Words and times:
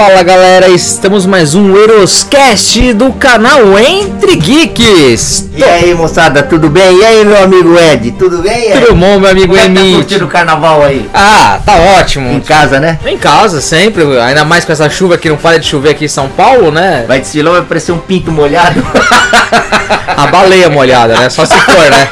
Fala 0.00 0.22
galera, 0.22 0.70
estamos 0.70 1.26
mais 1.26 1.54
um 1.54 1.76
Eroscast 1.76 2.94
do 2.94 3.12
canal 3.12 3.78
Entre 3.78 4.34
Geeks. 4.34 5.50
E 5.54 5.62
aí 5.62 5.92
moçada, 5.92 6.42
tudo 6.42 6.70
bem? 6.70 7.00
E 7.00 7.04
aí 7.04 7.22
meu 7.22 7.36
amigo 7.44 7.78
Ed, 7.78 8.12
tudo 8.12 8.38
bem? 8.38 8.72
Tudo 8.72 8.94
bom, 8.94 9.20
meu 9.20 9.30
amigo 9.30 9.54
é 9.54 9.68
que 9.68 9.74
tá 9.74 9.80
curtindo 9.82 10.24
o 10.24 10.28
carnaval 10.28 10.82
aí? 10.82 11.06
Ah, 11.12 11.60
tá 11.66 11.76
ótimo. 11.98 12.32
Em 12.32 12.40
casa, 12.40 12.80
né? 12.80 12.98
Em 13.04 13.18
casa, 13.18 13.60
sempre. 13.60 14.18
Ainda 14.20 14.42
mais 14.42 14.64
com 14.64 14.72
essa 14.72 14.88
chuva 14.88 15.18
que 15.18 15.28
não 15.28 15.36
para 15.36 15.58
de 15.58 15.66
chover 15.66 15.90
aqui 15.90 16.06
em 16.06 16.08
São 16.08 16.30
Paulo, 16.30 16.70
né? 16.70 17.04
Vai 17.06 17.20
desfilar, 17.20 17.52
vai 17.52 17.62
parecer 17.64 17.92
um 17.92 17.98
pinto 17.98 18.32
molhado. 18.32 18.82
A 20.16 20.26
baleia 20.28 20.70
molhada, 20.70 21.14
né? 21.18 21.28
Só 21.28 21.44
se 21.44 21.52
for, 21.52 21.90
né? 21.90 22.08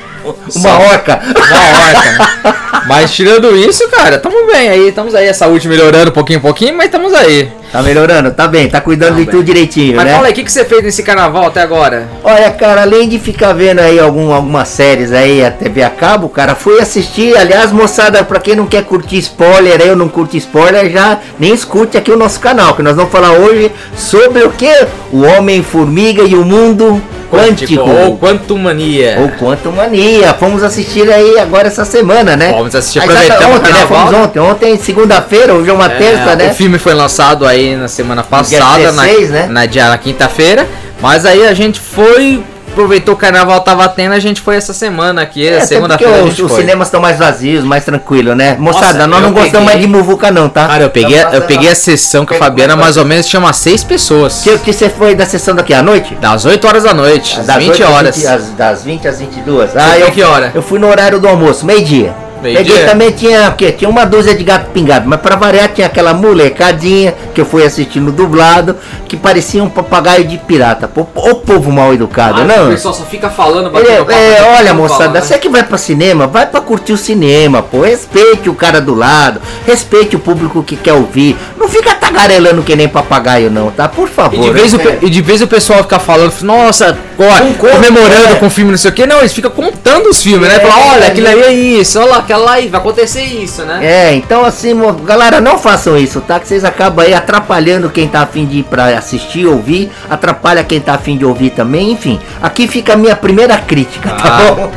Uma 0.55 0.79
orca. 0.79 1.19
Uma 1.23 1.79
horta. 1.79 2.11
né? 2.11 2.53
Mas 2.87 3.13
tirando 3.13 3.55
isso, 3.55 3.87
cara, 3.89 4.17
tamo 4.17 4.45
bem 4.47 4.69
aí. 4.69 4.87
Estamos 4.89 5.13
aí, 5.13 5.27
a 5.27 5.33
saúde 5.33 5.67
melhorando 5.67 6.11
pouquinho 6.11 6.37
em 6.37 6.41
pouquinho, 6.41 6.75
mas 6.77 6.85
estamos 6.85 7.13
aí. 7.13 7.49
Tá 7.71 7.81
melhorando? 7.81 8.31
Tá 8.31 8.47
bem, 8.47 8.69
tá 8.69 8.79
cuidando 8.79 9.09
Tá 9.09 9.15
de 9.19 9.25
bem. 9.25 9.31
tudo 9.31 9.43
direitinho, 9.43 9.97
Mas 9.97 10.05
né? 10.05 10.13
fala 10.13 10.27
aí, 10.27 10.31
o 10.31 10.35
que, 10.35 10.43
que 10.45 10.51
você 10.51 10.63
fez 10.63 10.81
nesse 10.83 11.03
carnaval 11.03 11.47
até 11.47 11.61
agora? 11.61 12.07
Olha, 12.23 12.49
cara, 12.51 12.81
além 12.83 13.09
de 13.09 13.19
ficar 13.19 13.51
vendo 13.51 13.79
aí 13.79 13.99
algum, 13.99 14.31
algumas 14.31 14.69
séries 14.69 15.11
aí, 15.11 15.43
a 15.43 15.51
TV 15.51 15.83
a 15.83 15.89
cabo, 15.89 16.29
cara, 16.29 16.55
fui 16.55 16.79
assistir. 16.79 17.35
Aliás, 17.37 17.73
moçada, 17.73 18.23
pra 18.23 18.39
quem 18.39 18.55
não 18.55 18.67
quer 18.67 18.85
curtir 18.85 19.17
spoiler, 19.17 19.81
eu 19.81 19.97
não 19.97 20.07
curto 20.07 20.37
spoiler, 20.37 20.89
já 20.89 21.19
nem 21.37 21.53
escute 21.53 21.97
aqui 21.97 22.09
o 22.09 22.17
nosso 22.17 22.39
canal, 22.39 22.73
que 22.73 22.81
nós 22.81 22.95
vamos 22.95 23.11
falar 23.11 23.33
hoje 23.33 23.69
sobre 23.97 24.43
o 24.43 24.49
que? 24.51 24.71
O 25.11 25.23
Homem-Formiga 25.23 26.23
e 26.23 26.35
o 26.35 26.45
Mundo 26.45 27.01
Quântico. 27.29 27.81
Ou 27.81 28.17
Quantumania. 28.17 29.17
Ou 29.19 29.29
Quantum 29.31 29.71
Mania. 29.73 30.33
Fomos 30.39 30.63
assistir 30.63 31.11
aí 31.11 31.39
agora 31.39 31.67
essa 31.67 31.83
semana, 31.85 32.35
né? 32.35 32.51
Vamos 32.51 32.73
assistir, 32.75 32.99
Ah, 32.99 33.05
exata- 33.05 33.21
aproveitamos 33.45 33.57
ontem, 33.59 33.73
né? 33.73 33.85
Fomos 33.87 34.13
ontem. 34.13 34.39
Ontem, 34.39 34.77
segunda-feira, 34.77 35.53
hoje 35.53 35.69
é 35.69 35.73
uma 35.73 35.85
É, 35.85 35.97
terça, 35.97 36.35
né? 36.35 36.49
O 36.51 36.53
filme 36.53 36.77
foi 36.77 36.93
lançado 36.93 37.45
aí 37.45 37.75
na 37.75 37.87
semana 37.87 38.23
passada, 38.23 38.77
16, 38.77 39.29
na, 39.29 39.33
né? 39.39 39.47
na, 39.49 39.65
dia, 39.65 39.89
na 39.89 39.97
quinta-feira. 39.97 40.67
Mas 41.01 41.25
aí 41.25 41.45
a 41.45 41.53
gente 41.53 41.79
foi, 41.79 42.43
aproveitou 42.77 43.15
o 43.15 43.17
carnaval 43.17 43.59
tava 43.61 43.89
tendo, 43.89 44.13
a 44.13 44.19
gente 44.19 44.39
foi 44.39 44.55
essa 44.55 44.71
semana 44.71 45.21
aqui, 45.23 45.47
É, 45.47 45.61
segunda-feira 45.61 46.23
os, 46.23 46.37
os 46.39 46.51
cinemas 46.51 46.87
estão 46.87 47.01
mais 47.01 47.17
vazios, 47.17 47.63
mais 47.63 47.83
tranquilo, 47.83 48.35
né? 48.35 48.55
Moçada, 48.59 48.93
Nossa, 48.93 49.07
nós 49.07 49.21
não 49.23 49.31
gostamos 49.31 49.51
peguei- 49.51 49.65
mais 49.65 49.81
de 49.81 49.87
muvuca 49.87 50.31
não, 50.31 50.47
tá? 50.47 50.67
Cara, 50.67 50.83
eu 50.83 50.89
peguei, 50.91 51.17
eu 51.33 51.41
peguei 51.41 51.69
a 51.69 51.75
sessão 51.75 52.23
com 52.25 52.35
a 52.35 52.37
Fabiana, 52.37 52.75
mais 52.75 52.95
ou 52.97 53.03
menos 53.05 53.25
tinha 53.25 53.39
umas 53.39 53.57
seis 53.57 53.83
pessoas. 53.83 54.41
Que, 54.43 54.57
que 54.59 54.71
você 54.71 54.89
foi 54.89 55.15
da 55.15 55.25
sessão 55.25 55.55
daqui 55.55 55.73
à 55.73 55.81
noite? 55.81 56.15
Das 56.21 56.45
8 56.45 56.67
horas 56.67 56.83
da 56.83 56.93
noite, 56.93 57.39
às 57.39 57.47
Das 57.47 57.57
20 57.57 57.69
oito 57.71 57.83
às 57.83 57.89
horas. 57.89 58.15
20 58.15 58.27
às- 58.27 58.49
das 58.51 58.83
20 58.83 59.07
às 59.07 59.19
22. 59.19 59.71
Você 59.71 59.77
Ah, 59.79 59.97
eu, 59.97 60.11
que 60.11 60.21
hora? 60.21 60.51
eu 60.53 60.61
fui 60.61 60.77
no 60.77 60.87
horário 60.87 61.19
do 61.19 61.27
almoço, 61.27 61.65
meio-dia. 61.65 62.13
Meio-dia? 62.41 62.65
Peguei 62.73 62.85
também, 62.89 63.11
tinha 63.11 63.49
o 63.49 63.55
quê? 63.55 63.71
Tinha 63.71 63.89
uma 63.89 64.05
dúzia 64.05 64.33
de 64.35 64.43
gato 64.43 64.69
pingado, 64.71 65.07
mas 65.07 65.19
pra 65.19 65.35
variar 65.35 65.69
tinha 65.69 65.87
aquela 65.87 66.13
molecadinha 66.13 67.13
que 67.33 67.41
eu 67.41 67.45
fui 67.45 67.63
assistindo 67.65 68.11
dublado, 68.11 68.75
que 69.07 69.15
parecia 69.17 69.63
um 69.63 69.69
papagaio 69.69 70.25
de 70.25 70.37
pirata. 70.37 70.87
Pô, 70.87 71.01
O 71.15 71.35
povo 71.35 71.71
mal 71.71 71.93
educado, 71.93 72.43
não? 72.43 72.71
Ah, 72.71 72.77
só 72.77 72.93
fica 72.93 73.29
falando, 73.29 73.67
Ele 73.77 73.87
é, 73.87 73.99
batendo 73.99 74.05
papo, 74.05 74.11
é, 74.19 74.41
olha 74.57 74.67
fala, 74.69 74.73
moçada, 74.73 75.13
né? 75.19 75.21
você 75.21 75.37
que 75.37 75.49
vai 75.49 75.63
pra 75.63 75.77
cinema, 75.77 76.27
vai 76.27 76.45
pra 76.45 76.61
curtir 76.61 76.93
o 76.93 76.97
cinema, 76.97 77.61
pô. 77.61 77.81
Respeite 77.81 78.49
o 78.49 78.53
cara 78.53 78.79
do 78.81 78.93
lado, 78.93 79.41
respeite 79.65 80.15
o 80.15 80.19
público 80.19 80.63
que 80.63 80.75
quer 80.75 80.93
ouvir. 80.93 81.35
Não 81.57 81.67
fica 81.67 81.93
tagarelando 81.95 82.61
que 82.63 82.75
nem 82.75 82.87
papagaio, 82.87 83.49
não, 83.49 83.71
tá? 83.71 83.87
Por 83.87 84.07
favor. 84.09 84.35
E 84.37 84.41
de, 84.41 84.49
vez 84.51 84.73
o, 84.73 84.77
né? 84.77 84.83
pe- 84.83 85.05
e 85.05 85.09
de 85.09 85.21
vez 85.21 85.41
o 85.41 85.47
pessoal 85.47 85.79
fica 85.83 85.99
falando, 85.99 86.33
nossa, 86.41 86.97
ó, 87.19 87.53
comemorando 87.57 88.33
é. 88.33 88.35
com 88.35 88.47
o 88.47 88.49
filme, 88.49 88.71
não 88.71 88.77
sei 88.77 88.91
o 88.91 88.93
que, 88.93 89.05
não, 89.05 89.19
eles 89.19 89.33
ficam 89.33 89.51
contando 89.51 90.07
os 90.09 90.21
filmes, 90.21 90.47
né? 90.47 90.55
É, 90.55 90.59
Fala, 90.59 90.93
olha, 90.93 91.03
é, 91.05 91.07
aquilo 91.07 91.27
aí 91.27 91.41
é 91.41 91.51
isso, 91.53 91.99
olha 91.99 92.09
lá, 92.09 92.21
aquela 92.27 92.51
aí, 92.51 92.67
vai 92.67 92.81
acontecer 92.81 93.23
isso, 93.23 93.63
né? 93.63 93.79
É, 93.81 94.13
então 94.13 94.43
assim, 94.43 94.75
galera, 95.05 95.39
não 95.39 95.57
façam 95.57 95.97
isso, 95.97 96.19
tá? 96.19 96.37
Que 96.39 96.47
vocês 96.47 96.65
acabam 96.65 97.05
aí 97.05 97.13
atrapalhando 97.13 97.89
quem 97.89 98.07
tá 98.07 98.21
afim 98.21 98.45
de 98.45 98.59
ir 98.59 98.63
pra 98.63 98.97
assistir, 98.97 99.45
ouvir, 99.45 99.89
atrapalha 100.09 100.63
quem 100.63 100.81
tá 100.81 100.95
afim 100.95 101.17
de 101.17 101.23
ouvir 101.23 101.51
também, 101.51 101.91
enfim. 101.91 102.19
Aqui 102.41 102.67
fica 102.67 102.93
a 102.93 102.97
minha 102.97 103.15
primeira 103.15 103.57
crítica, 103.57 104.09
tá 104.09 104.23
Ah, 104.23 104.51
bom? 104.51 104.71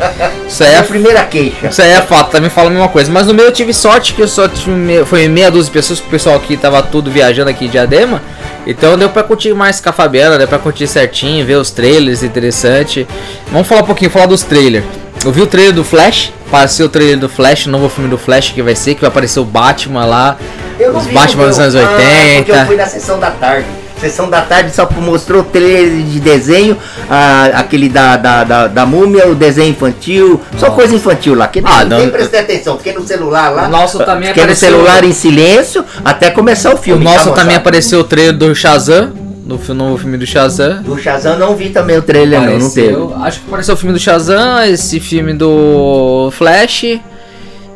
Isso 0.46 0.62
aí 0.62 0.74
é 0.74 0.78
a 0.78 0.84
primeira 0.84 1.24
queixa. 1.24 1.66
Isso 1.68 1.82
aí 1.82 1.90
é 1.90 2.00
fato, 2.00 2.30
também 2.30 2.48
fala 2.48 2.68
a 2.68 2.70
mesma 2.70 2.88
coisa. 2.88 3.10
Mas 3.10 3.26
no 3.26 3.34
meu 3.34 3.46
eu 3.46 3.52
tive 3.52 3.74
sorte 3.74 4.14
que 4.14 4.22
eu 4.22 4.28
só 4.28 4.46
tive 4.46 4.70
meia, 4.70 5.04
foi 5.04 5.26
meia 5.26 5.50
dúzia 5.50 5.66
de 5.66 5.72
pessoas, 5.72 5.98
que 6.00 6.06
o 6.06 6.10
pessoal 6.10 6.36
aqui 6.36 6.56
tava 6.56 6.80
tudo 6.82 7.10
viajando 7.10 7.50
aqui 7.50 7.64
em 7.64 7.68
Diadema. 7.68 8.22
Então 8.66 8.96
deu 8.96 9.08
pra 9.08 9.22
curtir 9.22 9.52
mais 9.54 9.80
com 9.80 9.88
a 9.88 9.92
Fabiana, 9.92 10.38
deu 10.38 10.46
pra 10.46 10.58
curtir 10.58 10.86
certinho, 10.86 11.44
ver 11.44 11.56
os 11.56 11.70
trailers 11.70 12.22
interessante. 12.22 13.06
Vamos 13.50 13.66
falar 13.66 13.82
um 13.82 13.86
pouquinho, 13.86 14.10
falar 14.10 14.26
dos 14.26 14.42
trailers. 14.42 14.84
Eu 15.24 15.32
vi 15.32 15.42
o 15.42 15.46
trailer 15.46 15.74
do 15.74 15.84
Flash, 15.84 16.32
apareceu 16.48 16.86
o 16.86 16.88
trailer 16.88 17.18
do 17.18 17.28
Flash, 17.28 17.66
o 17.66 17.70
novo 17.70 17.88
filme 17.90 18.08
do 18.08 18.16
Flash 18.16 18.50
que 18.52 18.62
vai 18.62 18.74
ser, 18.74 18.94
que 18.94 19.02
vai 19.02 19.08
aparecer 19.08 19.38
o 19.38 19.44
Batman 19.44 20.06
lá, 20.06 20.36
Eu 20.78 20.96
os 20.96 21.04
vi 21.04 21.12
Batman 21.12 21.42
no 21.44 21.48
dos 21.50 21.58
anos 21.58 21.76
Ah, 21.76 21.80
porque 21.86 22.50
eu 22.50 22.54
80. 22.54 22.66
fui 22.66 22.76
na 22.76 22.86
sessão 22.86 23.18
da 23.20 23.30
tarde. 23.30 23.66
Sessão 24.00 24.30
da 24.30 24.40
tarde 24.40 24.74
só 24.74 24.88
mostrou 24.96 25.42
o 25.42 25.44
trailer 25.44 25.90
de 26.06 26.18
desenho, 26.20 26.74
ah, 27.10 27.50
aquele 27.52 27.86
da, 27.90 28.16
da, 28.16 28.44
da, 28.44 28.66
da 28.66 28.86
múmia, 28.86 29.28
o 29.28 29.34
desenho 29.34 29.68
infantil, 29.72 30.40
só 30.58 30.68
Não. 30.68 30.74
coisa 30.74 30.94
infantil 30.94 31.34
lá. 31.34 31.46
Que 31.48 31.60
Ah, 31.62 31.84
não. 31.84 31.98
nem 31.98 32.08
prestei 32.08 32.40
atenção, 32.40 32.78
fiquei 32.78 32.94
no 32.94 33.06
celular 33.06 33.50
lá. 33.50 33.66
O 33.66 33.70
nosso 33.70 33.98
também 33.98 34.28
fiquei 34.28 34.42
no 34.42 34.52
apareceu- 34.52 34.70
celular 34.70 35.04
em 35.04 35.12
silêncio 35.12 35.84
até 36.02 36.30
começar 36.30 36.70
o 36.70 36.74
O 36.76 36.78
filme. 36.78 37.04
nosso 37.04 37.28
tá, 37.28 37.34
também 37.34 37.56
apareceu 37.56 38.00
o 38.00 38.04
trailer 38.04 38.32
do 38.34 38.54
Shazam, 38.54 39.12
no 39.58 39.74
novo 39.74 39.98
filme 39.98 40.16
do 40.18 40.26
Shazam. 40.26 40.82
Do 40.82 40.98
Shazam 40.98 41.38
não 41.38 41.54
vi 41.56 41.70
também 41.70 41.96
o 41.98 42.02
trailer, 42.02 42.40
não, 42.40 42.58
não 42.58 42.70
teve. 42.70 42.88
Apareceu- 42.94 43.14
Acho 43.24 43.40
que 43.40 43.46
apareceu 43.48 43.74
o 43.74 43.76
filme 43.76 43.92
do 43.92 43.98
Shazam, 44.00 44.64
esse 44.64 45.00
filme 45.00 45.32
do 45.32 46.30
Flash. 46.32 46.84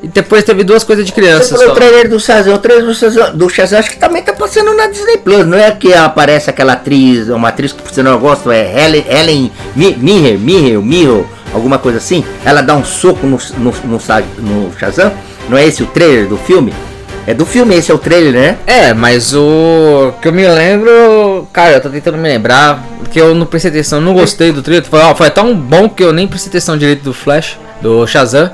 E 0.03 0.09
depois 0.13 0.45
teve 0.45 0.63
duas 0.65 0.85
coisas 0.85 1.05
de 1.07 1.13
Você 1.13 1.21
criança 1.21 1.57
só. 1.57 1.71
o 1.71 1.75
trailer 1.75 2.09
do 2.11 2.21
Shazam, 2.21 2.55
o 2.55 2.59
trailer 2.59 2.85
do 2.85 2.95
Shazam, 2.95 3.35
do 3.35 3.49
Shazam 3.49 3.79
acho 3.79 3.91
que 3.91 3.97
também 3.97 4.23
tá 4.23 4.35
passando 4.35 4.75
na 4.75 4.87
Disney 4.87 5.17
Plus, 5.17 5.47
não 5.47 5.57
é 5.57 5.71
que 5.71 5.95
aparece 5.95 6.51
aquela 6.51 6.75
atriz, 6.75 7.31
uma 7.31 7.49
atriz 7.49 7.73
que 7.73 7.83
você 7.83 8.03
não 8.03 8.19
gosta, 8.19 8.55
é 8.55 8.85
Helen, 8.85 9.05
Helen 9.09 9.53
Mi- 9.75 9.97
Mirren, 9.99 10.37
Mirren, 10.37 10.77
Mirren, 10.83 11.25
alguma 11.55 11.79
coisa 11.79 11.97
assim, 11.97 12.23
ela 12.45 12.61
dá 12.61 12.75
um 12.77 12.85
soco 12.85 13.27
no, 13.27 13.39
no, 13.57 13.73
no, 13.87 14.01
no 14.53 14.79
Shazam, 14.79 15.11
não 15.49 15.57
é 15.57 15.67
esse 15.67 15.83
o 15.83 15.87
trailer 15.87 16.27
do 16.29 16.37
filme? 16.37 16.75
É 17.27 17.33
do 17.33 17.47
filme, 17.47 17.75
esse 17.75 17.91
é 17.91 17.95
o 17.95 17.99
trailer, 17.99 18.33
né? 18.35 18.57
É, 18.67 18.93
mas 18.93 19.35
o 19.35 20.13
que 20.21 20.29
eu 20.29 20.33
me 20.33 20.47
lembro, 20.47 21.49
cara, 21.53 21.73
eu 21.75 21.81
tô 21.81 21.89
tentando 21.89 22.19
me 22.19 22.29
lembrar, 22.29 22.83
porque 22.99 23.19
eu 23.19 23.35
não 23.35 23.47
prestei 23.47 23.71
atenção, 23.71 24.01
não 24.01 24.13
gostei 24.13 24.53
do 24.53 24.63
trailer. 24.63 24.85
Foi, 24.85 25.01
ó, 25.01 25.15
foi 25.15 25.31
tão 25.31 25.55
bom 25.57 25.89
que 25.89 26.05
eu 26.05 26.13
nem 26.13 26.27
prestei 26.29 26.51
atenção 26.51 26.77
direito 26.77 27.03
do 27.03 27.15
Flash, 27.15 27.59
do 27.81 28.07
Shazam. 28.07 28.51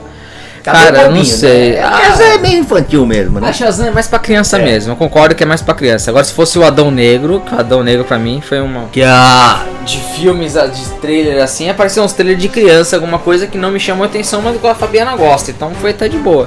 Tá 0.63 0.73
Cara, 0.73 0.89
eu 0.99 1.03
não 1.05 1.09
bobinho, 1.17 1.25
sei. 1.25 1.73
Né? 1.73 1.83
Ah. 1.83 2.01
Shazam 2.03 2.27
é 2.27 2.39
meio 2.39 2.59
infantil 2.59 3.07
mesmo, 3.07 3.41
né? 3.41 3.49
A 3.49 3.53
Shazam 3.53 3.87
é 3.89 3.91
mais 3.91 4.07
pra 4.07 4.19
criança 4.19 4.59
É. 4.59 4.63
mesmo, 4.65 4.93
eu 4.93 4.97
concordo 4.97 5.35
que 5.35 5.43
é 5.43 5.47
mais 5.47 5.63
pra 5.63 5.75
criança. 5.75 6.11
Agora, 6.11 6.23
se 6.23 6.33
fosse 6.35 6.59
o 6.59 6.63
Adão 6.65 6.91
Negro, 6.91 7.41
que 7.41 7.53
o 7.55 7.59
Adão 7.59 7.83
Negro 7.83 8.05
pra 8.05 8.19
mim 8.19 8.41
foi 8.47 8.61
uma. 8.61 8.85
Que 8.93 9.03
a. 9.03 9.65
De 9.85 9.99
filmes, 10.15 10.53
de 10.53 10.85
trailer 11.01 11.43
assim, 11.43 11.69
apareceu 11.71 12.05
uns 12.05 12.13
trailers 12.13 12.41
de 12.41 12.49
criança, 12.49 12.95
alguma 12.95 13.19
coisa 13.19 13.47
que 13.47 13.57
não 13.59 13.71
me 13.73 13.81
chamou 13.81 14.05
atenção, 14.05 14.43
mas 14.43 14.61
que 14.61 14.67
a 14.67 14.75
Fabiana 14.75 15.17
gosta, 15.17 15.51
então 15.51 15.73
foi 15.81 15.91
até 15.91 16.07
de 16.09 16.19
boa. 16.19 16.47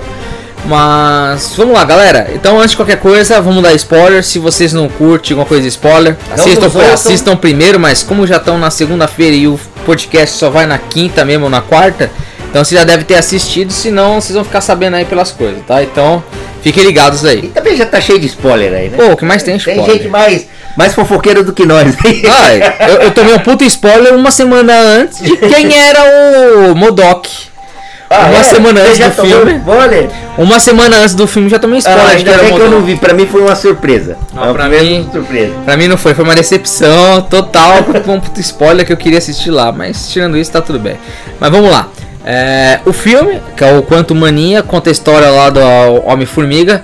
Mas 0.66 1.54
vamos 1.58 1.74
lá, 1.74 1.84
galera. 1.84 2.30
Então, 2.34 2.58
antes 2.58 2.72
de 2.72 2.78
qualquer 2.78 2.98
coisa, 3.00 3.42
vamos 3.42 3.62
dar 3.62 3.74
spoiler. 3.74 4.24
Se 4.24 4.40
vocês 4.40 4.72
não 4.74 4.88
curtem 4.88 5.32
alguma 5.34 5.46
coisa 5.46 5.64
de 5.64 5.68
spoiler, 5.70 6.16
assistam, 6.32 6.72
assistam 6.94 7.36
primeiro. 7.36 7.80
Mas 7.80 8.02
como 8.04 8.26
já 8.26 8.38
estão 8.38 8.58
na 8.58 8.70
segunda-feira 8.70 9.36
e 9.36 9.48
o 9.48 9.60
podcast 9.86 10.38
só 10.38 10.50
vai 10.50 10.66
na 10.66 10.78
quinta 10.78 11.26
mesmo 11.26 11.46
ou 11.46 11.50
na 11.50 11.62
quarta, 11.62 12.10
então 12.50 12.64
você 12.64 12.76
já 12.76 12.84
deve 12.86 13.04
ter 13.04 13.16
assistido. 13.16 13.74
Senão, 13.74 14.22
vocês 14.22 14.36
vão 14.36 14.44
ficar 14.46 14.62
sabendo 14.62 14.96
aí 14.96 15.06
pelas 15.06 15.32
coisas, 15.32 15.62
tá? 15.68 15.84
Então, 15.84 16.24
fiquem 16.62 16.84
ligados 16.86 17.24
E 17.24 17.28
aí. 17.28 17.42
também 17.50 17.76
já 17.76 17.86
tá 17.86 18.00
cheio 18.00 18.20
de 18.20 18.28
spoiler 18.28 18.74
aí, 18.74 18.90
né? 18.90 18.96
Pô, 18.98 19.12
o 19.12 19.18
que 19.18 19.26
mais 19.26 19.44
tem 19.44 19.56
é 19.56 19.58
Tem 19.58 19.74
spoiler? 19.76 19.98
gente 19.98 20.10
mais, 20.10 20.48
mais 20.78 20.94
fofoqueira 20.94 21.44
do 21.44 21.52
que 21.52 21.66
nós. 21.66 21.94
Ah, 22.30 22.88
eu, 22.88 22.96
eu 23.02 23.12
tomei 23.12 23.34
um 23.36 23.40
puta 23.40 23.66
spoiler 23.66 24.16
uma 24.16 24.32
semana 24.32 24.74
antes 24.80 25.20
de 25.22 25.36
quem 25.36 25.78
era 25.78 26.70
o 26.72 26.76
Modok. 26.76 27.30
Ah, 28.10 28.28
uma 28.28 28.40
é? 28.40 28.44
semana 28.44 28.82
antes 28.82 29.00
do 29.00 29.12
filme. 29.24 29.54
spoiler? 29.58 30.10
Uma 30.38 30.60
semana 30.60 30.98
antes 30.98 31.16
do 31.16 31.26
filme 31.28 31.50
já 31.50 31.58
tomei 31.58 31.80
spoiler 31.80 32.04
Ah, 32.06 32.10
ainda 32.10 32.38
bem 32.38 32.54
que 32.54 32.60
eu 32.62 32.70
não 32.70 32.82
vi, 32.82 32.96
pra 32.96 33.14
mim 33.14 33.26
foi 33.26 33.42
uma 33.42 33.56
surpresa. 33.56 34.18
Não, 34.34 34.44
Uma 34.44 34.54
pra 34.54 34.70
mim- 34.70 35.10
surpresa. 35.12 35.54
Pra 35.66 35.78
mim 35.78 35.88
não 35.88 35.98
foi, 35.98 36.14
foi 36.14 36.24
uma 36.24 36.36
decepção 36.36 37.22
total 37.24 37.84
com 38.06 38.14
um 38.18 38.22
spoiler 38.38 38.86
que 38.86 38.94
eu 38.94 38.98
queria 38.98 39.18
assistir 39.18 39.50
lá, 39.52 39.72
mas 39.72 40.10
tirando 40.10 40.38
isso 40.38 40.52
tá 40.52 40.62
tudo 40.62 40.78
bem. 40.80 40.98
Mas 41.40 41.50
vamos 41.50 41.72
lá. 41.72 41.88
É, 42.26 42.80
o 42.86 42.94
filme, 42.94 43.42
que 43.58 43.64
é 43.64 43.74
o 43.78 43.82
Quanto 43.82 44.14
Mania, 44.16 44.62
conta 44.64 44.90
a 44.90 44.92
história 44.92 45.30
lá 45.30 45.50
do 45.50 45.60
Homem-Formiga. 46.06 46.84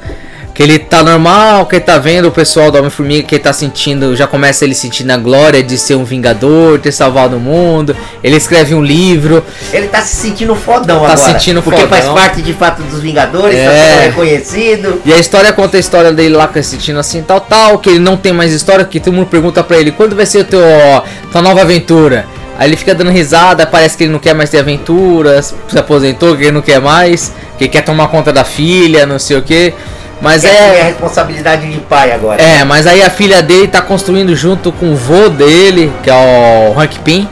Que 0.59 0.63
ele 0.63 0.77
tá 0.77 1.01
normal, 1.01 1.65
que 1.67 1.77
ele 1.77 1.85
tá 1.85 1.97
vendo 1.97 2.27
o 2.27 2.31
pessoal 2.31 2.69
do 2.69 2.77
Homem-Formiga 2.77 3.25
que 3.25 3.35
ele 3.35 3.41
tá 3.41 3.53
sentindo, 3.53 4.13
já 4.13 4.27
começa 4.27 4.65
ele 4.65 4.75
sentindo 4.75 5.09
a 5.09 5.15
glória 5.15 5.63
de 5.63 5.77
ser 5.77 5.95
um 5.95 6.03
vingador, 6.03 6.77
ter 6.79 6.91
salvado 6.91 7.37
o 7.37 7.39
mundo. 7.39 7.95
Ele 8.21 8.35
escreve 8.35 8.75
um 8.75 8.83
livro, 8.83 9.41
Ele 9.71 9.87
tá 9.87 10.01
se 10.01 10.17
sentindo 10.17 10.53
fodão 10.57 10.99
Tá 10.99 11.13
agora. 11.13 11.17
sentindo 11.31 11.61
porque 11.63 11.79
fodão. 11.79 11.97
faz 11.97 12.09
parte 12.09 12.41
de 12.41 12.51
fato 12.51 12.81
dos 12.83 12.99
Vingadores, 12.99 13.55
É. 13.55 13.65
tá 13.67 13.71
sendo 13.71 14.01
reconhecido. 14.11 15.01
E 15.05 15.13
a 15.13 15.17
história 15.17 15.53
conta 15.53 15.77
a 15.77 15.79
história 15.79 16.11
dele 16.11 16.35
lá 16.35 16.49
sentindo 16.61 16.99
assim, 16.99 17.21
tal, 17.21 17.39
tal, 17.39 17.79
que 17.79 17.91
ele 17.91 17.99
não 17.99 18.17
tem 18.17 18.33
mais 18.33 18.51
história, 18.51 18.83
que 18.83 18.99
todo 18.99 19.13
mundo 19.13 19.27
pergunta 19.27 19.63
pra 19.63 19.77
ele, 19.77 19.91
quando 19.93 20.13
vai 20.13 20.25
ser 20.25 20.39
o 20.39 20.43
teu, 20.43 20.59
tua 21.31 21.41
nova 21.41 21.61
aventura? 21.61 22.25
Aí 22.57 22.67
ele 22.67 22.75
fica 22.75 22.93
dando 22.93 23.11
risada, 23.11 23.65
parece 23.65 23.95
que 23.95 24.03
ele 24.03 24.11
não 24.11 24.19
quer 24.19 24.35
mais 24.35 24.49
ter 24.49 24.59
aventuras, 24.59 25.55
se 25.69 25.79
aposentou, 25.79 26.35
que 26.35 26.43
ele 26.43 26.51
não 26.51 26.61
quer 26.61 26.81
mais, 26.81 27.31
que 27.57 27.63
ele 27.63 27.69
quer 27.71 27.81
tomar 27.81 28.09
conta 28.09 28.33
da 28.33 28.43
filha, 28.43 29.05
não 29.05 29.17
sei 29.17 29.37
o 29.37 29.41
que. 29.41 29.73
Mas 30.21 30.41
Quer 30.41 30.49
assumir 30.49 30.69
a 30.69 30.73
é. 30.73 30.83
responsabilidade 30.83 31.71
de 31.71 31.79
pai 31.79 32.11
agora. 32.11 32.41
É, 32.41 32.63
mas 32.63 32.85
aí 32.85 33.01
a 33.01 33.09
filha 33.09 33.41
dele 33.41 33.67
tá 33.67 33.81
construindo 33.81 34.35
junto 34.35 34.71
com 34.71 34.91
o 34.91 34.95
vô 34.95 35.29
dele, 35.29 35.91
que 36.03 36.09
é 36.09 36.13
o 36.13 36.79
Hank 36.79 36.99
Pym. 36.99 37.27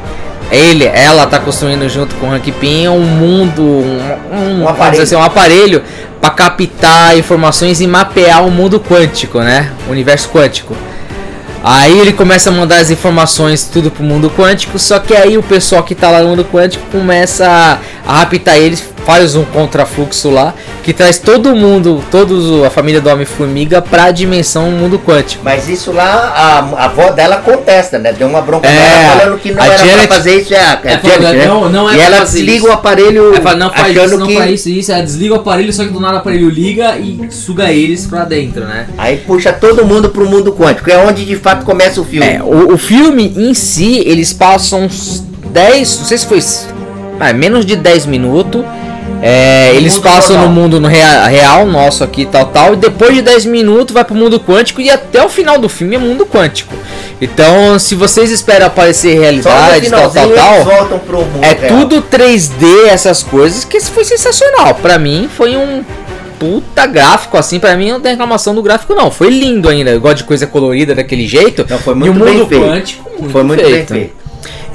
Ele, 0.49 0.85
ela 0.85 1.27
tá 1.27 1.39
construindo 1.39 1.89
junto 1.89 2.15
com 2.15 2.27
o 2.27 2.33
Hank 2.33 2.49
Pym 2.53 2.87
um 2.87 3.01
mundo, 3.01 3.61
um, 3.61 3.99
um, 4.31 4.53
vamos 4.59 4.69
aparelho. 4.69 5.03
assim, 5.03 5.15
um 5.15 5.21
aparelho 5.21 5.83
para 6.21 6.29
captar 6.29 7.17
informações 7.17 7.81
e 7.81 7.87
mapear 7.87 8.45
o 8.45 8.49
mundo 8.49 8.79
quântico, 8.79 9.39
né? 9.39 9.71
O 9.87 9.91
universo 9.91 10.29
quântico. 10.29 10.75
Aí 11.63 11.99
ele 11.99 12.13
começa 12.13 12.49
a 12.49 12.53
mandar 12.53 12.77
as 12.77 12.89
informações 12.89 13.65
tudo 13.65 13.91
pro 13.91 14.01
mundo 14.01 14.29
quântico, 14.29 14.79
só 14.79 14.99
que 14.99 15.13
aí 15.13 15.37
o 15.37 15.43
pessoal 15.43 15.83
que 15.83 15.93
tá 15.93 16.09
lá 16.09 16.21
no 16.21 16.29
mundo 16.29 16.45
quântico 16.45 16.85
começa 16.91 17.79
a, 18.07 18.19
raptar 18.19 18.55
eles, 18.57 18.83
faz 19.05 19.35
um 19.35 19.43
contrafluxo 19.45 20.29
lá, 20.29 20.53
que 20.83 20.93
traz 20.93 21.17
todo 21.19 21.55
mundo, 21.55 22.03
todos 22.09 22.63
a 22.63 22.69
família 22.69 23.01
do 23.01 23.09
Homem-Formiga 23.09 23.81
pra 23.81 24.11
dimensão 24.11 24.71
mundo 24.71 24.97
quântico. 24.99 25.41
Mas 25.43 25.67
isso 25.67 25.91
lá, 25.91 26.05
a, 26.05 26.59
a 26.81 26.85
avó 26.85 27.11
dela 27.11 27.37
contesta, 27.37 27.99
né? 27.99 28.13
Deu 28.13 28.27
uma 28.27 28.41
bronca 28.41 28.67
É, 28.67 29.17
falando 29.17 29.37
que 29.39 29.51
não 29.51 29.61
a 29.61 29.65
era 29.67 29.77
Janet- 29.77 30.07
pra 30.07 30.15
fazer 30.17 30.41
isso. 30.41 30.53
É, 30.53 30.59
a, 30.59 30.73
a 30.73 30.91
É, 30.91 30.99
Janet, 31.03 31.37
né? 31.37 31.45
não- 31.47 31.69
não 31.69 31.89
é 31.89 31.95
e 31.97 31.99
ela 31.99 32.19
desliga 32.19 32.53
isso. 32.57 32.67
o 32.67 32.71
aparelho 32.71 33.33
Aí 33.33 33.41
fala, 33.41 33.55
não 33.57 33.69
faz 33.71 33.95
isso, 33.97 34.17
não 34.17 34.27
que... 34.27 34.35
faz 34.35 34.51
isso, 34.51 34.69
isso. 34.69 34.91
Ela 34.91 35.03
desliga 35.03 35.33
o 35.33 35.37
aparelho, 35.37 35.73
só 35.73 35.83
que 35.83 35.89
do 35.89 35.99
nada 35.99 36.15
o 36.15 36.17
aparelho 36.19 36.49
liga 36.49 36.97
e 36.97 37.27
suga 37.29 37.71
eles 37.71 38.05
pra 38.05 38.23
dentro, 38.23 38.65
né? 38.65 38.87
Aí 38.97 39.17
puxa 39.17 39.51
todo 39.51 39.85
mundo 39.85 40.09
pro 40.09 40.25
mundo 40.29 40.53
quântico. 40.53 40.89
É 40.89 40.97
onde 40.97 41.25
de 41.25 41.35
fato 41.35 41.65
começa 41.65 41.99
o 41.99 42.05
filme. 42.05 42.25
É, 42.25 42.41
o, 42.41 42.73
o 42.73 42.77
filme 42.77 43.33
em 43.35 43.53
si, 43.53 44.01
eles 44.05 44.31
passam 44.31 44.83
uns 44.85 45.23
10, 45.51 45.99
não 45.99 46.05
sei 46.05 46.17
se 46.17 46.25
foi 46.25 46.37
ah, 47.19 47.33
menos 47.33 47.65
de 47.65 47.75
10 47.75 48.05
minutos. 48.05 48.63
É, 49.21 49.71
eles 49.73 49.97
passam 49.97 50.35
normal. 50.35 50.53
no 50.53 50.61
mundo 50.61 50.79
no 50.79 50.87
rea- 50.87 51.25
real, 51.25 51.65
nosso 51.65 52.03
aqui 52.03 52.23
tal 52.25 52.45
tal, 52.47 52.73
e 52.73 52.75
depois 52.75 53.15
de 53.15 53.21
10 53.23 53.45
minutos 53.45 53.91
vai 53.93 54.03
pro 54.03 54.13
mundo 54.13 54.39
quântico 54.39 54.79
e 54.79 54.91
até 54.91 55.23
o 55.23 55.29
final 55.29 55.57
do 55.57 55.67
filme 55.67 55.95
é 55.95 55.99
mundo 55.99 56.23
quântico. 56.25 56.75
Então, 57.19 57.79
se 57.79 57.95
vocês 57.95 58.29
esperam 58.29 58.67
aparecer 58.67 59.17
realidade 59.19 59.89
tal 59.89 60.11
tal 60.11 60.29
tal, 60.29 60.57
é 61.41 61.53
real. 61.53 61.67
tudo 61.79 62.01
3D 62.03 62.87
essas 62.89 63.23
coisas 63.23 63.63
que 63.65 63.79
foi 63.81 64.03
sensacional. 64.03 64.75
Pra 64.75 64.99
mim 64.99 65.27
foi 65.35 65.57
um 65.57 65.83
puta 66.39 66.85
gráfico 66.85 67.37
assim, 67.37 67.59
pra 67.59 67.75
mim 67.75 67.89
não 67.91 67.99
tem 67.99 68.11
reclamação 68.11 68.53
do 68.53 68.61
gráfico 68.61 68.93
não. 68.93 69.09
Foi 69.09 69.29
lindo 69.31 69.67
ainda, 69.67 69.89
eu 69.89 69.99
gosto 70.01 70.17
de 70.17 70.23
coisa 70.25 70.45
colorida 70.45 70.93
daquele 70.93 71.27
jeito. 71.27 71.65
Não, 71.67 71.79
foi 71.79 71.93
e 71.93 71.97
o 71.97 72.13
muito 72.13 72.23
bem 72.23 72.33
mundo 72.37 72.47
feito. 72.47 72.63
quântico 72.65 73.09
muito 73.17 73.31
Foi 73.31 73.43
muito 73.43 73.63
feito. 73.63 73.93
bem 73.93 74.01
feito. 74.01 74.16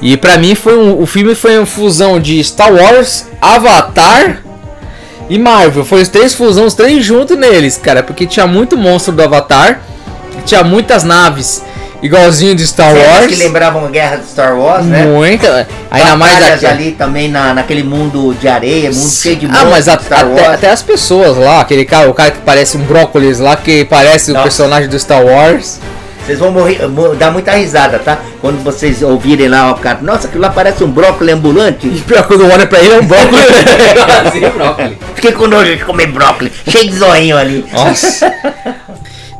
E 0.03 0.17
pra 0.17 0.37
mim 0.37 0.55
foi 0.57 0.77
um, 0.77 1.01
o 1.01 1.07
filme 1.07 1.35
foi 1.35 1.57
uma 1.57 1.65
fusão 1.67 2.19
de 2.21 2.43
Star 2.43 2.73
Wars, 2.75 3.27
Avatar 3.41 4.43
e 5.31 5.39
Marvel. 5.39 5.85
Foi 5.85 6.03
os 6.03 6.09
três 6.09 6.35
fusões, 6.35 6.67
os 6.69 6.75
três 6.75 7.05
juntos 7.05 7.39
neles, 7.39 7.77
cara, 7.79 8.03
porque 8.03 8.27
tinha 8.27 8.47
muito 8.47 8.77
monstro 8.77 9.13
do 9.15 9.23
Avatar, 9.23 9.81
tinha 10.45 10.65
muitas 10.65 11.05
naves 11.05 11.63
igualzinho 12.03 12.53
de 12.57 12.67
Star 12.67 12.93
Cenas 12.93 13.07
Wars. 13.07 13.27
que 13.29 13.37
lembravam 13.37 13.85
a 13.85 13.89
guerra 13.89 14.17
de 14.17 14.27
Star 14.27 14.59
Wars, 14.59 14.85
né? 14.85 15.05
Muita. 15.05 15.69
Ainda 15.89 16.17
mais 16.17 16.43
aqui. 16.51 16.67
ali 16.67 16.91
também 16.99 17.29
na, 17.29 17.55
naquele 17.55 17.85
mundo 17.85 18.35
de 18.41 18.49
areia, 18.49 18.91
mundo 18.91 19.09
cheio 19.09 19.37
de 19.37 19.47
Ah, 19.47 19.67
mas 19.71 19.87
monstros 19.87 19.89
a- 19.89 20.01
Star 20.01 20.19
até, 20.25 20.43
Wars. 20.43 20.55
até 20.55 20.71
as 20.73 20.83
pessoas 20.83 21.37
lá, 21.37 21.61
aquele 21.61 21.85
cara, 21.85 22.11
o 22.11 22.15
cara 22.15 22.33
que 22.33 22.39
parece 22.41 22.77
um 22.77 22.81
brócolis 22.81 23.39
lá, 23.39 23.55
que 23.55 23.85
parece 23.85 24.33
o 24.33 24.35
Nossa. 24.35 24.43
personagem 24.43 24.89
do 24.89 24.99
Star 24.99 25.25
Wars. 25.25 25.79
Vocês 26.25 26.39
vão 26.39 26.51
morrer, 26.53 26.87
mo- 26.89 27.15
dar 27.17 27.31
muita 27.33 27.53
risada, 27.53 27.99
tá? 27.99 28.19
Quando 28.41 28.63
vocês 28.63 29.03
ouvirem 29.03 29.49
lá 29.49 29.73
o 29.73 29.75
cara, 29.77 29.99
nossa, 30.03 30.29
aquilo 30.29 30.43
lá 30.43 30.51
parece 30.51 30.85
um 30.85 30.91
brócolis 30.91 31.35
ambulante. 31.35 31.87
E 31.89 32.01
pior, 32.01 32.23
quando 32.27 32.45
olha 32.51 32.67
pra 32.67 32.79
ele 32.81 32.95
é 32.95 33.01
um 33.01 33.05
brócolis. 33.07 34.97
Fiquei 35.15 35.33
com 35.33 35.47
nojo 35.47 35.77
de 35.77 35.85
comer 35.85 36.07
brócolis, 36.09 36.53
cheio 36.69 36.89
de 36.91 36.97
zoinho 36.97 37.37
ali. 37.37 37.65
Nossa. 37.73 38.33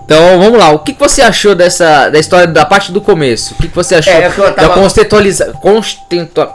Então 0.05 0.39
vamos 0.39 0.59
lá, 0.59 0.71
o 0.71 0.81
que, 0.81 0.93
que 0.93 1.01
você 1.01 1.23
achou 1.23 1.55
dessa 1.55 2.09
da 2.11 2.19
história 2.19 2.47
da 2.47 2.65
parte 2.65 2.91
do 2.93 3.01
começo? 3.01 3.55
O 3.55 3.57
que, 3.63 3.69
que 3.69 3.75
você 3.75 3.95
achou 3.95 4.13
É, 4.13 4.23
é 4.25 4.29
que 4.31 4.37
tava- 4.37 4.51
da 4.51 4.69
contextualiza, 4.71 5.53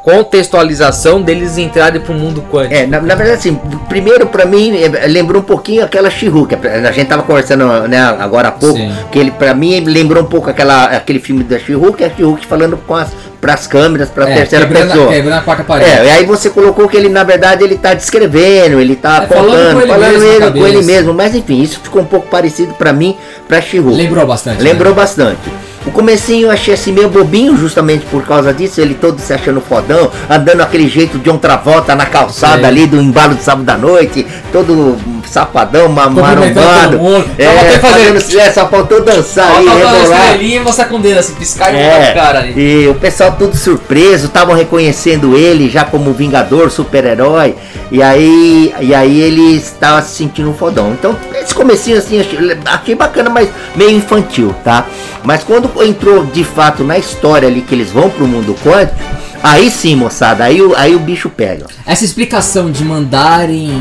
contextualização 0.03 1.21
deles 1.21 1.57
entrarem 1.57 2.01
pro 2.01 2.13
mundo 2.13 2.43
quântico? 2.51 2.73
É, 2.75 2.85
na, 2.85 2.99
na 3.01 3.15
verdade, 3.15 3.39
assim, 3.39 3.55
primeiro 3.87 4.27
pra 4.27 4.45
mim 4.45 4.75
é, 4.77 5.07
lembrou 5.07 5.41
um 5.41 5.45
pouquinho 5.45 5.83
aquela 5.83 6.09
She-Hulk. 6.09 6.55
A 6.55 6.91
gente 6.91 7.07
tava 7.07 7.23
conversando 7.23 7.65
né, 7.87 7.99
agora 8.19 8.49
há 8.49 8.51
pouco, 8.51 8.77
Sim. 8.77 8.91
que 9.11 9.19
ele 9.19 9.31
pra 9.31 9.53
mim 9.53 9.79
lembrou 9.81 10.23
um 10.23 10.27
pouco 10.27 10.49
aquela, 10.49 10.85
aquele 10.85 11.19
filme 11.19 11.43
da 11.43 11.57
She-Hulk, 11.59 12.03
a 12.03 12.09
She-Hulk 12.09 12.45
falando 12.45 12.77
com 12.77 12.95
as, 12.95 13.09
pras 13.47 13.65
câmeras, 13.65 14.09
pra 14.09 14.29
É, 14.29 14.35
terceira 14.35 14.65
quebrando, 14.65 14.89
pessoa. 14.91 15.07
quebrando 15.07 15.37
a 15.37 15.41
quarta 15.41 15.63
parede. 15.63 15.89
É, 15.89 16.05
e 16.05 16.09
aí 16.09 16.25
você 16.25 16.49
colocou 16.49 16.85
que 16.89 16.97
ele, 16.97 17.07
na 17.07 17.23
verdade, 17.23 17.63
ele 17.63 17.77
tá 17.77 17.93
descrevendo, 17.93 18.77
ele 18.77 18.93
tá 18.97 19.23
É, 19.23 19.27
falando 19.27 19.53
apontando, 19.53 19.73
com 19.75 19.79
ele 19.79 19.87
falando 19.87 20.11
mesmo 20.11 20.25
ele, 20.27 20.51
com 20.59 20.67
ele 20.67 20.81
mesmo. 20.81 21.13
Mas 21.13 21.33
enfim, 21.33 21.61
isso 21.61 21.79
ficou 21.81 22.01
um 22.01 22.05
pouco 22.05 22.27
parecido 22.27 22.73
pra 22.73 22.91
mim, 22.91 23.15
pra 23.47 23.61
She-Hulk. 23.61 23.95
Lembrou 23.95 24.27
bastante. 24.27 24.61
Lembrou 24.61 24.89
né? 24.93 24.95
bastante. 24.99 25.49
O 25.87 25.91
comecinho 25.91 26.47
eu 26.47 26.51
achei 26.51 26.73
assim 26.73 26.91
meio 26.91 27.09
bobinho, 27.09 27.55
justamente 27.55 28.05
por 28.07 28.23
causa 28.25 28.53
disso, 28.53 28.81
ele 28.81 28.93
todo 28.93 29.19
se 29.19 29.33
achando 29.33 29.61
fodão, 29.61 30.11
andando 30.29 30.61
aquele 30.61 30.87
jeito 30.89 31.17
de 31.17 31.29
um 31.29 31.37
Travolta 31.37 31.95
na 31.95 32.05
calçada 32.05 32.59
Sim. 32.59 32.65
ali 32.65 32.85
do 32.85 32.99
embalo 32.99 33.33
de 33.35 33.41
sábado 33.43 33.63
da 33.63 33.77
noite, 33.77 34.27
todo 34.51 34.97
safadão, 35.25 35.87
marombado. 35.87 36.97
todo. 36.97 37.25
É, 37.37 37.47
até 37.47 37.79
fazendo- 37.79 38.19
fazendo, 38.21 38.39
é, 38.41 38.51
só 38.51 38.67
faltou 38.67 39.01
dançar 39.03 39.49
ali, 39.55 39.65
Falta 39.67 39.85
uma 39.85 39.91
rebolar. 39.97 40.41
e 40.41 40.59
o 40.59 40.63
dedo 40.99 41.19
assim, 41.19 41.33
piscar 41.35 41.73
e 41.73 41.77
É, 41.77 42.11
cara 42.13 42.39
ali. 42.39 42.53
e 42.83 42.87
o 42.87 42.95
pessoal 42.95 43.33
tudo 43.37 43.55
surpreso, 43.55 44.27
estavam 44.27 44.55
reconhecendo 44.55 45.37
ele 45.37 45.69
já 45.69 45.83
como 45.85 46.11
Vingador, 46.13 46.69
super-herói, 46.71 47.55
e 47.91 48.01
aí, 48.01 48.73
e 48.81 48.93
aí 48.95 49.19
ele 49.21 49.55
estava 49.55 50.01
se 50.01 50.15
sentindo 50.15 50.49
um 50.49 50.53
fodão. 50.53 50.91
Então, 50.91 51.15
esse 51.35 51.53
comecinho 51.53 51.97
assim, 51.97 52.19
achei, 52.19 52.57
achei 52.65 52.95
bacana, 52.95 53.29
mas 53.29 53.49
meio 53.75 53.91
infantil, 53.91 54.53
tá? 54.63 54.85
Mas 55.23 55.43
quando 55.43 55.69
entrou 55.83 56.25
de 56.25 56.43
fato 56.43 56.83
na 56.83 56.97
história 56.97 57.47
ali 57.47 57.61
que 57.61 57.73
eles 57.75 57.91
vão 57.91 58.09
pro 58.09 58.27
mundo 58.27 58.55
quântico, 58.63 58.97
aí 59.43 59.69
sim, 59.69 59.95
moçada, 59.95 60.43
aí, 60.43 60.61
o- 60.61 60.75
aí 60.75 60.95
o 60.95 60.99
bicho 60.99 61.29
pega. 61.29 61.65
Essa 61.85 62.03
explicação 62.05 62.69
de 62.71 62.83
mandarem. 62.83 63.71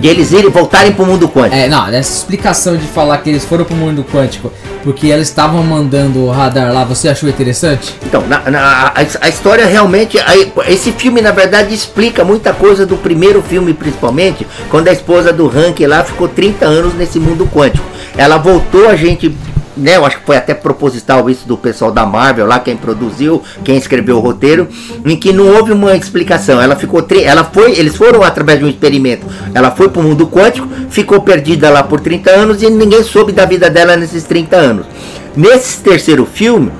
De 0.00 0.06
eles 0.08 0.32
irem, 0.32 0.50
voltarem 0.50 0.92
pro 0.92 1.04
mundo 1.06 1.28
quântico. 1.28 1.56
É, 1.56 1.68
não, 1.68 1.86
essa 1.88 2.18
explicação 2.18 2.76
de 2.76 2.86
falar 2.86 3.18
que 3.18 3.30
eles 3.30 3.44
foram 3.44 3.64
pro 3.64 3.74
mundo 3.74 4.04
quântico 4.12 4.52
porque 4.84 5.08
eles 5.08 5.28
estavam 5.28 5.62
mandando 5.62 6.20
o 6.20 6.30
radar 6.30 6.72
lá, 6.72 6.84
você 6.84 7.08
achou 7.08 7.28
interessante? 7.28 7.94
Então, 8.06 8.22
na- 8.26 8.48
na- 8.50 8.92
a, 8.94 9.04
a 9.20 9.28
história 9.28 9.66
realmente. 9.66 10.18
aí, 10.24 10.52
esse 10.68 10.92
filme, 10.92 11.20
na 11.20 11.32
verdade, 11.32 11.74
explica 11.74 12.24
muita 12.24 12.52
coisa 12.54 12.86
do 12.86 12.96
primeiro 12.96 13.42
filme, 13.42 13.74
principalmente, 13.74 14.46
quando 14.70 14.88
a 14.88 14.92
esposa 14.92 15.32
do 15.32 15.46
Hank 15.48 15.84
lá 15.86 16.04
ficou 16.04 16.28
30 16.28 16.64
anos 16.64 16.94
nesse 16.94 17.18
mundo 17.18 17.46
quântico. 17.52 17.84
Ela 18.16 18.36
voltou 18.38 18.88
a 18.88 18.96
gente. 18.96 19.34
Né, 19.78 19.96
eu 19.96 20.04
acho 20.04 20.18
que 20.18 20.26
foi 20.26 20.36
até 20.36 20.54
proposital 20.54 21.30
isso 21.30 21.46
do 21.46 21.56
pessoal 21.56 21.92
da 21.92 22.04
Marvel 22.04 22.46
lá, 22.46 22.58
quem 22.58 22.76
produziu, 22.76 23.40
quem 23.62 23.76
escreveu 23.76 24.16
o 24.16 24.20
roteiro, 24.20 24.66
em 25.06 25.16
que 25.16 25.32
não 25.32 25.46
houve 25.54 25.70
uma 25.70 25.94
explicação. 25.94 26.60
Ela 26.60 26.74
ficou, 26.74 27.06
ela 27.22 27.44
foi, 27.44 27.78
eles 27.78 27.94
foram 27.94 28.24
através 28.24 28.58
de 28.58 28.64
um 28.64 28.68
experimento. 28.68 29.24
Ela 29.54 29.70
foi 29.70 29.88
para 29.88 30.00
o 30.00 30.02
mundo 30.02 30.26
quântico, 30.26 30.68
ficou 30.90 31.20
perdida 31.20 31.70
lá 31.70 31.84
por 31.84 32.00
30 32.00 32.30
anos 32.30 32.62
e 32.62 32.68
ninguém 32.68 33.04
soube 33.04 33.30
da 33.30 33.44
vida 33.44 33.70
dela 33.70 33.96
nesses 33.96 34.24
30 34.24 34.56
anos. 34.56 34.86
Nesse 35.36 35.80
terceiro 35.80 36.26
filme, 36.26 36.72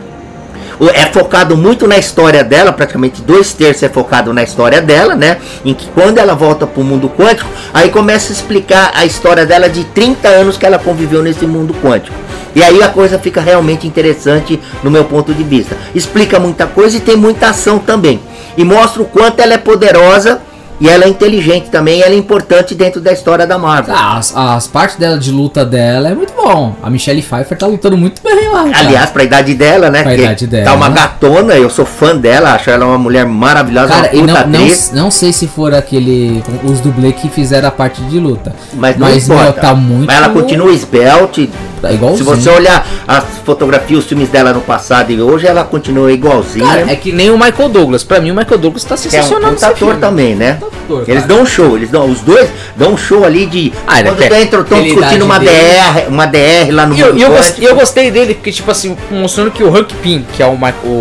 é 0.90 1.06
focado 1.06 1.56
muito 1.56 1.86
na 1.86 1.98
história 1.98 2.44
dela, 2.44 2.72
praticamente 2.72 3.20
dois 3.22 3.52
terços 3.52 3.82
é 3.82 3.88
focado 3.88 4.32
na 4.32 4.42
história 4.42 4.80
dela, 4.80 5.14
né? 5.14 5.38
Em 5.64 5.74
que 5.74 5.88
quando 5.88 6.18
ela 6.18 6.34
volta 6.34 6.66
pro 6.66 6.84
mundo 6.84 7.08
quântico, 7.08 7.50
aí 7.74 7.90
começa 7.90 8.32
a 8.32 8.34
explicar 8.34 8.92
a 8.94 9.04
história 9.04 9.44
dela 9.44 9.68
de 9.68 9.84
30 9.84 10.28
anos 10.28 10.56
que 10.56 10.64
ela 10.64 10.78
conviveu 10.78 11.22
nesse 11.22 11.46
mundo 11.46 11.74
quântico. 11.82 12.16
E 12.54 12.62
aí 12.62 12.82
a 12.82 12.88
coisa 12.88 13.18
fica 13.18 13.40
realmente 13.40 13.86
interessante 13.86 14.58
no 14.82 14.90
meu 14.90 15.04
ponto 15.04 15.34
de 15.34 15.42
vista. 15.42 15.76
Explica 15.94 16.38
muita 16.38 16.66
coisa 16.66 16.96
e 16.96 17.00
tem 17.00 17.16
muita 17.16 17.50
ação 17.50 17.78
também. 17.78 18.20
E 18.56 18.64
mostra 18.64 19.02
o 19.02 19.04
quanto 19.04 19.40
ela 19.40 19.54
é 19.54 19.58
poderosa 19.58 20.40
e 20.80 20.88
ela 20.88 21.04
é 21.04 21.08
inteligente 21.08 21.68
também, 21.70 22.00
ela 22.02 22.14
é 22.14 22.16
importante 22.18 22.74
dentro 22.74 23.00
da 23.00 23.12
história 23.12 23.46
da 23.46 23.58
Marvel. 23.58 23.94
Ah, 23.96 24.16
as, 24.18 24.34
as 24.36 24.66
partes 24.66 24.96
dela 24.96 25.18
de 25.18 25.30
luta 25.30 25.64
dela 25.64 26.08
é 26.10 26.14
muito 26.14 26.32
bom. 26.34 26.74
A 26.82 26.88
Michelle 26.90 27.20
Pfeiffer 27.22 27.56
tá 27.58 27.66
lutando 27.66 27.96
muito 27.96 28.22
bem 28.22 28.48
lá. 28.48 28.64
cara. 28.64 28.78
Aliás, 28.78 29.10
pra 29.10 29.24
idade 29.24 29.54
dela, 29.54 29.90
né? 29.90 30.02
Pra 30.02 30.14
que 30.14 30.20
idade 30.22 30.46
dela. 30.46 30.64
Tá 30.64 30.74
uma 30.74 30.88
gatona, 30.88 31.54
eu 31.54 31.68
sou 31.70 31.84
fã 31.84 32.16
dela, 32.16 32.52
acho 32.54 32.70
ela 32.70 32.86
uma 32.86 32.98
mulher 32.98 33.26
maravilhosa, 33.26 33.88
Cara, 33.88 34.10
e 34.14 34.18
uma 34.18 34.26
puta 34.28 34.46
não, 34.46 34.60
não, 34.60 35.02
não 35.04 35.10
sei 35.10 35.32
se 35.32 35.46
for 35.46 35.74
aquele. 35.74 36.42
Os 36.64 36.80
dublês 36.80 37.14
que 37.16 37.28
fizeram 37.28 37.68
a 37.68 37.72
parte 37.72 38.00
de 38.02 38.18
luta. 38.18 38.54
Mas 38.74 38.96
não 38.96 39.08
Mas, 39.08 39.24
importa. 39.24 39.42
meu, 39.44 39.52
tá 39.54 39.74
muito- 39.74 40.06
Mas 40.06 40.16
ela 40.16 40.28
continua 40.30 40.70
esbelte. 40.72 41.50
Tá 41.80 41.92
igualzinho. 41.92 42.18
Se 42.18 42.42
você 42.42 42.50
olhar 42.50 42.84
as 43.06 43.24
fotografias, 43.44 44.00
os 44.00 44.06
filmes 44.06 44.28
dela 44.28 44.52
no 44.52 44.60
passado 44.60 45.12
e 45.12 45.22
hoje, 45.22 45.46
ela 45.46 45.62
continua 45.62 46.10
igualzinha. 46.10 46.66
Cara, 46.66 46.90
é 46.90 46.96
que 46.96 47.12
nem 47.12 47.30
o 47.30 47.38
Michael 47.38 47.68
Douglas. 47.68 48.02
Pra 48.02 48.18
mim 48.20 48.32
o 48.32 48.34
Michael 48.34 48.58
Douglas 48.58 48.82
tá 48.82 48.96
Que 48.96 49.02
é 49.16 49.20
um 49.20 49.22
sensacional 49.22 49.52
ator 49.52 49.76
filme. 49.76 50.00
também, 50.00 50.34
né? 50.34 50.58
Ator, 50.68 51.04
Eles 51.06 51.22
cara. 51.22 51.26
dão 51.26 51.42
um 51.42 51.46
show, 51.46 51.76
eles 51.76 51.90
dão, 51.90 52.10
os 52.10 52.20
dois 52.20 52.48
dão 52.76 52.92
um 52.92 52.96
show 52.96 53.24
ali 53.24 53.46
de. 53.46 53.72
Ah, 53.86 54.00
ele 54.00 54.08
quando 54.10 54.18
tem- 54.18 54.28
dentro 54.30 54.60
estão 54.62 54.82
discutindo 54.82 55.24
uma 55.24 55.38
dele. 55.38 55.50
DR, 55.52 56.08
uma 56.08 56.26
DR 56.26 56.70
lá 56.72 56.86
no 56.86 56.94
E 56.96 57.00
eu, 57.00 57.06
mundo 57.08 57.18
e 57.18 57.22
eu, 57.22 57.30
gos- 57.30 57.38
quântico. 57.40 57.60
e 57.60 57.64
eu 57.64 57.74
gostei 57.74 58.10
dele, 58.10 58.34
porque, 58.34 58.52
tipo 58.52 58.70
assim, 58.70 58.96
mostrando 59.10 59.50
que 59.50 59.62
o 59.62 59.74
Hank 59.74 59.92
Pym, 60.02 60.26
que 60.36 60.42
é 60.42 60.46
o, 60.46 60.58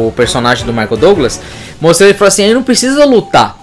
o 0.08 0.14
personagem 0.16 0.66
do 0.66 0.74
Michael 0.74 0.98
Douglas, 0.98 1.40
mostrou 1.80 2.08
ele 2.10 2.18
falou 2.18 2.28
assim: 2.30 2.44
ele 2.44 2.54
não 2.54 2.64
precisa 2.64 3.06
lutar. 3.06 3.56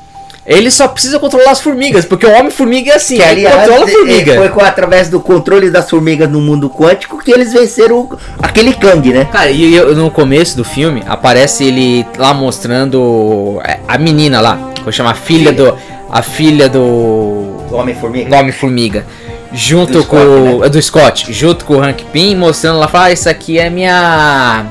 Ele 0.46 0.70
só 0.70 0.86
precisa 0.86 1.18
controlar 1.18 1.52
as 1.52 1.60
formigas, 1.62 2.04
porque 2.04 2.26
o 2.26 2.30
Homem-Formiga 2.30 2.92
é 2.92 2.96
assim, 2.96 3.16
Que 3.16 3.22
ele 3.22 3.46
aliás, 3.46 3.60
controla 3.66 3.86
a 3.86 3.88
eh, 3.88 3.92
formiga. 3.92 4.34
foi 4.36 4.48
com, 4.50 4.60
através 4.60 5.08
do 5.08 5.18
controle 5.18 5.70
das 5.70 5.88
formigas 5.88 6.28
no 6.30 6.38
mundo 6.38 6.68
quântico 6.68 7.16
que 7.24 7.30
eles 7.32 7.50
venceram 7.54 8.00
o- 8.00 8.18
aquele 8.42 8.74
Kang, 8.74 9.10
né? 9.10 9.26
Cara, 9.32 9.50
e 9.50 9.74
eu- 9.74 9.96
no 9.96 10.10
começo 10.10 10.54
do 10.54 10.62
filme 10.62 11.02
aparece 11.08 11.64
ele 11.64 12.04
lá 12.18 12.34
mostrando 12.34 13.58
é, 13.64 13.78
a 13.88 13.96
menina 13.96 14.40
lá, 14.42 14.58
vou 14.84 14.92
chamar 14.92 15.10
a 15.10 15.14
filha 15.14 15.52
do. 15.52 15.76
A 16.10 16.22
filha 16.22 16.68
do. 16.68 16.80
O 16.80 17.68
Homem-Formiga. 17.72 18.30
do 18.30 18.36
Homem-Formiga. 18.36 19.04
Junto 19.52 19.98
Do 19.98 20.04
com. 20.04 20.16
Scott, 20.16 20.58
né? 20.60 20.66
é, 20.66 20.68
Do 20.68 20.82
Scott, 20.82 21.32
junto 21.32 21.64
com 21.64 21.74
o 21.76 21.82
Hank 21.82 22.04
Pym, 22.12 22.36
mostrando 22.36 22.78
lá, 22.78 22.88
fala, 22.88 23.06
ah, 23.06 23.12
isso 23.12 23.28
aqui 23.28 23.58
é 23.58 23.68
minha. 23.70 24.66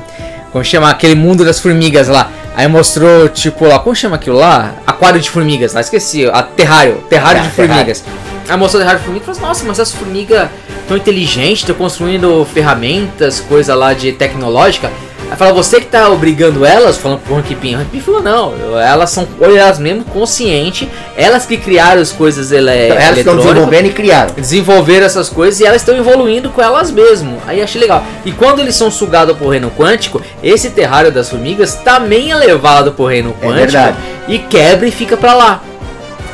Como 0.51 0.63
chama? 0.63 0.89
Aquele 0.89 1.15
mundo 1.15 1.43
das 1.43 1.59
formigas 1.59 2.07
lá. 2.07 2.29
Aí 2.55 2.67
mostrou, 2.67 3.27
tipo, 3.29 3.65
lá, 3.65 3.79
como 3.79 3.95
chama 3.95 4.15
aquilo 4.17 4.37
lá? 4.37 4.73
Aquário 4.85 5.19
de 5.19 5.27
formigas, 5.29 5.73
lá, 5.73 5.81
esqueci, 5.81 6.27
a 6.27 6.43
terrário, 6.43 7.03
terrário 7.09 7.41
Ah, 7.41 7.43
de 7.45 7.49
formigas. 7.49 8.03
Aí 8.47 8.55
mostrou 8.57 8.79
o 8.79 8.83
terrário 8.83 8.99
de 8.99 9.05
formigas 9.05 9.27
e 9.27 9.39
falou 9.39 9.47
nossa, 9.49 9.63
mas 9.65 9.79
essas 9.79 9.95
formigas 9.95 10.49
tão 10.87 10.95
inteligentes, 10.95 11.61
estão 11.61 11.75
construindo 11.75 12.45
ferramentas, 12.53 13.39
coisa 13.39 13.73
lá 13.73 13.93
de 13.93 14.11
tecnológica. 14.11 14.91
Aí 15.31 15.37
fala, 15.37 15.53
você 15.53 15.79
que 15.79 15.87
tá 15.87 16.09
obrigando 16.09 16.65
elas, 16.65 16.97
falando 16.97 17.19
pro 17.19 17.35
Hank 17.35 17.55
Pym. 17.55 17.75
O 17.75 17.79
Hank 17.79 17.89
Pym 17.89 18.01
falou, 18.01 18.21
não, 18.21 18.53
elas 18.79 19.09
são 19.09 19.27
elas 19.41 19.79
mesmo 19.79 20.03
conscientes, 20.05 20.87
elas 21.17 21.45
que 21.45 21.57
criaram 21.57 22.01
as 22.01 22.11
coisas 22.11 22.51
ele 22.51 22.69
Então, 22.69 22.97
elas 22.97 23.17
estão 23.17 23.37
desenvolvendo 23.37 23.85
e 23.87 23.89
criaram. 23.91 24.33
desenvolveram 24.35 25.05
essas 25.05 25.29
coisas 25.29 25.59
e 25.59 25.65
elas 25.65 25.81
estão 25.81 25.95
evoluindo 25.95 26.49
com 26.49 26.61
elas 26.61 26.91
mesmo. 26.91 27.37
Aí 27.47 27.61
achei 27.61 27.81
legal. 27.81 28.03
E 28.25 28.31
quando 28.31 28.59
eles 28.59 28.75
são 28.75 28.91
sugados 28.91 29.35
pro 29.37 29.49
reino 29.49 29.71
quântico, 29.71 30.21
esse 30.43 30.69
terrário 30.69 31.11
das 31.11 31.29
formigas 31.29 31.75
também 31.75 32.31
é 32.31 32.35
levado 32.35 32.91
pro 32.91 33.05
reino 33.05 33.35
É 33.41 33.45
quântico 33.45 33.71
verdade. 33.71 33.97
e 34.27 34.39
quebra 34.39 34.87
e 34.87 34.91
fica 34.91 35.17
pra 35.17 35.33
lá. 35.33 35.61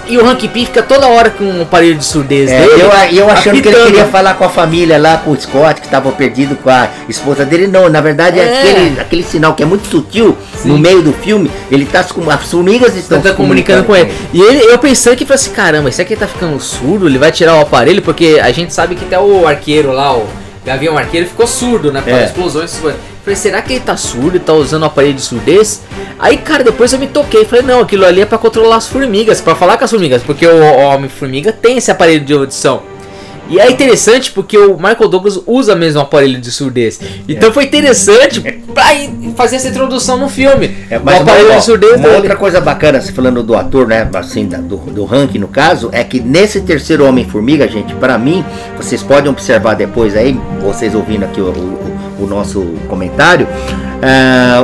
E 0.10 0.18
o 0.18 0.25
Hank 0.28 0.48
Pym 0.48 0.66
fica 0.66 0.82
toda 0.82 1.08
hora 1.08 1.30
com 1.30 1.44
um 1.44 1.62
aparelho 1.62 1.96
de 1.96 2.04
surdez 2.04 2.50
É, 2.51 2.60
dele. 2.60 2.82
eu, 2.82 2.89
eu 3.18 3.30
achando 3.30 3.54
que 3.62 3.68
ele 3.68 3.70
apitando. 3.70 3.86
queria 3.86 4.06
falar 4.06 4.34
com 4.34 4.44
a 4.44 4.50
família 4.50 4.98
lá, 4.98 5.18
com 5.18 5.30
o 5.32 5.39
Scott, 5.39 5.80
que 5.80 5.86
estava 5.86 6.12
perdido 6.12 6.56
com 6.56 6.70
a 6.70 6.89
esposa 7.08 7.46
dele. 7.46 7.68
Não, 7.68 7.88
na 7.89 8.01
verdade 8.01 8.39
é, 8.39 8.44
É. 8.44 8.60
aquele, 8.60 9.00
aquele 9.00 9.24
sinal 9.24 9.54
que 9.54 9.62
é 9.62 9.66
muito 9.68 9.88
sutil 9.88 10.36
Sim. 10.56 10.70
no 10.70 10.78
meio 10.80 11.04
do 11.04 11.13
filme. 11.13 11.51
Ele 11.72 11.86
tá 11.86 12.00
as 12.00 12.12
formigas 12.12 12.96
estão 12.96 13.22
Tá 13.22 13.30
se 13.30 13.36
comunicando 13.36 13.84
com 13.84 13.96
ele. 13.96 14.12
E 14.34 14.42
ele, 14.42 14.63
eu 14.74 14.80
pensando 14.80 15.16
que 15.16 15.25
falei 15.25 15.36
assim, 15.36 15.51
caramba, 15.51 15.92
será 15.92 16.08
que 16.08 16.13
ele 16.13 16.20
tá 16.22 16.28
ficando 16.28 16.60
surdo? 16.60 17.08
Ele 17.08 17.20
vai 17.20 17.32
tirar 17.32 17.56
o 17.56 17.62
aparelho? 17.62 18.01
Porque 18.01 18.39
a 18.42 18.51
gente 18.51 18.74
sabe 18.74 18.96
que 18.96 19.06
até 19.06 19.20
o 19.20 19.46
arqueiro 19.48 19.92
lá, 19.92 20.16
o 20.16 20.25
Gavião 20.66 20.98
Arqueiro, 20.98 21.28
ficou 21.28 21.46
surdo, 21.48 21.92
né? 21.92 22.01
Por 22.01 22.12
É. 22.13 22.25
explosões. 22.25 22.78
coisas. 22.80 23.00
Falei, 23.29 23.36
será 23.36 23.62
que 23.62 23.74
ele 23.74 23.79
tá 23.81 23.95
surdo 23.95 24.39
tá 24.39 24.53
usando 24.53 24.81
o 24.81 24.86
aparelho 24.86 25.13
de 25.13 25.21
surdez? 25.21 25.81
Aí, 26.17 26.36
cara, 26.38 26.63
depois 26.63 26.91
eu 26.93 26.98
me 26.98 27.05
toquei. 27.05 27.45
Falei, 27.45 27.63
não, 27.63 27.81
aquilo 27.81 28.03
ali 28.03 28.21
é 28.21 28.25
pra 28.25 28.39
controlar 28.39 28.77
as 28.77 28.88
formigas, 28.88 29.39
pra 29.39 29.53
falar 29.53 29.77
com 29.77 29.86
as 29.86 29.91
formigas. 29.91 30.24
Porque 30.24 30.48
o, 30.48 30.51
o 30.55 30.79
Homem-Formiga 30.79 31.51
tem 31.53 31.77
esse 31.77 31.91
aparelho 31.91 32.25
de 32.25 32.33
audição. 32.33 32.81
E 33.48 33.59
é 33.59 33.69
interessante 33.69 34.31
porque 34.31 34.57
o 34.57 34.75
Michael 34.77 35.07
Douglas 35.07 35.39
usa 35.45 35.75
mesmo 35.75 36.00
o 36.00 36.03
aparelho 36.03 36.39
de 36.39 36.51
surdez. 36.51 37.00
Então 37.27 37.51
foi 37.51 37.65
interessante 37.65 38.41
pra 38.74 38.86
fazer 39.36 39.57
essa 39.57 39.67
introdução 39.69 40.17
no 40.17 40.27
filme. 40.29 40.75
É, 40.89 40.98
o 40.98 41.01
mas 41.03 41.21
aparelho 41.21 41.50
uma, 41.50 41.57
de 41.59 41.65
surdez 41.65 41.93
uma 41.93 42.03
dele. 42.03 42.15
outra 42.15 42.36
coisa 42.36 42.59
bacana, 42.62 43.00
se 43.01 43.12
falando 43.12 43.43
do 43.43 43.55
ator, 43.55 43.88
né, 43.88 44.07
assim, 44.15 44.45
do, 44.48 44.77
do 44.77 45.05
Hank 45.05 45.38
no 45.38 45.48
caso, 45.48 45.89
é 45.91 46.03
que 46.03 46.19
nesse 46.19 46.62
terceiro 46.62 47.05
Homem-Formiga, 47.05 47.67
gente, 47.67 47.93
pra 47.95 48.17
mim, 48.19 48.43
vocês 48.77 49.01
podem 49.03 49.29
observar 49.31 49.75
depois 49.75 50.15
aí, 50.15 50.39
vocês 50.62 50.93
ouvindo 50.95 51.25
aqui 51.25 51.41
o, 51.41 51.45
o- 51.50 51.99
o 52.20 52.28
nosso 52.28 52.62
comentário, 52.88 53.48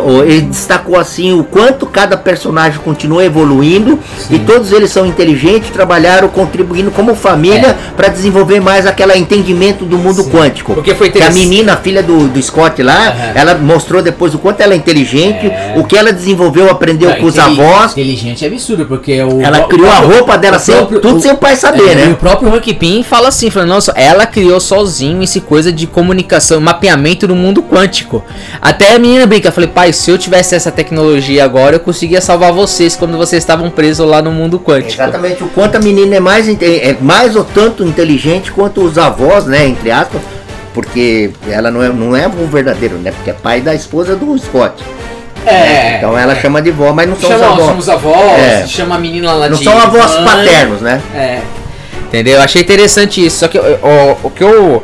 o- 0.06 0.24
ele 0.24 0.42
destacou 0.44 0.85
assim 1.00 1.32
o 1.40 1.44
quanto 1.44 1.86
cada 1.86 2.18
personagem 2.18 2.80
continua 2.82 3.24
evoluindo 3.24 3.98
e 4.30 4.40
todos 4.40 4.72
eles 4.74 4.92
são 4.92 5.06
inteligentes, 5.06 5.70
trabalharam 5.70 6.28
contribuindo 6.28 6.92
como 6.92 7.16
família 7.16 7.78
pra 7.96 8.10
desenvolver 8.10 8.60
mais 8.60 8.86
aquele 8.86 9.16
entendimento 9.18 9.86
do 9.86 9.98
mundo 9.98 10.20
É. 10.22 10.24
Sim. 10.26 10.30
quântico. 10.32 10.74
Porque 10.74 10.94
foi 10.94 11.10
que 11.10 11.24
a 11.24 11.30
menina, 11.30 11.74
a 11.74 11.78
filha 11.78 12.04
do, 12.04 12.28
do 12.28 12.42
Scott 12.42 12.82
lá, 12.84 13.08
Aham. 13.08 13.32
ela 13.36 13.56
mostrou 13.56 14.02
depois 14.02 14.34
o 14.36 14.40
quanto 14.40 14.60
ela 14.62 14.74
é 14.74 14.78
inteligente, 14.78 15.46
É. 15.48 15.74
o 15.78 15.84
que 15.86 15.96
ela 15.98 16.12
desenvolveu, 16.12 16.70
aprendeu 16.70 17.10
Não, 17.10 17.18
com 17.18 17.26
os 17.28 17.38
avós. 17.40 17.92
Inteligente 17.94 18.44
é 18.44 18.48
absurdo, 18.48 18.86
porque 18.86 19.22
o. 19.24 19.42
Ela 19.42 19.62
o 19.62 19.68
criou 19.68 19.88
a 19.90 19.94
próprio- 19.98 20.18
roupa 20.18 20.38
dela 20.38 20.58
o 20.58 20.60
sem, 20.60 20.76
próprio- 20.76 21.00
tudo 21.00 21.18
o- 21.18 21.22
sem 21.22 21.32
o 21.32 21.38
pai 21.38 21.56
saber, 21.56 21.88
É, 21.88 21.92
E 21.92 21.96
né? 21.96 22.08
o 22.12 22.16
próprio 22.16 22.54
Hank 22.54 22.74
Pym 22.74 23.04
fala 23.04 23.28
assim, 23.30 23.50
fala, 23.50 23.66
nossa, 23.66 23.92
ela 23.96 24.26
criou 24.26 24.60
sozinho 24.60 25.22
esse 25.24 25.40
coisa 25.40 25.72
de 25.72 25.86
comunicação, 25.88 26.60
mapeamento 26.60 27.28
no 27.28 27.36
mundo 27.36 27.62
quântico. 27.64 28.24
Até 28.62 28.96
a 28.96 29.00
menina 29.00 29.26
brinca, 29.26 29.48
eu 29.50 29.52
falei, 29.52 29.70
pai, 29.70 29.94
se 29.94 30.10
eu 30.10 30.18
tivesse 30.18 30.56
essa 30.56 30.72
tecnologia 30.76 31.44
agora, 31.44 31.78
eu 31.78 31.80
conseguia 31.80 32.22
salvar 32.22 32.52
vocês 32.52 32.96
quando 32.96 33.18
vocês 33.18 33.42
estavam 33.42 33.70
presos 33.72 34.08
lá 34.08 34.22
no 34.22 34.32
mundo 34.32 34.60
quântico. 34.60 35.02
Exatamente, 35.02 35.44
o 35.44 35.48
quanto 35.48 35.76
a 35.78 35.80
menina 35.80 36.16
é 36.16 36.20
mais, 36.20 36.48
é 36.48 36.96
mais 37.02 37.36
ou 37.36 37.44
tanto 37.44 37.84
inteligente 37.84 38.52
quanto 38.52 38.82
os 38.82 38.98
avós, 38.98 39.46
né, 39.46 39.66
entre 39.66 39.90
aspas, 39.90 40.22
porque 40.74 41.32
ela 41.50 41.72
não 41.72 41.82
é, 41.82 41.90
não 41.90 42.16
é 42.16 42.28
um 42.28 42.46
verdadeiro, 42.48 42.96
né, 42.98 43.12
porque 43.12 43.30
é 43.32 43.34
pai 43.34 43.62
da 43.62 43.74
esposa 43.74 44.16
do 44.16 44.38
Scott. 44.38 44.84
É. 45.46 45.98
Então 45.98 46.18
ela 46.18 46.36
chama 46.36 46.62
de 46.62 46.72
vó, 46.72 46.92
mas 46.92 47.08
não 47.08 47.16
são 47.16 47.30
os 47.30 47.36
Chama, 47.40 47.54
avós. 47.54 47.66
são 47.68 47.78
os 47.78 47.90
avós, 47.90 48.40
É. 48.40 48.68
chama 48.68 48.96
a 48.96 48.98
menina 49.00 49.32
lá 49.32 49.48
Não 49.48 49.58
de 49.58 49.64
são 49.64 49.78
avós 49.78 50.12
mãe. 50.16 50.26
paternos, 50.26 50.82
né? 50.82 51.02
É. 51.14 51.40
Entendeu? 52.08 52.36
Eu 52.38 52.42
achei 52.42 52.62
interessante 52.62 53.24
isso. 53.24 53.40
Só 53.40 53.48
que 53.48 53.58
o, 53.60 54.18
o 54.24 54.30
que 54.32 54.44
eu. 54.44 54.84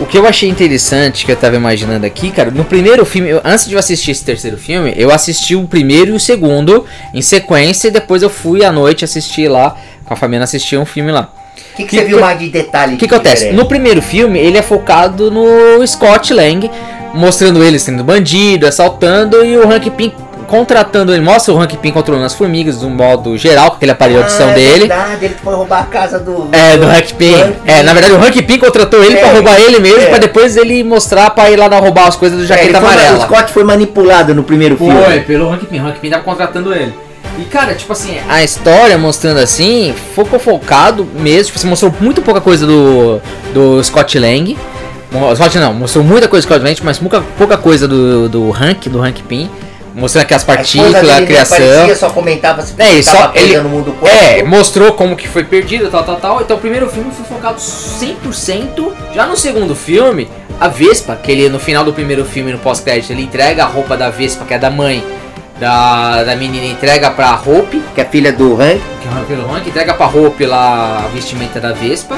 O 0.00 0.06
que 0.06 0.16
eu 0.16 0.26
achei 0.26 0.48
interessante, 0.48 1.26
que 1.26 1.32
eu 1.32 1.36
tava 1.36 1.56
imaginando 1.56 2.06
aqui, 2.06 2.30
cara, 2.30 2.50
no 2.52 2.64
primeiro 2.64 3.04
filme, 3.04 3.30
eu- 3.30 3.40
antes 3.44 3.66
de 3.66 3.72
eu 3.74 3.78
assistir 3.80 4.12
esse 4.12 4.24
terceiro 4.24 4.56
filme, 4.56 4.94
eu 4.96 5.10
assisti 5.10 5.56
o 5.56 5.66
primeiro 5.66 6.12
e 6.12 6.14
o 6.14 6.20
segundo 6.20 6.84
em 7.12 7.20
sequência, 7.20 7.88
e 7.88 7.90
depois 7.90 8.22
eu 8.22 8.30
fui 8.30 8.64
à 8.64 8.70
noite 8.70 9.04
assistir 9.04 9.48
lá, 9.48 9.76
com 10.04 10.14
a 10.14 10.16
Fabiana 10.16 10.44
assistir 10.44 10.76
um 10.78 10.84
filme 10.86 11.10
lá. 11.10 11.32
O 11.72 11.76
que, 11.78 11.82
que, 11.84 11.88
Que 11.90 11.96
você 11.96 12.04
viu 12.04 12.20
mais 12.20 12.38
de 12.38 12.48
detalhe? 12.48 12.94
O 12.94 12.98
que, 12.98 13.08
que 13.08 13.14
acontece? 13.14 13.50
No 13.50 13.66
primeiro 13.66 14.00
filme, 14.00 14.38
ele 14.38 14.56
é 14.56 14.62
focado 14.62 15.30
no 15.32 15.84
Scott 15.86 16.32
Lang, 16.32 16.70
mostrando 17.14 17.62
ele 17.64 17.78
sendo 17.78 18.04
bandido, 18.04 18.66
assaltando, 18.68 19.44
e 19.44 19.56
o 19.56 19.68
Hank 19.68 19.90
Pym 19.90 20.12
contratando 20.48 21.12
ele. 21.12 21.22
Mostra 21.22 21.54
o 21.54 21.60
Hank 21.60 21.76
Pym 21.76 21.92
controlando 21.92 22.26
as 22.26 22.34
formigas 22.34 22.80
de 22.80 22.86
um 22.86 22.90
modo 22.90 23.38
geral, 23.38 23.70
com 23.70 23.76
aquele 23.76 23.92
aparelho 23.92 24.18
de 24.18 24.24
audição 24.24 24.48
ah, 24.50 24.54
dele. 24.54 24.84
É 24.84 24.88
verdade, 24.88 25.24
ele 25.26 25.36
foi 25.42 25.54
roubar 25.54 25.82
a 25.82 25.86
casa 25.86 26.18
do. 26.18 26.48
É, 26.50 26.76
do 26.76 26.86
Hank 26.86 27.14
Pym. 27.14 27.34
É, 27.64 27.82
na 27.84 27.92
verdade 27.92 28.14
o 28.14 28.16
Hank 28.16 28.42
Pym 28.42 28.58
contratou 28.58 29.04
ele 29.04 29.14
É, 29.16 29.20
pra 29.20 29.32
roubar 29.32 29.60
ele 29.60 29.78
mesmo, 29.78 30.00
é. 30.00 30.06
pra 30.06 30.18
depois 30.18 30.56
ele 30.56 30.82
mostrar 30.82 31.30
pra 31.30 31.50
ir 31.50 31.56
lá 31.56 31.68
roubar 31.78 32.08
as 32.08 32.16
coisas 32.16 32.38
do 32.38 32.44
É, 32.44 32.46
Jaqueta 32.48 32.80
foi- 32.80 32.88
o 32.88 32.92
Amarela. 32.92 33.26
Scott 33.26 33.52
foi 33.52 33.62
manipulado 33.62 34.34
no 34.34 34.42
primeiro 34.42 34.76
Foi, 34.76 34.88
filme. 34.90 35.20
pelo 35.20 35.52
Hank 35.52 35.66
Pym. 35.66 35.80
O 35.80 35.86
Hank 35.86 35.98
Pym 36.00 36.10
tava 36.10 36.24
contratando 36.24 36.74
ele. 36.74 36.92
E 37.38 37.44
cara, 37.44 37.72
tipo 37.74 37.92
assim, 37.92 38.18
a 38.28 38.42
história 38.42 38.98
mostrando 38.98 39.38
assim, 39.38 39.94
ficou 40.14 40.40
focado 40.40 41.06
mesmo, 41.14 41.44
tipo, 41.46 41.58
você 41.60 41.66
mostrou 41.68 41.94
muito 42.00 42.20
pouca 42.20 42.40
coisa 42.40 42.66
do, 42.66 43.20
do 43.54 43.84
Scott 43.84 44.18
Lang. 44.18 44.58
Scott 45.36 45.56
não, 45.58 45.72
mostrou 45.72 46.04
muita 46.04 46.26
coisa 46.26 46.44
do 46.44 46.50
Scott 46.50 46.64
Lang, 46.64 46.76
mas 46.82 46.98
pouca, 46.98 47.22
pouca 47.38 47.56
coisa 47.56 47.86
do, 47.86 48.28
do 48.28 48.52
Hank, 48.52 48.88
do 48.88 49.00
Hank 49.00 49.22
Pym. 49.22 49.48
Mostrando 49.98 50.22
aqui 50.22 50.34
as 50.34 50.44
partículas, 50.44 50.94
a 51.08 51.22
criação. 51.22 51.56
aparecia, 51.58 51.96
só 51.96 52.10
comentava 52.10 52.62
se 52.62 52.72
É, 52.78 53.02
só- 53.02 53.32
ele- 53.34 53.60
no 53.60 53.68
mundo 53.68 53.94
É, 54.04 54.06
quântico. 54.34 54.48
mostrou 54.48 54.92
como 54.92 55.16
que 55.16 55.26
foi 55.28 55.44
perdido, 55.44 55.90
tal, 55.90 56.04
tal, 56.04 56.16
tal. 56.16 56.40
Então 56.40 56.56
o 56.56 56.60
primeiro 56.60 56.88
filme 56.88 57.10
foi 57.10 57.24
focado 57.26 57.60
100%. 57.60 58.92
Já 59.14 59.26
no 59.26 59.36
segundo 59.36 59.74
filme, 59.74 60.28
a 60.60 60.68
Vespa, 60.68 61.16
que 61.16 61.30
ele 61.32 61.48
no 61.48 61.58
final 61.58 61.84
do 61.84 61.92
primeiro 61.92 62.24
filme, 62.24 62.52
no 62.52 62.58
pós-crédito, 62.58 63.10
ele 63.12 63.22
entrega 63.22 63.64
a 63.64 63.66
roupa 63.66 63.96
da 63.96 64.08
Vespa, 64.10 64.44
que 64.44 64.54
é 64.54 64.58
da 64.58 64.70
mãe 64.70 65.02
da, 65.58 66.22
da 66.22 66.36
menina, 66.36 66.64
entrega 66.66 67.10
pra 67.10 67.34
Hope, 67.34 67.82
Que 67.94 68.00
é 68.00 68.04
filha 68.04 68.32
do 68.32 68.54
Hank. 68.54 68.80
que 69.02 69.08
é 69.08 69.24
pelo 69.36 69.52
Hank, 69.52 69.68
entrega 69.68 69.94
pra 69.94 70.06
Hope 70.06 70.46
lá 70.46 71.02
a 71.04 71.08
vestimenta 71.08 71.58
da 71.60 71.72
Vespa. 71.72 72.16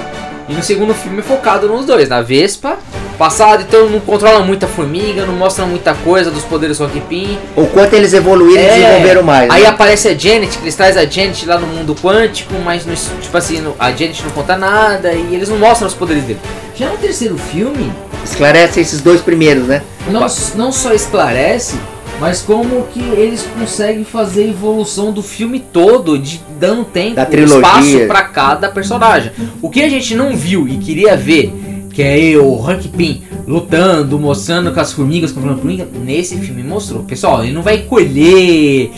E 0.48 0.52
no 0.52 0.62
segundo 0.62 0.92
filme 0.92 1.20
é 1.20 1.22
focado 1.22 1.66
nos 1.68 1.86
dois, 1.86 2.08
na 2.08 2.20
Vespa. 2.20 2.76
Passado, 3.20 3.64
então 3.68 3.86
não 3.90 4.00
controla 4.00 4.40
muita 4.42 4.66
formiga, 4.66 5.26
não 5.26 5.34
mostra 5.34 5.66
muita 5.66 5.92
coisa 5.92 6.30
dos 6.30 6.42
poderes 6.42 6.78
do 6.78 6.88
Pym. 7.02 7.36
O 7.54 7.66
quanto 7.66 7.92
eles 7.92 8.14
evoluíram 8.14 8.62
e 8.62 8.66
É. 8.66 8.72
desenvolveram 8.78 9.22
mais. 9.22 9.50
Aí 9.50 9.64
né? 9.64 9.68
aparece 9.68 10.08
a 10.08 10.16
Janet, 10.16 10.56
que 10.56 10.64
eles 10.64 10.74
trazem 10.74 11.02
a 11.02 11.04
Janet 11.04 11.44
lá 11.44 11.58
no 11.58 11.66
mundo 11.66 11.94
quântico, 11.94 12.54
mas 12.64 12.86
no, 12.86 12.94
tipo 13.20 13.36
assim, 13.36 13.60
no- 13.60 13.76
a 13.78 13.90
Janet 13.92 14.22
não 14.24 14.30
conta 14.30 14.56
nada 14.56 15.12
e 15.12 15.34
eles 15.34 15.50
não 15.50 15.58
mostram 15.58 15.86
os 15.86 15.92
poderes 15.92 16.24
dele. 16.24 16.38
Já 16.74 16.88
no 16.88 16.96
terceiro 16.96 17.36
filme, 17.36 17.92
Esclarece 18.24 18.80
esses 18.80 19.02
dois 19.02 19.20
primeiros, 19.20 19.64
né? 19.66 19.82
não, 20.10 20.26
não 20.54 20.72
só 20.72 20.94
esclarece, 20.94 21.74
mas 22.18 22.40
como 22.40 22.86
que 22.90 23.00
eles 23.00 23.46
conseguem 23.58 24.02
fazer 24.02 24.44
a 24.44 24.48
evolução 24.48 25.12
do 25.12 25.22
filme 25.22 25.60
todo, 25.60 26.18
de 26.18 26.40
dando 26.58 26.84
tempo, 26.86 27.16
Da 27.16 27.26
trilogia. 27.26 27.58
espaço 27.58 28.06
pra 28.06 28.22
cada 28.22 28.70
personagem. 28.70 29.30
O 29.60 29.68
que 29.68 29.82
a 29.82 29.90
gente 29.90 30.14
não 30.14 30.34
viu 30.34 30.66
e 30.66 30.78
queria 30.78 31.16
ver, 31.18 31.52
que 31.92 32.02
é 32.02 32.36
o 32.38 32.64
Hank 32.64 32.88
Pym 32.88 33.22
lutando, 33.46 34.18
mostrando 34.18 34.72
com 34.72 34.80
as 34.80 34.92
formigas, 34.92 35.32
controlando 35.32 35.60
formiga, 35.60 35.86
nesse 36.04 36.36
filme 36.38 36.62
mostrou. 36.62 37.02
Pessoal, 37.02 37.42
ele 37.42 37.52
não 37.52 37.62
vai 37.62 37.78
colher, 37.78 38.90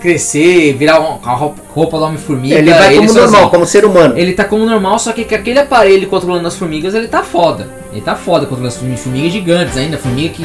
crescer, 0.00 0.74
virar 0.74 0.98
uma- 0.98 1.20
a 1.22 1.34
roupa 1.34 1.98
do 1.98 2.04
Homem-Formiga. 2.04 2.54
ele 2.56 2.70
vai 2.72 2.94
como 2.96 3.08
sozinho. 3.08 3.22
normal, 3.30 3.50
como 3.50 3.66
ser 3.66 3.84
humano. 3.84 4.18
Ele 4.18 4.32
tá 4.32 4.44
como 4.44 4.64
normal, 4.64 4.98
só 4.98 5.12
que 5.12 5.24
com 5.24 5.34
aquele 5.34 5.58
aparelho 5.58 6.08
controlando 6.08 6.46
as 6.48 6.56
formigas, 6.56 6.94
ele 6.94 7.06
tá 7.08 7.22
foda. 7.22 7.68
Ele 7.92 8.00
tá 8.00 8.14
foda 8.16 8.46
controlando 8.46 8.68
as 8.68 8.76
formi- 8.78 8.96
formigas 8.96 9.32
gigantes 9.32 9.76
ainda, 9.76 9.98
formiga 9.98 10.30
que 10.34 10.44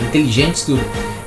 inteligentes 0.00 0.62
tudo. 0.64 0.80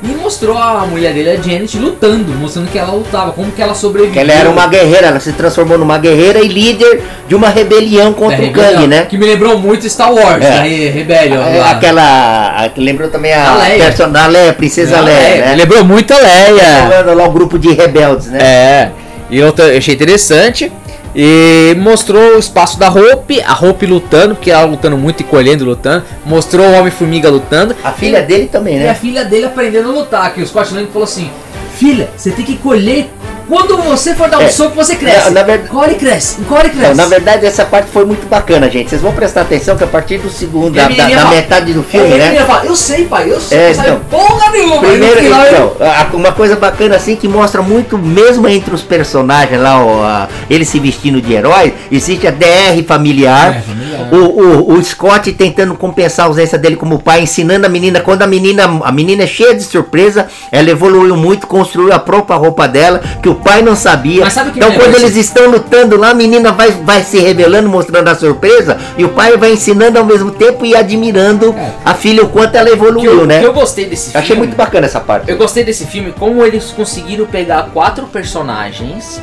E 0.08 0.14
mostrou 0.14 0.56
a 0.58 0.86
mulher 0.86 1.14
dele, 1.14 1.32
a 1.32 1.36
Janet, 1.36 1.78
lutando, 1.80 2.32
mostrando 2.34 2.70
que 2.70 2.78
ela 2.78 2.92
lutava, 2.92 3.32
como 3.32 3.52
que 3.52 3.60
ela 3.62 3.74
sobreviveu. 3.74 4.14
Que 4.14 4.20
ela 4.20 4.34
era 4.34 4.50
uma 4.50 4.68
guerreira, 4.68 5.08
ela 5.08 5.20
se 5.20 5.32
transformou 5.34 5.80
numa 5.80 5.98
guerreira 5.98 6.40
e 6.40 6.48
líder 6.48 7.02
de 7.28 7.34
uma 7.34 7.50
rebelião 7.50 8.14
contra 8.14 8.38
o 8.40 8.46
rebelião, 8.46 8.74
Kang, 8.74 8.88
né? 8.88 9.06
Que 9.10 9.18
me 9.18 9.26
lembrou 9.26 9.58
muito 9.58 9.90
Star 9.90 10.14
Wars, 10.14 10.44
É. 10.44 10.62
Re- 10.62 10.90
Rebellion. 10.90 11.42
É, 11.42 11.58
lá. 11.58 11.72
aquela. 11.72 12.70
que 12.76 12.82
lembrou 12.82 13.10
também 13.10 13.34
a, 13.34 13.50
A 13.52 13.58
Leia. 13.58 13.86
person- 13.86 14.10
da 14.12 14.28
Leia, 14.28 14.54
Princesa 14.54 14.98
A 14.98 15.02
Leia, 15.02 15.20
Leia, 15.20 15.46
né? 15.48 15.56
Lembrou 15.56 15.84
muito 15.84 16.14
a 16.14 16.18
Leia. 16.20 16.88
Falando 16.90 17.14
lá 17.18 17.26
o 17.26 17.32
grupo 17.32 17.58
de 17.58 17.72
rebeldes, 17.74 18.28
né? 18.28 18.38
É, 18.42 18.90
e 19.32 19.40
eu, 19.40 19.54
eu 19.58 19.78
achei 19.78 19.96
interessante. 19.96 20.72
E 21.16 21.74
mostrou 21.80 22.36
o 22.36 22.40
espaço 22.40 22.78
da 22.78 22.90
Hope, 22.90 23.42
a 23.42 23.54
Hope 23.54 23.86
lutando, 23.86 24.36
porque 24.36 24.52
ela 24.52 24.66
lutando 24.66 24.98
muito 24.98 25.22
e 25.22 25.24
colhendo, 25.24 25.64
lutando. 25.64 26.04
Mostrou 26.26 26.66
o 26.68 26.74
Homem-Formiga 26.74 27.30
lutando. 27.30 27.74
A 27.84 27.92
filha 27.94 28.22
dele 28.22 28.48
também, 28.48 28.76
E 28.78 28.84
a 28.84 28.88
né? 28.88 28.94
filha 28.96 29.24
dele 29.24 29.46
aprendendo 29.46 29.90
a 29.90 29.94
lutar, 29.94 30.34
que 30.34 30.42
o 30.42 30.48
Scott 30.48 30.74
Lang 30.74 30.88
falou 30.92 31.06
assim: 31.06 31.30
Filha, 31.78 32.10
você 32.18 32.32
tem 32.32 32.44
que 32.44 32.58
colher. 32.58 33.08
Quando 33.48 33.78
você 33.78 34.16
for 34.16 34.30
dar 34.30 34.40
um 34.40 34.44
É. 34.44 34.50
soco, 34.50 34.76
você 34.76 34.96
cresce. 34.96 35.30
Na- 35.30 35.44
na 35.44 35.58
Corre 35.60 35.94
e 35.94 35.96
cresce, 35.96 36.42
corre 36.48 36.68
e 36.68 36.70
cresce. 36.72 36.92
Então, 36.92 36.96
na 36.96 37.06
verdade, 37.06 37.46
essa 37.46 37.64
parte 37.66 37.90
foi 37.92 38.06
muito 38.06 38.28
bacana, 38.28 38.70
gente. 38.70 38.90
Vocês 38.90 39.02
vão 39.02 39.12
prestar 39.14 39.42
atenção 39.42 39.76
que 39.78 39.84
a 39.84 39.88
partir 39.88 40.18
do 40.18 40.30
segundo, 40.30 40.74
da, 40.76 40.88
da- 40.88 41.08
da 41.08 41.26
metade 41.30 41.74
do 41.74 41.84
filme, 41.84 42.14
a 42.14 42.18
né? 42.18 42.44
fala, 42.46 42.66
eu 42.66 42.76
sei, 42.76 43.06
pai, 43.06 43.32
eu 43.32 43.40
sei, 43.40 43.58
É, 43.58 43.74
não 43.76 43.84
então. 43.84 44.00
porra 44.10 44.52
nenhuma. 44.52 44.80
Primeiro, 44.80 45.18
final, 45.22 45.42
então, 45.48 45.72
a- 45.80 46.08
uma 46.16 46.32
coisa 46.32 46.56
bacana 46.56 46.96
assim 46.96 47.16
que 47.16 47.28
mostra 47.28 47.62
muito, 47.62 47.98
mesmo 47.98 48.48
entre 48.48 48.74
os 48.74 48.82
personagens 48.82 49.60
lá, 49.62 49.84
ó, 49.84 50.28
eles 50.50 50.68
se 50.68 50.80
vestindo 50.80 51.22
de 51.22 51.34
herói, 51.34 51.74
existe 51.92 52.28
a 52.28 52.32
DR 52.32 52.84
familiar. 52.88 53.58
É, 53.58 53.62
familiar. 53.62 53.85
O, 54.12 54.74
o, 54.74 54.74
o 54.74 54.84
Scott 54.84 55.32
tentando 55.34 55.76
compensar 55.76 56.26
a 56.26 56.30
ausência 56.30 56.58
dele 56.58 56.76
como 56.76 57.00
pai, 57.00 57.22
ensinando 57.22 57.66
a 57.66 57.70
menina. 57.70 58.02
Quando 58.02 58.22
a 58.22 58.28
menina, 58.28 58.64
a 58.84 58.92
menina 58.92 59.24
é 59.24 59.28
cheia 59.28 59.54
de 59.56 59.64
surpresa, 59.64 60.28
ela 60.52 60.70
evoluiu 60.70 61.16
muito, 61.16 61.48
construiu 61.48 61.94
a 61.94 62.00
própria 62.00 62.36
roupa 62.38 62.68
dela, 62.68 63.02
que 63.22 63.30
o 63.30 63.36
pai 63.36 63.62
não 63.62 63.76
sabia. 63.76 64.30
Sabe 64.30 64.52
então, 64.56 64.70
me 64.70 64.78
quando 64.78 64.96
eles 64.96 65.16
estão 65.16 65.50
lutando 65.50 65.98
lá, 65.98 66.10
a 66.10 66.14
menina 66.14 66.52
vai, 66.52 66.72
vai 66.72 67.04
se 67.04 67.20
revelando, 67.20 67.70
mostrando 67.70 68.08
a 68.08 68.16
surpresa, 68.16 68.78
e 68.98 69.04
o 69.06 69.10
pai 69.10 69.38
vai 69.38 69.54
ensinando 69.54 70.00
ao 70.00 70.06
mesmo 70.06 70.32
tempo 70.32 70.66
e 70.66 70.76
admirando 70.76 71.54
É. 71.58 71.72
a 71.84 71.94
filha 71.94 72.24
o 72.24 72.30
quanto 72.30 72.56
ela 72.56 72.70
evoluiu, 72.70 73.20
eu, 73.20 73.26
né? 73.26 73.40
que 73.40 73.46
eu 73.46 73.54
gostei 73.54 73.86
desse 73.86 74.12
filme. 74.12 74.24
Achei 74.24 74.36
muito 74.36 74.56
bacana 74.56 74.86
essa 74.86 75.00
parte. 75.00 75.30
Eu 75.30 75.38
gostei 75.38 75.64
desse 75.64 75.86
filme, 75.86 76.14
como 76.18 76.44
eles 76.44 76.72
conseguiram 76.72 77.26
pegar 77.26 77.70
quatro 77.74 78.06
personagens 78.08 79.22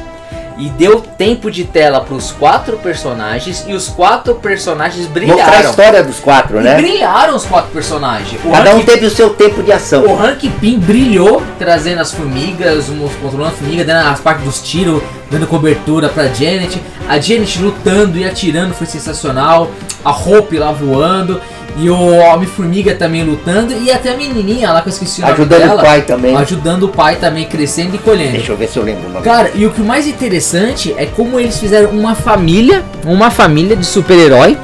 e 0.59 0.69
deu 0.71 1.01
tempo 1.01 1.51
de 1.51 1.65
tela 1.65 2.01
para 2.01 2.15
os 2.15 2.31
quatro 2.33 2.77
personagens 2.79 3.65
e 3.67 3.73
os 3.75 3.89
quatro 3.89 4.35
personagens 4.37 5.07
Mostrar 5.07 5.23
a 5.23 5.27
brilharam. 5.37 5.71
história 5.71 6.03
dos 6.03 6.19
quatro, 6.21 6.61
E 6.61 6.63
né? 6.65 6.75
brilharam 6.77 7.35
os 7.37 7.45
quatro 7.45 7.71
personagens. 7.73 8.41
O 8.45 8.51
Cada 8.51 8.71
um 8.75 8.79
Hank- 8.79 8.87
teve 8.87 9.07
o 9.07 9.11
seu 9.11 9.31
tempo 9.31 9.63
de 9.63 9.73
ação. 9.73 10.05
O 10.05 10.19
Hank 10.21 10.49
Pym 10.61 10.79
brilhou, 10.79 11.43
trazendo 11.59 12.01
as 12.01 12.13
formigas, 12.13 12.87
controlando 13.21 13.53
as 13.53 13.59
formigas, 13.59 13.87
dando 13.87 14.09
as 14.09 14.21
partes 14.21 14.45
dos 14.45 14.61
tiros, 14.63 15.03
dando 15.33 15.47
cobertura 15.47 16.09
pra 16.09 16.29
Janet. 16.29 16.81
A 17.09 17.19
Janet 17.19 17.61
lutando 17.61 18.19
e 18.19 18.25
atirando 18.25 18.75
foi 18.75 18.87
sensacional. 18.87 19.71
A 20.05 20.11
Hope 20.11 20.59
lá 20.59 20.71
voando. 20.71 21.41
E 21.79 21.89
o 21.89 21.97
Homem-Formiga 21.97 22.95
também 22.95 23.25
lutando. 23.25 23.73
E 23.73 23.91
até 23.91 24.13
a 24.13 24.17
menininha 24.17 24.71
lá 24.71 24.83
que 24.83 24.89
eu 24.89 24.93
esqueci 24.93 25.21
o 25.21 25.23
nome 25.23 25.35
Ajudando 25.35 25.61
dela, 25.61 25.81
o 25.81 25.85
pai 25.85 26.03
também. 26.03 26.37
Ajudando 26.37 26.83
o 26.83 26.89
pai 26.89 27.17
também, 27.17 27.47
crescendo 27.47 27.97
e 27.97 27.99
colhendo. 27.99 28.33
Deixa 28.33 28.53
eu 28.53 28.57
ver 28.59 28.69
se 28.69 28.77
eu 28.79 28.85
lembro 28.85 29.09
o 29.09 29.13
nome. 29.13 29.25
Cara, 29.25 29.51
e 29.55 29.65
o 29.65 29.71
que 29.71 29.81
mais 29.81 30.07
interessante 30.07 30.95
é 30.99 31.07
como 31.07 31.41
eles 31.41 31.59
fizeram 31.59 31.89
uma 31.91 32.15
Família, 32.15 32.85
uma 33.07 33.31
família 33.31 33.75
de 33.75 33.87
super-herói. 33.87 34.59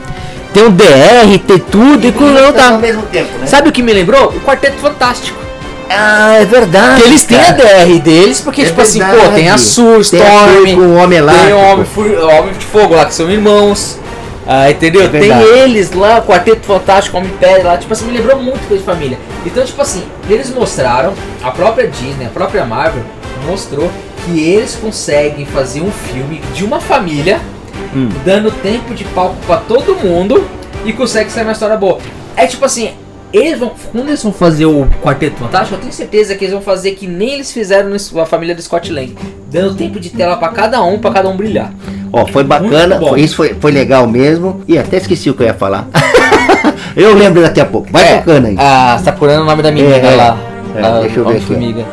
Tem 0.52 0.64
um 0.64 0.70
DR, 0.70 1.38
tem 1.46 1.58
tudo 1.58 2.06
e 2.06 2.12
com 2.12 2.24
não 2.24 2.46
ao 2.46 2.52
tá. 2.52 2.78
mesmo 2.78 3.02
tempo, 3.02 3.38
né? 3.38 3.46
Sabe 3.46 3.68
o 3.70 3.72
que 3.72 3.82
me 3.82 3.92
lembrou? 3.92 4.28
O 4.28 4.40
Quarteto 4.40 4.76
Fantástico. 4.76 5.47
Ah, 5.90 6.34
é 6.36 6.44
verdade. 6.44 7.02
Que 7.02 7.08
eles 7.08 7.24
têm 7.24 7.38
a 7.40 7.54
cara. 7.54 7.84
DR 7.86 7.98
deles, 8.00 8.40
porque, 8.40 8.62
É 8.62 8.64
tipo 8.66 8.80
assim, 8.80 9.00
pô, 9.00 9.06
verdade. 9.06 9.34
tem 9.34 9.34
a 9.34 9.36
Tem 9.36 9.50
a 9.50 9.56
Storm, 9.56 10.74
com 10.74 10.80
o 10.80 10.94
Homem 10.96 11.18
Elástico. 11.18 11.46
tem 11.46 11.54
o 11.54 11.58
Homem, 11.58 11.84
Fur- 11.84 12.06
o 12.06 12.28
Homem 12.28 12.52
de 12.54 12.64
Fogo 12.66 12.94
lá, 12.94 13.04
que 13.06 13.14
são 13.14 13.30
irmãos. 13.30 13.98
Ah, 14.46 14.70
entendeu? 14.70 15.02
É 15.02 15.08
tem 15.08 15.20
verdade. 15.20 15.44
eles 15.44 15.92
lá, 15.92 16.18
o 16.18 16.22
Quarteto 16.22 16.64
Fantástico, 16.66 17.16
Homem 17.18 17.30
Pedra 17.38 17.64
lá, 17.68 17.76
tipo 17.76 17.92
assim, 17.92 18.06
me 18.06 18.16
lembrou 18.16 18.40
muito 18.42 18.66
coisa 18.66 18.78
de 18.82 18.86
família. 18.86 19.18
Então, 19.44 19.62
tipo 19.64 19.80
assim, 19.82 20.02
eles 20.28 20.48
mostraram, 20.54 21.12
a 21.42 21.50
própria 21.50 21.86
Disney, 21.86 22.24
a 22.26 22.30
própria 22.30 22.64
Marvel 22.64 23.02
mostrou 23.46 23.90
que 24.24 24.40
eles 24.40 24.74
conseguem 24.80 25.44
fazer 25.44 25.80
um 25.82 25.90
filme 25.90 26.40
de 26.54 26.64
uma 26.64 26.80
família, 26.80 27.40
Hum. 27.94 28.08
dando 28.24 28.50
tempo 28.50 28.94
de 28.94 29.04
palco 29.04 29.36
pra 29.46 29.56
todo 29.58 29.94
mundo 29.96 30.44
e 30.84 30.92
consegue 30.92 31.30
sair 31.30 31.42
uma 31.44 31.52
história 31.52 31.76
boa. 31.76 31.98
É 32.36 32.46
tipo 32.46 32.64
assim, 32.64 32.90
eles 33.32 33.58
vão, 33.58 33.72
quando 33.92 34.08
eles 34.08 34.22
vão 34.22 34.32
fazer 34.32 34.66
o 34.66 34.86
Quarteto 35.02 35.36
Fantástico, 35.36 35.74
eu 35.76 35.80
tenho 35.80 35.92
certeza 35.92 36.34
que 36.34 36.44
eles 36.44 36.52
vão 36.52 36.62
fazer 36.62 36.92
que 36.92 37.06
nem 37.06 37.34
eles 37.34 37.52
fizeram 37.52 37.90
no- 37.90 38.20
a 38.20 38.26
família 38.26 38.54
do 38.54 38.62
Scott 38.62 38.90
Lang, 38.92 39.14
dando 39.50 39.74
tempo 39.74 40.00
de 40.00 40.10
tela 40.10 40.36
pra 40.36 40.48
cada 40.48 40.82
um, 40.82 40.98
pra 40.98 41.10
cada 41.10 41.28
um 41.28 41.36
brilhar. 41.36 41.72
Ó, 42.12 42.26
foi 42.26 42.42
bacana, 42.44 42.98
foi- 42.98 43.20
isso 43.20 43.36
foi, 43.36 43.54
foi 43.60 43.70
legal 43.70 44.06
mesmo. 44.06 44.62
E 44.66 44.78
até 44.78 44.96
esqueci 44.96 45.28
o 45.28 45.34
que 45.34 45.42
eu 45.42 45.46
ia 45.46 45.54
falar. 45.54 45.86
eu 46.96 47.14
lembro 47.14 47.42
daqui 47.42 47.60
a 47.60 47.66
pouco. 47.66 47.88
Vai 47.92 48.14
É, 48.14 48.18
tocando 48.18 48.46
aí. 48.46 48.54
Ah, 48.58 48.96
você 48.98 49.04
tá 49.04 49.12
procurando 49.12 49.42
o 49.42 49.44
nome 49.44 49.62
da 49.62 49.70
menina 49.70 49.94
É, 49.96 50.16
lá. 50.16 50.38
é, 50.74 50.82
a 50.86 51.00
deixa 51.00 51.18
eu 51.20 51.24
ver 51.26 51.36
aqui. 51.36 51.52
Homem-Formiga. 51.52 51.84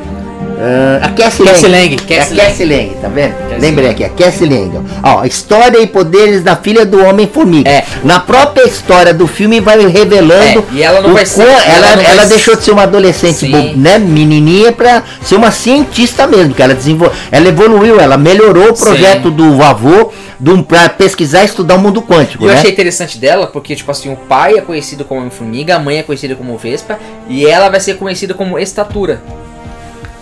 Ah, 0.57 1.05
a 1.05 1.09
Cassie 1.09 1.43
Cassie 1.45 1.67
Lang. 1.67 1.89
Lang, 1.89 1.95
É 2.09 2.15
a 2.15 2.19
Cassie 2.19 2.35
Cassie 2.37 2.65
Lang, 2.65 2.89
tá 3.01 3.07
vendo? 3.09 3.33
Cassie 3.35 3.59
Lembrei 3.59 3.89
aqui, 3.89 4.03
a 4.03 4.09
Cassie 4.09 4.47
Lang. 4.47 4.79
Ó, 5.03 5.19
a 5.21 5.27
história 5.27 5.79
e 5.79 5.87
poderes 5.87 6.43
da 6.43 6.55
filha 6.55 6.85
do 6.85 7.03
Homem-Formiga. 7.03 7.69
É. 7.69 7.83
Na 8.03 8.19
própria 8.19 8.63
história 8.65 9.13
do 9.13 9.27
filme 9.27 9.59
vai 9.59 9.85
revelando. 9.87 10.65
É, 10.71 10.75
e 10.75 10.83
ela 10.83 11.01
não 11.01 11.13
vai 11.13 11.25
ser- 11.25 11.41
ela 11.43 11.91
Ela, 11.91 12.03
ela 12.03 12.25
deixou 12.25 12.55
de 12.55 12.63
ser 12.63 12.71
uma 12.71 12.83
adolescente, 12.83 13.35
Sim. 13.39 13.73
né, 13.75 13.97
menininha, 13.99 14.71
pra 14.71 15.03
ser 15.21 15.35
uma 15.35 15.51
cientista 15.51 16.25
mesmo. 16.27 16.53
Que 16.53 16.61
ela 16.61 16.73
desenvolveu. 16.73 17.15
Ela 17.31 17.47
evoluiu, 17.49 17.99
ela 17.99 18.17
melhorou 18.17 18.71
o 18.71 18.75
Sim. 18.75 18.83
projeto 18.83 19.29
do 19.31 19.61
avô 19.61 20.11
do, 20.39 20.63
pra 20.63 20.89
pesquisar 20.89 21.43
e 21.43 21.45
estudar 21.45 21.75
o 21.75 21.79
mundo 21.79 22.01
quântico, 22.01 22.43
E 22.43 22.47
eu 22.47 22.51
né? 22.53 22.57
achei 22.59 22.71
interessante 22.71 23.17
dela, 23.17 23.47
porque, 23.47 23.75
tipo 23.75 23.89
assim, 23.91 24.11
o 24.11 24.15
pai 24.15 24.57
é 24.57 24.61
conhecido 24.61 25.05
como 25.05 25.19
Homem-Formiga, 25.21 25.75
a 25.75 25.79
mãe 25.79 25.97
é 25.99 26.03
conhecida 26.03 26.35
como 26.35 26.57
Vespa, 26.57 26.99
e 27.29 27.45
ela 27.45 27.69
vai 27.69 27.79
ser 27.79 27.95
conhecida 27.97 28.33
como 28.33 28.59
Estatura. 28.59 29.21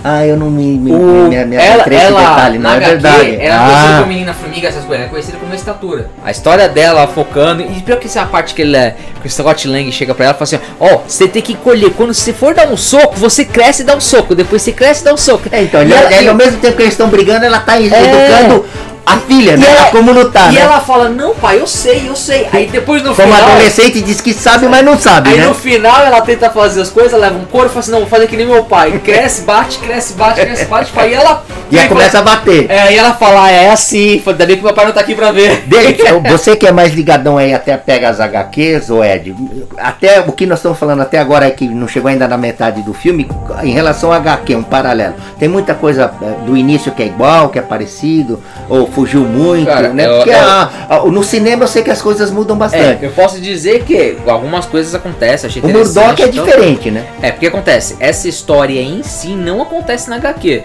Ah, 0.04 0.26
eu 0.28 0.36
não 0.36 0.50
me, 0.50 0.78
me, 0.78 0.92
O, 0.92 1.30
me, 1.30 1.46
me 1.46 1.56
ela, 1.56 1.84
ela, 1.84 2.20
detalhe, 2.20 2.60
não 2.60 2.70
é 2.70 2.76
HQ, 2.76 2.90
verdade. 2.92 3.36
ela 3.40 3.56
é 3.56 3.60
conhecida 3.66 3.90
Ah, 3.90 3.98
como 4.00 4.08
Menina 4.08 4.34
Formiga, 4.34 4.68
essas 4.68 4.84
coisas, 4.84 4.96
ela 5.00 5.06
é 5.06 5.10
conhecida 5.10 5.38
como 5.38 5.56
Estatura. 5.56 6.10
A 6.26 6.30
história 6.32 6.68
dela 6.68 7.08
focando, 7.08 7.62
e 7.64 7.82
pior 7.82 7.98
que 8.00 8.08
essa 8.08 8.20
é 8.20 8.24
a 8.24 8.26
parte 8.26 8.54
que 8.54 8.62
ele 8.64 8.76
é, 8.76 8.96
que 9.22 9.28
o 9.28 9.30
Scott 9.30 9.66
Lang 9.68 9.90
chega 9.94 10.14
pra 10.14 10.26
ela 10.26 10.34
e 10.36 10.38
fala 10.38 10.44
assim, 10.44 10.60
ó, 10.80 10.98
você 11.08 11.26
tem 11.28 11.42
que 11.42 11.56
colher, 11.56 11.92
quando 11.94 12.14
você 12.14 12.34
for 12.34 12.54
dar 12.54 12.68
um 12.68 12.76
soco, 12.76 13.16
você 13.16 13.46
cresce 13.46 13.84
e 13.84 13.86
dá 13.86 13.96
um 13.96 14.02
soco, 14.02 14.36
depois 14.36 14.62
você 14.62 14.74
cresce 14.74 15.02
e 15.04 15.06
dá 15.06 15.14
um 15.14 15.18
soco. 15.18 15.44
É, 15.52 15.62
então, 15.64 15.82
E 15.82 15.88
e 15.88 15.94
ela- 15.94 16.12
ela- 16.12 16.22
e- 16.22 16.28
ao 16.28 16.36
mesmo 16.36 16.60
tempo 16.60 16.76
que 16.76 16.82
eles 16.84 16.94
estão 16.94 17.08
brigando, 17.08 17.46
ela 17.46 17.60
tá 17.62 17.80
É. 17.80 17.86
educando 17.86 18.66
a 19.06 19.18
filha, 19.18 19.58
né? 19.58 19.66
ela- 19.70 19.84
a 19.84 19.92
como 19.92 20.12
lutar, 20.12 20.52
E 20.52 20.56
né? 20.56 20.62
ela 20.62 20.80
fala, 20.80 21.10
não 21.10 21.34
pai, 21.36 21.60
eu 21.60 21.68
sei, 21.68 22.04
eu 22.08 22.16
sei. 22.16 22.48
Aí 22.52 22.68
depois 22.68 23.02
no 23.04 23.14
Como 23.14 23.34
final... 23.34 23.50
adolescente 23.50 24.02
diz 24.02 24.22
que 24.22 24.34
sabe, 24.34 24.68
mas 24.68 24.84
não 24.86 24.98
sabe, 24.98 25.30
Aí 25.30 25.38
né? 25.38 25.46
no 25.48 25.54
final 25.54 26.02
ela 26.06 26.22
tenta 26.22 26.50
fazer 26.50 26.82
as 26.82 26.90
coisas, 26.90 27.20
leva 27.20 27.38
um 27.38 27.46
couro 27.46 27.68
e 27.68 27.70
fala 27.70 27.80
assim, 27.82 27.92
não, 27.92 28.00
vou 28.00 28.08
fazer 28.08 28.28
que 28.28 28.38
nem 28.38 28.46
meu 28.46 28.64
pai. 28.64 29.00
Cresce, 29.04 29.42
bate, 29.42 29.80
cresce, 29.80 30.14
bate, 30.14 30.42
cresce, 30.42 30.66
bate, 30.66 30.92
pai. 30.92 31.12
E 31.12 31.14
ela. 31.14 31.44
E 31.70 31.80
aí 31.80 31.88
começa 31.88 32.20
a 32.20 32.22
bater. 32.22 32.70
É, 32.70 32.82
aí 32.82 32.98
ela 32.98 33.14
fala, 33.14 33.46
ah, 33.46 33.52
é 33.52 33.72
assim, 33.72 34.20
fala, 34.24 34.36
ainda 34.36 34.46
bem 34.46 34.58
que 34.58 34.64
meu 34.64 34.74
pai 34.74 34.86
não 34.86 34.94
tá 34.94 35.02
aqui 35.02 35.16
pra 35.16 35.32
ver. 35.32 35.62
Dele, 35.66 35.98
você 36.30 36.56
que 36.56 36.68
é 36.68 36.72
mais 36.72 36.94
ligadão 36.94 37.38
aí, 37.38 37.54
até 37.54 37.76
pega 37.76 38.10
as 38.10 38.20
HQs, 38.20 38.90
ô 38.90 39.04
Ed, 39.04 39.36
até 39.78 40.22
o 40.22 40.32
que 40.32 40.46
nós 40.46 40.60
estamos 40.60 40.78
falando 40.78 41.02
até 41.02 41.18
agora 41.20 41.46
é 41.48 41.52
que 41.52 41.68
não 41.68 41.88
chegou 41.88 42.10
ainda 42.10 42.28
na 42.28 42.38
metade 42.38 42.82
do 42.84 42.94
filme, 42.94 43.28
em 43.64 43.72
relação 43.72 44.12
ao 44.12 44.18
HQ, 44.20 44.56
um 44.56 44.64
paralelo. 44.64 45.16
Tem 45.40 45.50
muita 45.50 45.74
coisa 45.74 46.12
eh, 46.22 46.46
do 46.46 46.56
início 46.56 46.92
que 46.92 47.02
é 47.04 47.06
igual, 47.08 47.50
que 47.50 47.58
é 47.60 47.62
parecido, 47.62 48.42
ou 48.70 48.88
fugiu 48.94 49.22
muito, 49.22 49.66
Cara, 49.68 49.90
né? 49.90 50.06
eu- 50.08 50.16
Porque 50.18 50.30
eu- 50.30 50.40
a- 50.40 50.70
a- 50.90 51.00
no 51.06 51.24
cinema 51.24 51.64
eu 51.64 51.68
sei 51.68 51.84
que 51.84 51.90
as 51.92 52.02
coisas 52.02 52.30
mudam 52.32 52.56
É, 52.56 52.60
bastante. 52.60 53.04
eu 53.06 53.12
posso 53.12 53.40
dizer 53.42 53.84
que 53.84 54.18
algumas 54.28 54.66
coisas 54.66 54.94
acontecem, 54.96 55.50
achei 55.50 55.62
o. 55.62 55.68
Murdoch 55.68 56.22
é 56.22 56.28
então- 56.28 56.46
diferente, 56.46 56.92
né? 56.92 57.06
É, 57.22 57.32
porque 57.32 57.48
acontece, 57.48 57.96
essa 58.00 58.28
história 58.28 58.80
em 58.82 59.02
si 59.04 59.30
não 59.30 59.62
acontece 59.62 60.10
na 60.10 60.18
HQ. 60.18 60.64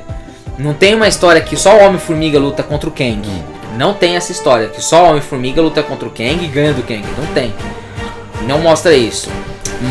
Não 0.58 0.74
tem 0.74 0.94
uma 0.94 1.06
história 1.08 1.40
que 1.40 1.56
só 1.56 1.76
o 1.76 1.84
Homem-Formiga 1.84 2.38
luta 2.38 2.62
contra 2.62 2.88
o 2.88 2.92
Kang. 2.92 3.22
Não 3.76 3.94
tem 3.94 4.16
essa 4.16 4.32
história 4.32 4.66
que 4.68 4.82
só 4.82 5.04
o 5.04 5.10
Homem-Formiga 5.10 5.62
luta 5.62 5.82
contra 5.84 6.08
o 6.08 6.10
Kang 6.10 6.44
e 6.44 6.48
ganha 6.48 6.72
do 6.72 6.82
Kang. 6.82 7.04
Não 7.16 7.26
tem. 7.32 7.54
Não 8.46 8.58
mostra 8.58 8.92
isso. 8.94 9.28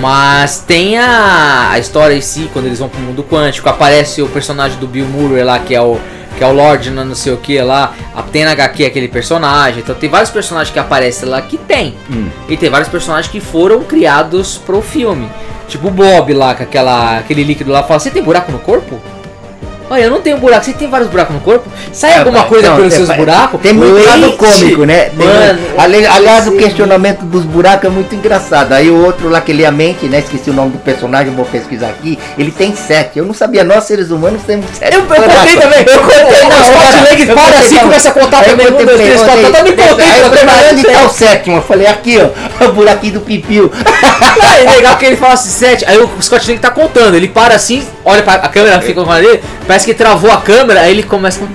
Mas 0.02 0.60
tem 0.67 0.97
a, 0.97 1.69
a 1.71 1.80
história 1.80 2.13
em 2.13 2.19
si, 2.21 2.50
quando 2.52 2.65
eles 2.65 2.80
vão 2.80 2.89
pro 2.89 3.00
mundo 3.00 3.23
quântico, 3.23 3.69
aparece 3.69 4.21
o 4.21 4.28
personagem 4.28 4.78
do 4.80 4.88
Bill 4.88 5.06
Murray 5.06 5.43
lá, 5.43 5.58
que 5.60 5.73
é 5.73 5.82
o 5.82 5.97
que 6.38 6.43
é 6.43 6.47
o 6.47 6.54
Lord, 6.54 6.89
não 6.91 7.04
não 7.04 7.15
sei 7.15 7.34
o 7.34 7.38
que 7.38 7.60
lá. 7.62 7.93
A- 8.15 8.21
Tem 8.23 8.45
na 8.45 8.52
HQ 8.52 8.86
aquele 8.86 9.08
personagem. 9.08 9.80
Então 9.80 9.95
tem 9.95 10.10
vários 10.10 10.30
personagens 10.30 10.71
que 10.71 10.80
aparecem 10.80 11.28
lá 11.28 11.41
que 11.41 11.58
tem. 11.58 11.95
Hum. 12.12 12.30
E 12.47 12.56
tem 12.56 12.69
vários 12.69 12.88
personagens 12.89 13.32
que 13.32 13.39
foram 13.39 13.84
criados 13.84 14.58
pro 14.58 14.82
filme. 14.82 15.30
Tipo 15.67 15.88
o 15.89 15.91
Bob 15.91 16.34
lá, 16.34 16.56
com 16.56 16.63
aquela, 16.63 17.17
aquele 17.17 17.43
líquido 17.43 17.71
lá, 17.71 17.84
fala, 17.84 18.00
você 18.00 18.10
tem 18.10 18.23
buraco 18.23 18.52
no 18.52 18.60
corpo? 18.60 19.02
Olha, 19.89 20.04
eu 20.04 20.12
não 20.12 20.21
tenho 20.21 20.38
buraco. 20.38 20.65
Você 20.65 20.73
tem 20.73 20.89
vários 20.89 21.10
buracos 21.10 21.34
no 21.36 21.41
corpo? 21.41 21.69
Sai 21.93 22.12
É, 22.13 22.17
alguma 22.19 22.43
coisa 22.43 22.71
pelos 22.76 22.93
seus 22.93 23.10
buracos? 23.10 23.62
Tem 23.62 23.73
muito 23.73 24.06
lado 24.06 24.32
cômico, 24.34 24.86
né? 24.86 25.06
Tem 25.17 25.26
Mano, 25.28 25.60
ali- 25.78 26.06
aliás, 26.06 26.47
o 26.47 26.52
questionamento 26.54 27.21
dos 27.23 27.43
buracos 27.43 27.86
é 27.86 27.89
muito 27.89 28.13
engraçado. 28.13 28.73
Aí 28.73 28.89
o 28.89 29.04
outro 29.06 29.30
lá 29.30 29.39
que 29.39 29.54
lê 29.54 29.65
a 29.65 29.71
mente, 29.71 30.06
né? 30.08 30.19
Esqueci 30.19 30.50
o 30.50 30.54
nome 30.54 30.71
do 30.71 30.78
personagem, 30.80 31.34
vou 31.34 31.45
pesquisar 31.45 31.88
aqui. 31.88 32.19
Ele 32.38 32.52
tem 32.52 32.76
sete. 32.76 33.17
Eu 33.19 33.26
não 33.26 33.34
sabia, 33.34 33.63
nós 33.63 33.86
seres 33.86 34.12
humanos 34.12 34.41
temos 34.45 34.65
sete. 34.78 34.93
Eu, 34.93 35.00
eu 35.02 35.06
contei 35.06 35.56
também. 35.58 35.80
Eu 35.80 36.00
contei. 36.02 36.43
Não, 36.43 36.60
o 36.60 36.63
Scott 36.63 36.97
Lang 37.10 37.26
para 37.34 37.58
assim, 37.60 37.78
começa 37.80 38.10
a 38.10 38.12
contar 38.12 38.43
também. 38.43 38.67
Um, 38.67 38.71
dois, 38.71 38.97
três, 38.97 39.21
quatro. 39.21 39.36
Contei. 39.36 39.52
também 39.52 39.76
contei. 39.88 40.06
Aí 40.06 40.19
eu 40.21 40.30
falei, 40.30 40.71
onde 40.71 40.84
tá 40.84 41.06
o 41.06 41.10
sétimo? 41.10 41.56
Eu 41.58 41.62
falei, 41.62 41.88
aqui, 41.88 42.19
ó, 42.19 42.28
o 42.65 42.73
buraquinho 42.73 43.13
do 43.13 43.21
pipiu. 43.21 43.71
É 44.65 44.71
legal 44.71 44.95
que 45.00 45.06
ele 45.06 45.15
fala 45.15 45.34
assim, 45.34 45.50
sete. 45.50 45.86
Aí 45.88 45.97
o 45.97 46.10
Scott 46.21 46.45
Lang 46.50 46.60
tá 46.60 46.71
contando. 46.71 47.15
Ele 47.15 47.28
para 47.28 47.56
assim, 47.56 47.86
olha 48.04 48.21
pra 48.21 48.34
a 48.34 48.50
câmera, 48.50 48.82
fica 48.82 49.04
com 49.04 49.12
ali, 49.12 49.39
parece 49.78 49.86
que 49.86 49.94
travou 49.94 50.32
a 50.32 50.38
câmera, 50.42 50.82
aí 50.82 50.92
ele 50.92 51.04
começa 51.04 51.40
com 51.40 51.48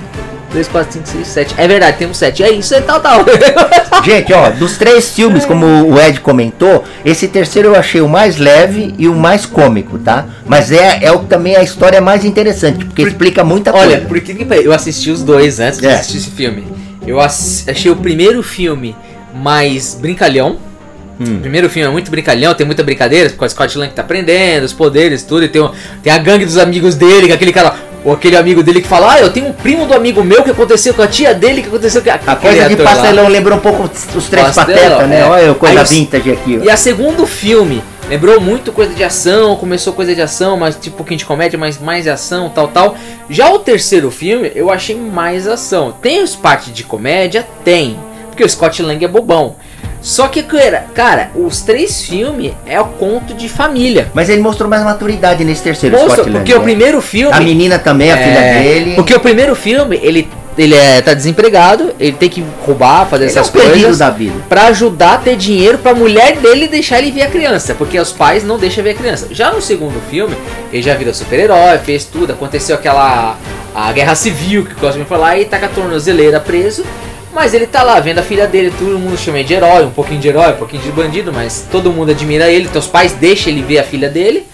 2, 0.53 0.67
4, 0.69 0.93
5, 0.93 1.07
6, 1.07 1.27
7. 1.27 1.55
É 1.57 1.67
verdade, 1.67 1.97
temos 1.97 2.15
7. 2.15 2.41
É 2.43 2.51
isso, 2.51 2.73
é 2.73 2.79
tal, 2.79 3.01
tal. 3.01 3.25
Gente, 4.05 4.31
ó, 4.31 4.49
dos 4.51 4.77
três 4.77 5.09
filmes, 5.09 5.43
como 5.45 5.65
o 5.65 5.99
Ed 5.99 6.21
comentou, 6.21 6.83
esse 7.03 7.27
terceiro 7.27 7.69
eu 7.69 7.75
achei 7.75 7.99
o 8.01 8.07
mais 8.07 8.37
leve 8.37 8.93
e 8.97 9.07
o 9.09 9.13
mais 9.15 9.45
cômico, 9.45 9.97
tá? 9.97 10.25
Mas 10.45 10.71
é, 10.71 10.99
é 11.01 11.11
o, 11.11 11.19
também 11.19 11.55
a 11.57 11.63
história 11.63 11.99
mais 11.99 12.23
interessante, 12.23 12.85
porque 12.85 13.01
explica 13.01 13.43
muita 13.43 13.73
Olha, 13.73 13.97
coisa. 13.97 14.05
por 14.07 14.19
que 14.21 14.33
que 14.35 14.45
pariu? 14.45 14.65
eu 14.65 14.73
assisti 14.73 15.09
os 15.11 15.21
dois 15.21 15.59
antes 15.59 15.79
de 15.79 15.87
É. 15.87 15.95
assistir 15.95 16.17
esse 16.19 16.29
filme. 16.31 16.63
Eu 17.05 17.19
achei 17.19 17.91
o 17.91 17.95
primeiro 17.97 18.41
filme 18.41 18.95
mais 19.35 19.95
brincalhão. 19.99 20.57
Hum. 21.19 21.37
O 21.37 21.39
primeiro 21.41 21.69
filme 21.69 21.87
é 21.87 21.91
muito 21.91 22.09
brincalhão, 22.09 22.53
tem 22.53 22.65
muita 22.65 22.83
brincadeira, 22.83 23.29
porque 23.29 23.43
o 23.45 23.49
Scott 23.49 23.77
Lang 23.77 23.91
tá 23.93 24.01
aprendendo, 24.01 24.63
os 24.63 24.73
poderes, 24.73 25.23
tudo, 25.23 25.43
e 25.45 25.47
tem, 25.47 25.61
o- 25.61 25.71
tem 26.01 26.11
a 26.13 26.17
gangue 26.17 26.45
dos 26.45 26.57
amigos 26.57 26.95
dele, 26.95 27.27
que 27.27 27.31
é 27.31 27.35
aquele 27.35 27.53
cara, 27.53 27.75
ou 28.03 28.13
aquele 28.13 28.35
amigo 28.35 28.61
dele 28.61 28.81
que 28.81 28.87
fala, 28.87 29.13
ah, 29.13 29.19
eu 29.19 29.29
tenho 29.29 29.47
um 29.47 29.53
primo 29.53 29.85
do 29.85 29.93
amigo 29.93 30.23
meu 30.23 30.43
que 30.43 30.51
aconteceu 30.51 30.93
com 30.93 31.01
a 31.01 31.07
tia 31.07 31.33
dele, 31.33 31.61
que 31.61 31.67
aconteceu 31.67 32.01
com 32.01 32.09
a 32.09 32.13
A 32.13 32.35
coisa 32.35 32.67
de 32.67 32.75
pastelão 32.75 33.27
lembrou 33.27 33.57
um 33.57 33.61
pouco 33.61 33.89
os 34.15 34.27
três 34.27 34.51
patetas, 34.51 35.07
né? 35.07 35.21
é. 35.21 35.25
Olha 35.25 35.53
coisa 35.53 35.79
Aí 35.79 35.85
vintage 35.85 36.31
aqui, 36.31 36.59
ó. 36.61 36.65
E 36.65 36.69
a 36.69 36.75
segundo 36.75 37.25
filme 37.25 37.81
lembrou 38.09 38.41
muito 38.41 38.71
coisa 38.71 38.93
de 38.93 39.03
ação, 39.03 39.55
começou 39.55 39.93
coisa 39.93 40.13
de 40.13 40.21
ação, 40.21 40.57
mas 40.57 40.75
tipo 40.75 40.95
um 40.95 40.97
pouquinho 40.97 41.17
de 41.17 41.25
comédia, 41.25 41.57
mas 41.57 41.79
mais 41.79 42.03
de 42.03 42.09
ação, 42.09 42.49
tal, 42.49 42.67
tal. 42.67 42.95
Já 43.29 43.49
o 43.49 43.59
terceiro 43.59 44.11
filme 44.11 44.51
eu 44.53 44.69
achei 44.69 44.95
mais 44.95 45.47
ação. 45.47 45.93
Tem 46.01 46.21
os 46.21 46.35
partes 46.35 46.73
de 46.73 46.83
comédia? 46.83 47.47
Tem. 47.63 47.97
Porque 48.29 48.43
o 48.43 48.49
Scott 48.49 48.81
Lang 48.81 49.03
é 49.03 49.07
bobão. 49.07 49.55
Só 50.03 50.27
que, 50.27 50.43
cara, 50.43 50.85
cara, 50.93 51.31
os 51.33 51.61
três 51.61 52.01
filmes 52.01 52.51
é 52.67 52.79
o 52.79 52.83
conto 52.85 53.33
de 53.33 53.47
família. 53.47 54.11
Mas 54.13 54.27
ele 54.27 54.41
mostrou 54.41 54.69
mais 54.69 54.83
maturidade 54.83 55.45
nesse 55.45 55.63
terceiro 55.63 55.95
Moço, 55.95 56.11
Scott 56.11 56.29
Lang, 56.29 56.39
porque 56.39 56.53
o 56.53 56.57
né? 56.57 56.63
primeiro 56.65 57.01
filme. 57.01 57.33
A 57.33 57.39
menina 57.39 57.79
também, 57.79 58.11
a 58.11 58.17
é, 58.17 58.23
filha 58.23 58.41
dele. 58.41 58.95
Porque 58.95 59.15
o 59.15 59.19
primeiro 59.21 59.55
filme, 59.55 59.97
ele, 60.03 60.27
ele 60.57 60.75
é, 60.75 61.01
tá 61.01 61.13
desempregado, 61.13 61.93
ele 61.97 62.17
tem 62.17 62.27
que 62.27 62.43
roubar, 62.65 63.05
fazer 63.05 63.23
ele 63.23 63.31
é 63.31 63.33
essas 63.33 63.49
perdido 63.49 63.71
coisas. 63.71 63.99
da 63.99 64.09
vida. 64.09 64.35
Pra 64.49 64.65
ajudar 64.65 65.13
a 65.13 65.17
ter 65.19 65.37
dinheiro 65.37 65.77
pra 65.77 65.93
mulher 65.93 66.35
dele 66.35 66.67
deixar 66.67 66.99
ele 66.99 67.09
ver 67.09 67.21
a 67.21 67.29
criança, 67.29 67.73
porque 67.73 67.97
os 67.97 68.11
pais 68.11 68.43
não 68.43 68.57
deixam 68.57 68.83
ver 68.83 68.89
a 68.89 68.95
criança. 68.95 69.29
Já 69.31 69.53
no 69.53 69.61
segundo 69.61 70.01
filme, 70.09 70.35
ele 70.73 70.83
já 70.83 70.95
vira 70.95 71.13
super-herói, 71.13 71.77
fez 71.77 72.03
tudo, 72.03 72.33
aconteceu 72.33 72.75
aquela 72.75 73.37
a 73.73 73.91
guerra 73.91 74.15
civil 74.15 74.65
que 74.65 74.73
o 74.73 74.77
Cosme 74.77 75.05
foi 75.05 75.17
lá 75.17 75.37
e 75.37 75.45
tá 75.45 75.57
com 75.57 75.65
a 75.65 75.69
tornozeleira 75.69 76.41
preso. 76.41 76.83
Mas 77.33 77.53
ele 77.53 77.65
tá 77.65 77.81
lá 77.81 77.99
vendo 77.99 78.19
a 78.19 78.23
filha 78.23 78.45
dele, 78.45 78.71
todo 78.77 78.99
mundo 78.99 79.17
chama 79.17 79.39
ele 79.39 79.47
de 79.47 79.55
herói, 79.55 79.85
um 79.85 79.91
pouquinho 79.91 80.21
de 80.21 80.27
herói, 80.27 80.53
um 80.53 80.57
pouquinho 80.57 80.83
de 80.83 80.91
bandido, 80.91 81.33
mas 81.33 81.67
todo 81.71 81.91
mundo 81.91 82.11
admira 82.11 82.49
ele, 82.51 82.69
os 82.77 82.87
pais 82.87 83.13
deixam 83.13 83.51
ele 83.51 83.63
ver 83.63 83.79
a 83.79 83.83
filha 83.83 84.07
dele. 84.07 84.47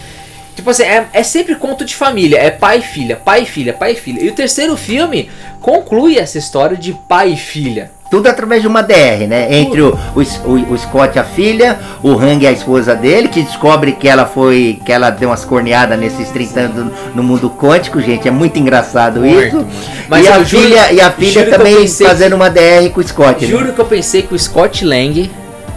Tipo 0.56 0.70
assim, 0.70 0.84
é, 0.84 1.06
é 1.12 1.22
sempre 1.22 1.54
conto 1.56 1.84
de 1.84 1.94
família, 1.94 2.38
é 2.38 2.50
pai 2.50 2.78
e 2.78 2.82
filha, 2.82 3.16
pai 3.16 3.42
e 3.42 3.46
filha, 3.46 3.72
pai 3.72 3.92
e 3.92 3.96
filha. 3.96 4.24
E 4.24 4.28
o 4.28 4.34
terceiro 4.34 4.76
filme 4.76 5.30
conclui 5.60 6.18
essa 6.18 6.38
história 6.38 6.76
de 6.76 6.92
pai 7.06 7.32
e 7.32 7.36
filha. 7.36 7.90
Tudo 8.10 8.28
através 8.28 8.60
de 8.60 8.66
uma 8.66 8.82
DR, 8.82 9.28
né? 9.28 9.46
Entre 9.54 9.80
o, 9.80 9.96
o, 10.16 10.20
o- 10.50 10.72
o 10.72 10.78
Scott 10.78 11.16
a 11.16 11.22
filha, 11.22 11.78
o 12.02 12.10
Hang 12.18 12.44
a 12.44 12.50
esposa 12.50 12.94
dele, 12.96 13.28
que 13.28 13.40
descobre 13.40 13.92
que 13.92 14.08
ela 14.08 14.26
foi. 14.26 14.80
que 14.84 14.92
ela 14.92 15.10
deu 15.10 15.28
umas 15.28 15.44
corneadas 15.44 15.96
nesses 15.98 16.28
30 16.30 16.60
anos 16.60 16.92
no 17.14 17.22
mundo 17.22 17.48
quântico, 17.48 18.00
gente. 18.00 18.26
É 18.26 18.30
muito 18.32 18.58
engraçado 18.58 19.24
isso. 19.24 19.64
Mas 20.08 20.24
e, 20.24 20.28
a 20.28 20.42
juro- 20.42 20.64
filha, 20.64 20.92
e 20.92 21.00
a 21.00 21.10
filha 21.12 21.46
também 21.50 21.76
pensei 21.76 22.04
que- 22.04 22.12
fazendo 22.12 22.34
uma 22.34 22.50
DR 22.50 22.90
com 22.92 23.00
o 23.00 23.06
Scott. 23.06 23.44
né? 23.46 23.50
Juro 23.50 23.72
que 23.72 23.78
eu 23.80 23.84
pensei 23.86 24.22
que 24.22 24.34
o 24.34 24.38
Scott 24.38 24.84
Lang 24.84 25.30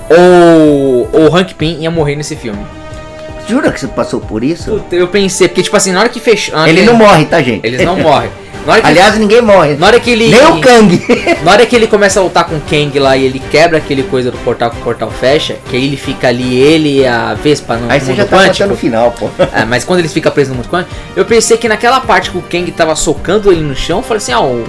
ou 0.09 1.09
ou 1.13 1.35
Hank 1.35 1.53
Pym 1.53 1.77
ia 1.81 1.91
morrer 1.91 2.15
nesse 2.15 2.35
filme. 2.35 2.59
Jura 3.47 3.71
que 3.71 3.79
você 3.79 3.87
passou 3.87 4.19
por 4.21 4.43
isso? 4.43 4.71
Puta, 4.71 4.95
eu 4.95 5.07
pensei, 5.07 5.47
porque 5.47 5.61
tipo 5.61 5.75
assim, 5.75 5.91
na 5.91 5.99
hora 5.99 6.09
que 6.09 6.19
fechou. 6.19 6.57
hora 6.57 6.69
Ele 6.69 6.81
não 6.83 6.95
morre, 6.95 7.25
tá, 7.25 7.41
gente? 7.41 7.65
Eles 7.65 7.85
não 7.85 7.97
morrem. 7.97 8.29
Que, 8.65 8.88
Aliás, 8.88 9.17
ninguém 9.17 9.41
morre. 9.41 9.76
na 9.76 9.88
hora 9.88 9.99
que 9.99 10.10
ele. 10.12 10.30
Nem 10.30 10.45
o 10.45 10.62
Kang. 10.62 11.06
Na 11.43 11.52
hora 11.52 11.65
que 11.65 11.76
ele 11.76 11.86
começa 11.88 12.19
a 12.19 12.23
lutar 12.23 12.45
com 12.45 12.56
o 12.56 12.62
Kang 12.62 12.97
lá 12.97 13.17
e 13.17 13.26
ele 13.26 13.39
quebra 13.52 13.78
aquele 13.78 14.04
coisa 14.04 14.32
do 14.32 14.38
portal 14.39 14.69
que 14.71 14.78
o 14.78 14.84
portal 14.84 15.12
fecha, 15.12 15.58
que 15.69 15.76
aí 15.76 15.86
ele 15.86 15.97
fica 15.97 16.28
ali, 16.30 16.56
ele 16.58 16.99
e 17.02 17.06
a 17.08 17.34
Vespa 17.34 17.76
no 17.76 17.91
Aí 17.91 17.99
no 17.99 18.06
você 18.06 18.13
já 18.15 18.26
tá 18.26 18.38
quântico. 18.38 18.54
contando 18.54 18.71
o 18.73 18.78
final, 18.78 19.12
pô. 19.12 19.30
É, 19.54 19.65
mas 19.65 19.84
quando 19.84 19.99
eles 19.99 20.13
ficam 20.13 20.32
presos 20.32 20.52
no 20.52 20.58
mundo 20.62 20.69
quântico, 20.69 20.95
eu 21.15 21.26
pensei 21.26 21.58
que 21.58 21.67
naquela 21.67 21.99
parte 21.99 22.32
que 22.32 22.38
o 22.38 22.41
Kang 22.41 22.71
tava 22.71 22.95
socando 22.95 23.52
ele 23.52 23.62
no 23.62 23.76
chão, 23.76 23.97
eu 23.99 24.04
falei 24.04 24.17
assim, 24.19 24.32
ah, 24.32 24.41
o 24.41 24.63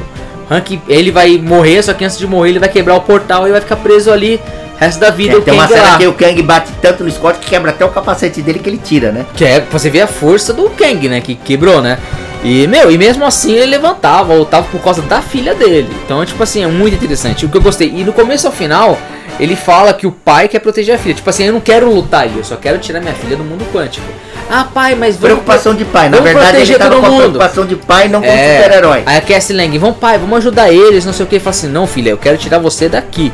Hank, 0.50 0.80
ele 0.88 1.10
vai 1.10 1.38
morrer, 1.38 1.82
só 1.82 1.92
que 1.94 2.04
antes 2.04 2.18
de 2.18 2.26
morrer 2.26 2.50
ele 2.50 2.58
vai 2.58 2.68
quebrar 2.68 2.96
o 2.96 3.00
portal 3.00 3.46
e 3.46 3.52
vai 3.52 3.60
ficar 3.60 3.76
preso 3.76 4.10
ali 4.12 4.40
o 4.76 4.80
resto 4.80 4.98
da 4.98 5.10
vida. 5.10 5.34
É, 5.34 5.38
o 5.38 5.42
tem 5.42 5.54
uma 5.54 5.62
Kang 5.68 5.74
cena 5.78 5.90
lá. 5.92 5.98
que 5.98 6.06
o 6.08 6.12
Kang 6.12 6.42
bate 6.42 6.72
tanto 6.82 7.04
no 7.04 7.10
Scott 7.10 7.38
que 7.38 7.46
quebra 7.48 7.70
até 7.70 7.84
o 7.84 7.88
capacete 7.90 8.42
dele 8.42 8.58
que 8.58 8.68
ele 8.68 8.80
tira, 8.82 9.12
né? 9.12 9.24
Que 9.36 9.44
é 9.44 9.60
você 9.70 9.88
ver 9.88 10.00
a 10.02 10.06
força 10.08 10.52
do 10.52 10.68
Kang, 10.70 11.08
né? 11.08 11.20
Que 11.20 11.34
quebrou, 11.36 11.80
né? 11.80 11.98
E, 12.44 12.66
meu, 12.66 12.90
e 12.90 12.98
mesmo 12.98 13.24
assim 13.24 13.52
ele 13.52 13.66
levantava, 13.66 14.34
voltava 14.34 14.66
por 14.70 14.78
causa 14.82 15.00
da 15.00 15.22
filha 15.22 15.54
dele. 15.54 15.88
Então, 16.04 16.22
tipo 16.26 16.42
assim, 16.42 16.62
é 16.62 16.66
muito 16.66 16.94
interessante. 16.94 17.46
O 17.46 17.48
que 17.48 17.56
eu 17.56 17.62
gostei. 17.62 17.88
E 17.88 18.04
no 18.04 18.12
começo 18.12 18.46
ao 18.46 18.52
final, 18.52 18.98
ele 19.40 19.56
fala 19.56 19.94
que 19.94 20.06
o 20.06 20.12
pai 20.12 20.46
quer 20.46 20.58
proteger 20.58 20.94
a 20.94 20.98
filha. 20.98 21.14
Tipo 21.14 21.30
assim, 21.30 21.44
eu 21.44 21.54
não 21.54 21.60
quero 21.60 21.90
lutar 21.90 22.26
eu 22.26 22.44
só 22.44 22.56
quero 22.56 22.78
tirar 22.78 23.00
minha 23.00 23.14
filha 23.14 23.34
do 23.34 23.42
mundo 23.42 23.64
quântico. 23.72 24.06
Ah, 24.50 24.64
pai, 24.64 24.94
mas 24.94 25.16
vamos. 25.16 25.28
Preocupação 25.28 25.74
de 25.74 25.86
pai. 25.86 26.10
Na 26.10 26.20
verdade, 26.20 26.58
ele 26.58 26.74
tava 26.74 26.96
todo 26.96 27.02
com 27.02 27.16
preocupação 27.16 27.66
de 27.66 27.76
pai, 27.76 28.08
não 28.08 28.20
como 28.20 28.30
É, 28.30 28.62
super-herói. 28.62 29.02
Aí 29.06 29.16
a 29.16 29.20
Cassie 29.22 29.56
Lang, 29.56 29.78
vamos 29.78 29.96
pai, 29.96 30.18
vamos 30.18 30.36
ajudar 30.36 30.70
eles, 30.70 31.06
não 31.06 31.14
sei 31.14 31.24
o 31.24 31.28
que. 31.28 31.36
Ele 31.36 31.42
fala 31.42 31.56
assim, 31.56 31.68
não 31.68 31.86
filha, 31.86 32.10
eu 32.10 32.18
quero 32.18 32.36
tirar 32.36 32.58
você 32.58 32.90
daqui. 32.90 33.32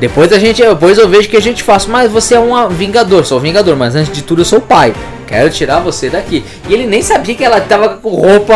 Depois 0.00 0.32
a 0.32 0.38
gente, 0.40 0.60
depois 0.60 0.98
eu 0.98 1.08
vejo 1.08 1.28
o 1.28 1.30
que 1.30 1.36
a 1.36 1.42
gente 1.42 1.62
faz. 1.62 1.86
Mas 1.86 2.10
você 2.10 2.34
é 2.34 2.40
um 2.40 2.68
vingador, 2.68 3.24
sou 3.24 3.38
um 3.38 3.40
vingador, 3.40 3.76
mas 3.76 3.94
antes 3.94 4.12
de 4.12 4.22
tudo 4.22 4.40
eu 4.40 4.44
sou 4.44 4.58
o 4.58 4.62
pai. 4.62 4.92
Quero 5.32 5.48
tirar 5.48 5.80
você 5.80 6.10
daqui. 6.10 6.44
E 6.68 6.74
ele 6.74 6.86
nem 6.86 7.00
sabia 7.00 7.34
que 7.34 7.42
ela 7.42 7.58
tava 7.58 7.88
com 7.88 8.10
roupa. 8.10 8.54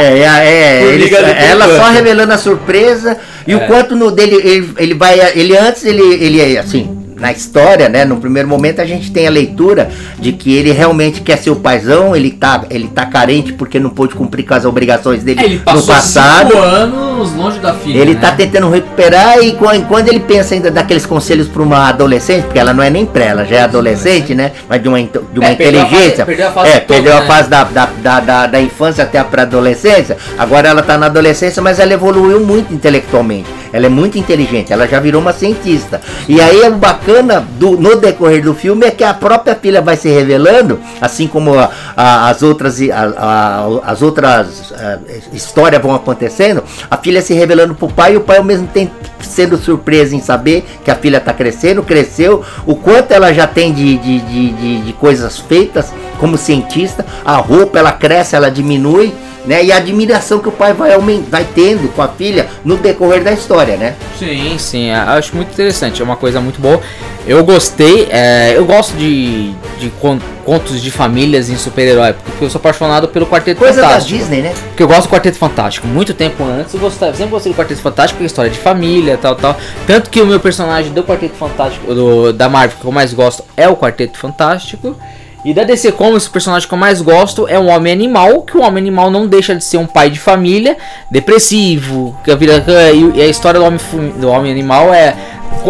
É, 0.00 0.18
é, 0.18 0.24
é, 0.24 0.82
ele- 0.82 1.14
ela 1.14 1.76
só 1.76 1.88
revelando 1.90 2.32
a 2.32 2.38
surpresa 2.38 3.16
e 3.46 3.54
o 3.54 3.60
É. 3.60 3.66
quanto 3.68 3.94
no 3.94 4.10
dele 4.10 4.34
ele, 4.42 4.70
ele 4.76 4.94
vai 4.94 5.20
ele 5.36 5.56
antes 5.56 5.84
ele 5.84 6.02
ele 6.02 6.58
assim 6.58 6.99
na 7.20 7.30
história, 7.30 7.88
né, 7.88 8.04
no 8.04 8.16
primeiro 8.16 8.48
momento 8.48 8.80
a 8.80 8.86
gente 8.86 9.10
tem 9.12 9.26
a 9.26 9.30
leitura 9.30 9.90
de 10.18 10.32
que 10.32 10.52
ele 10.54 10.72
realmente 10.72 11.20
quer 11.20 11.36
ser 11.38 11.50
o 11.50 11.56
paizão, 11.56 12.16
ele 12.16 12.30
tá 12.30 12.64
ele 12.70 12.88
tá 12.88 13.04
carente 13.06 13.52
porque 13.52 13.78
não 13.78 13.90
pôde 13.90 14.14
cumprir 14.14 14.44
com 14.46 14.54
as 14.54 14.64
obrigações 14.64 15.22
dele 15.22 15.40
É, 15.40 15.44
ele 15.44 15.54
no 15.58 15.60
passou 15.62 15.94
passado. 15.94 16.48
cinco 16.50 16.58
anos 16.62 17.32
longe 17.34 17.58
da 17.58 17.74
filha. 17.74 17.98
Ele 17.98 18.14
né? 18.14 18.20
tá 18.20 18.32
tentando 18.32 18.70
recuperar 18.70 19.38
e 19.42 19.52
quando, 19.52 19.86
quando 19.86 20.08
ele 20.08 20.20
pensa 20.20 20.54
ainda 20.54 20.70
daqueles 20.70 21.04
conselhos 21.04 21.46
para 21.48 21.62
uma 21.62 21.88
adolescente, 21.88 22.44
porque 22.44 22.58
ela 22.58 22.72
não 22.72 22.82
é 22.82 22.88
nem 22.88 23.04
pré, 23.04 23.26
ela 23.26 23.44
já 23.44 23.56
é 23.56 23.62
adolescente, 23.62 24.34
né? 24.34 24.52
Mas 24.68 24.82
de 24.82 24.88
uma, 24.88 24.98
de 25.00 25.38
uma 25.38 25.48
É, 25.48 25.54
perdeu 25.54 25.80
a 25.82 25.84
fase- 25.84 25.94
inteligência. 25.96 26.24
perdeu 26.26 26.48
a 26.48 26.50
fase 26.52 26.68
é, 26.70 26.80
toda, 26.80 26.86
perdeu 26.94 27.16
a 27.16 27.20
né? 27.20 27.26
fase 27.26 27.50
da, 27.50 27.64
da, 27.64 27.88
da, 28.02 28.20
da, 28.20 28.46
da 28.46 28.60
infância 28.60 29.04
até 29.04 29.18
a 29.18 29.24
pré-adolescência. 29.24 30.16
Agora 30.38 30.68
ela 30.68 30.82
tá 30.82 30.96
na 30.96 31.06
adolescência, 31.06 31.60
mas 31.62 31.78
ela 31.78 31.92
evoluiu 31.92 32.40
muito 32.40 32.72
intelectualmente. 32.72 33.46
Ela 33.72 33.86
é 33.86 33.88
muito 33.88 34.18
inteligente, 34.18 34.72
ela 34.72 34.88
já 34.88 34.98
virou 34.98 35.20
uma 35.20 35.32
cientista. 35.32 36.00
E 36.28 36.40
aí 36.40 36.62
o 36.68 36.72
bacana 36.72 37.09
do, 37.58 37.72
no 37.76 37.96
decorrer 37.96 38.42
do 38.42 38.54
filme 38.54 38.86
é 38.86 38.90
que 38.90 39.02
a 39.04 39.12
própria 39.12 39.54
filha 39.54 39.80
vai 39.82 39.96
se 39.96 40.08
revelando, 40.08 40.78
assim 41.00 41.26
como 41.26 41.58
a- 41.58 41.70
a- 41.96 42.28
as 42.30 42.42
outras, 42.42 42.78
a- 42.90 43.66
as 43.84 44.02
outras 44.02 44.72
ah, 44.76 44.98
histórias 45.32 45.82
vão 45.82 45.94
acontecendo, 45.94 46.62
a 46.90 46.96
filha 46.96 47.20
se 47.22 47.34
revelando 47.34 47.74
pro 47.74 47.88
pai 47.88 48.14
e 48.14 48.16
o 48.16 48.20
pai 48.20 48.38
ao 48.38 48.44
mesmo 48.44 48.66
tempo 48.68 48.92
sendo 49.20 49.56
surpreso 49.58 50.14
em 50.14 50.20
saber 50.20 50.64
que 50.84 50.90
a 50.90 50.94
filha 50.94 51.18
está 51.18 51.32
crescendo, 51.32 51.82
cresceu, 51.82 52.42
o 52.66 52.74
quanto 52.74 53.12
ela 53.12 53.32
já 53.32 53.46
tem 53.46 53.72
de, 53.72 53.96
de, 53.98 54.18
de, 54.20 54.50
de- 54.52 54.80
de 54.82 54.92
coisas 54.94 55.38
feitas 55.38 55.92
como 56.18 56.36
cientista, 56.36 57.04
a 57.24 57.36
roupa 57.36 57.78
ela 57.78 57.92
cresce, 57.92 58.36
ela 58.36 58.50
diminui, 58.50 59.12
né? 59.46 59.64
E 59.64 59.72
a 59.72 59.76
admiração 59.76 60.38
que 60.38 60.48
o 60.48 60.52
pai 60.52 60.72
vai, 60.72 60.90
vai 61.28 61.46
tendo 61.54 61.88
com 61.94 62.02
a 62.02 62.08
filha 62.08 62.46
no 62.64 62.76
decorrer 62.76 63.22
da 63.22 63.32
história, 63.32 63.76
né? 63.76 63.94
Sim, 64.18 64.56
sim, 64.58 64.90
eu 64.90 64.96
acho 65.00 65.34
muito 65.34 65.52
interessante, 65.52 66.00
é 66.00 66.04
uma 66.04 66.16
coisa 66.16 66.40
muito 66.40 66.60
boa. 66.60 66.80
Eu 67.26 67.44
gostei, 67.44 68.08
é, 68.10 68.54
eu 68.56 68.64
gosto 68.64 68.96
de, 68.96 69.52
de 69.78 69.90
con- 70.00 70.18
contos 70.44 70.80
de 70.80 70.90
famílias 70.90 71.50
em 71.50 71.56
super-herói, 71.56 72.14
porque 72.14 72.44
eu 72.44 72.50
sou 72.50 72.58
apaixonado 72.58 73.08
pelo 73.08 73.26
Quarteto 73.26 73.58
Coisa 73.58 73.80
da 73.80 73.88
Fantástico. 73.88 74.18
Disney, 74.18 74.40
né? 74.42 74.54
Porque 74.68 74.82
eu 74.82 74.88
gosto 74.88 75.02
do 75.02 75.08
Quarteto 75.10 75.36
Fantástico. 75.38 75.86
Muito 75.86 76.14
tempo 76.14 76.42
antes 76.42 76.72
eu 76.74 76.80
gostava, 76.80 77.12
sempre 77.14 77.30
gostei 77.30 77.52
do 77.52 77.56
Quarteto 77.56 77.80
Fantástico, 77.82 78.16
porque 78.16 78.24
é 78.24 78.26
história 78.26 78.50
de 78.50 78.58
família, 78.58 79.18
tal, 79.20 79.36
tal. 79.36 79.56
Tanto 79.86 80.08
que 80.10 80.20
o 80.20 80.26
meu 80.26 80.40
personagem 80.40 80.92
do 80.92 81.02
Quarteto 81.04 81.34
Fantástico, 81.36 81.94
do, 81.94 82.32
da 82.32 82.48
Marvel, 82.48 82.78
que 82.80 82.86
eu 82.86 82.92
mais 82.92 83.12
gosto, 83.12 83.44
é 83.56 83.68
o 83.68 83.76
Quarteto 83.76 84.18
Fantástico. 84.18 84.96
E 85.42 85.54
da 85.54 85.64
DC 85.64 85.92
Comics, 85.92 86.26
o 86.26 86.30
personagem 86.30 86.68
que 86.68 86.74
eu 86.74 86.78
mais 86.78 87.00
gosto 87.00 87.48
é 87.48 87.58
um 87.58 87.68
homem 87.70 87.92
animal, 87.92 88.42
que 88.42 88.56
o 88.58 88.60
homem 88.60 88.78
animal 88.78 89.10
não 89.10 89.26
deixa 89.26 89.54
de 89.54 89.64
ser 89.64 89.78
um 89.78 89.86
pai 89.86 90.10
de 90.10 90.18
família, 90.18 90.76
depressivo, 91.10 92.14
que 92.22 92.30
a 92.30 92.36
vida 92.36 92.62
e 92.92 93.22
a 93.22 93.26
história 93.26 93.58
do 93.58 93.64
homem, 93.64 93.80
do 94.18 94.28
homem 94.28 94.52
animal 94.52 94.92
é 94.92 95.16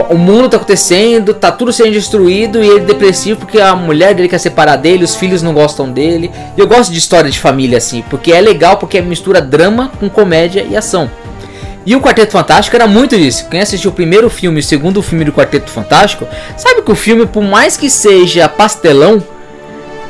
o 0.08 0.16
mundo 0.16 0.48
tá 0.48 0.56
acontecendo, 0.56 1.34
tá 1.34 1.50
tudo 1.50 1.72
sendo 1.72 1.92
destruído 1.92 2.62
e 2.62 2.68
ele 2.68 2.80
depressivo 2.80 3.40
porque 3.40 3.60
a 3.60 3.74
mulher 3.74 4.14
dele 4.14 4.28
quer 4.28 4.38
separar 4.38 4.76
dele, 4.76 5.04
os 5.04 5.16
filhos 5.16 5.42
não 5.42 5.52
gostam 5.52 5.90
dele. 5.90 6.30
E 6.56 6.60
eu 6.60 6.66
gosto 6.66 6.92
de 6.92 6.98
história 6.98 7.30
de 7.30 7.38
família 7.38 7.78
assim, 7.78 8.04
porque 8.08 8.32
é 8.32 8.40
legal 8.40 8.76
porque 8.76 9.00
mistura 9.00 9.40
drama 9.40 9.90
com 9.98 10.08
comédia 10.08 10.64
e 10.68 10.76
ação. 10.76 11.10
E 11.84 11.96
o 11.96 12.00
Quarteto 12.00 12.32
Fantástico 12.32 12.76
era 12.76 12.86
muito 12.86 13.16
disso. 13.16 13.46
Quem 13.50 13.60
assistiu 13.60 13.90
o 13.90 13.94
primeiro 13.94 14.28
filme 14.28 14.58
e 14.58 14.60
o 14.60 14.64
segundo 14.64 15.02
filme 15.02 15.24
do 15.24 15.32
Quarteto 15.32 15.70
Fantástico, 15.70 16.26
sabe 16.56 16.82
que 16.82 16.92
o 16.92 16.94
filme, 16.94 17.26
por 17.26 17.42
mais 17.42 17.76
que 17.76 17.88
seja 17.88 18.48
pastelão, 18.48 19.22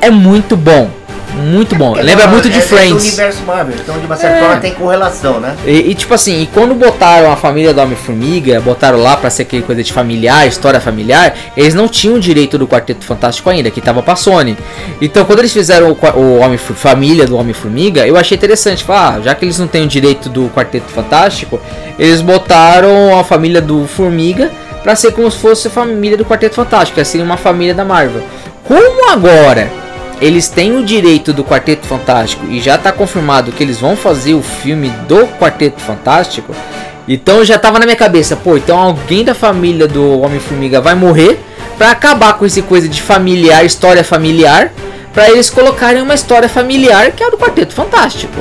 é 0.00 0.10
muito 0.10 0.56
bom. 0.56 0.90
Muito 1.34 1.74
bom. 1.74 1.96
É, 1.96 2.02
Lembra 2.02 2.26
muito 2.26 2.48
de 2.48 2.58
é, 2.58 2.60
Friends. 2.60 3.04
É 3.04 3.08
universo 3.08 3.42
Marvel, 3.44 3.76
então 3.78 3.98
de 3.98 4.06
uma 4.06 4.16
certa 4.16 4.36
é. 4.36 4.40
forma 4.40 4.56
tem 4.60 4.74
correlação, 4.74 5.40
né? 5.40 5.56
E, 5.64 5.90
e, 5.90 5.94
tipo 5.94 6.12
assim, 6.12 6.42
e 6.42 6.46
quando 6.46 6.74
botaram 6.74 7.30
a 7.30 7.36
família 7.36 7.72
do 7.72 7.80
Homem-Formiga, 7.80 8.60
botaram 8.60 8.98
lá 8.98 9.16
pra 9.16 9.30
ser 9.30 9.42
aquele 9.42 9.62
coisa 9.62 9.82
de 9.82 9.92
familiar, 9.92 10.46
história 10.46 10.80
familiar, 10.80 11.34
eles 11.56 11.74
não 11.74 11.88
tinham 11.88 12.18
direito 12.18 12.58
do 12.58 12.66
Quarteto 12.66 13.04
Fantástico 13.04 13.48
ainda, 13.48 13.70
que 13.70 13.80
tava 13.80 14.02
pra 14.02 14.16
Sony. 14.16 14.56
Então 15.00 15.24
quando 15.24 15.40
eles 15.40 15.52
fizeram 15.52 15.92
o, 15.92 16.18
o 16.18 16.38
Homem 16.38 16.58
família 16.58 17.26
do 17.26 17.36
Homem-Formiga, 17.36 18.06
eu 18.06 18.16
achei 18.16 18.36
interessante. 18.36 18.84
Falar, 18.84 19.16
ah, 19.16 19.20
já 19.20 19.34
que 19.34 19.44
eles 19.44 19.58
não 19.58 19.66
têm 19.66 19.84
o 19.84 19.88
direito 19.88 20.28
do 20.28 20.48
Quarteto 20.50 20.90
Fantástico, 20.90 21.60
eles 21.98 22.20
botaram 22.20 23.18
a 23.18 23.24
família 23.24 23.60
do 23.60 23.86
Formiga 23.86 24.50
pra 24.82 24.96
ser 24.96 25.12
como 25.12 25.30
se 25.30 25.38
fosse 25.38 25.68
a 25.68 25.70
família 25.70 26.16
do 26.16 26.24
Quarteto 26.24 26.56
Fantástico, 26.56 26.98
é 26.98 27.02
assim 27.02 27.22
uma 27.22 27.36
família 27.36 27.74
da 27.74 27.84
Marvel. 27.84 28.22
Como 28.64 29.10
agora 29.10 29.79
eles 30.20 30.48
têm 30.48 30.76
o 30.76 30.84
direito 30.84 31.32
do 31.32 31.42
Quarteto 31.42 31.86
Fantástico 31.86 32.46
e 32.50 32.60
já 32.60 32.74
está 32.74 32.92
confirmado 32.92 33.52
que 33.52 33.62
eles 33.62 33.78
vão 33.78 33.96
fazer 33.96 34.34
o 34.34 34.42
filme 34.42 34.90
do 35.08 35.26
Quarteto 35.38 35.80
Fantástico. 35.80 36.54
Então 37.08 37.44
já 37.44 37.58
tava 37.58 37.78
na 37.78 37.86
minha 37.86 37.96
cabeça, 37.96 38.36
pô, 38.36 38.56
então 38.56 38.78
alguém 38.78 39.24
da 39.24 39.34
família 39.34 39.88
do 39.88 40.20
Homem-Formiga 40.20 40.80
vai 40.80 40.94
morrer 40.94 41.40
para 41.78 41.90
acabar 41.90 42.34
com 42.34 42.44
esse 42.44 42.60
coisa 42.62 42.88
de 42.88 43.00
familiar, 43.00 43.64
história 43.64 44.04
familiar, 44.04 44.70
para 45.12 45.30
eles 45.30 45.48
colocarem 45.48 46.02
uma 46.02 46.14
história 46.14 46.48
familiar 46.48 47.10
que 47.12 47.22
é 47.22 47.26
a 47.26 47.30
do 47.30 47.38
Quarteto 47.38 47.74
Fantástico. 47.74 48.38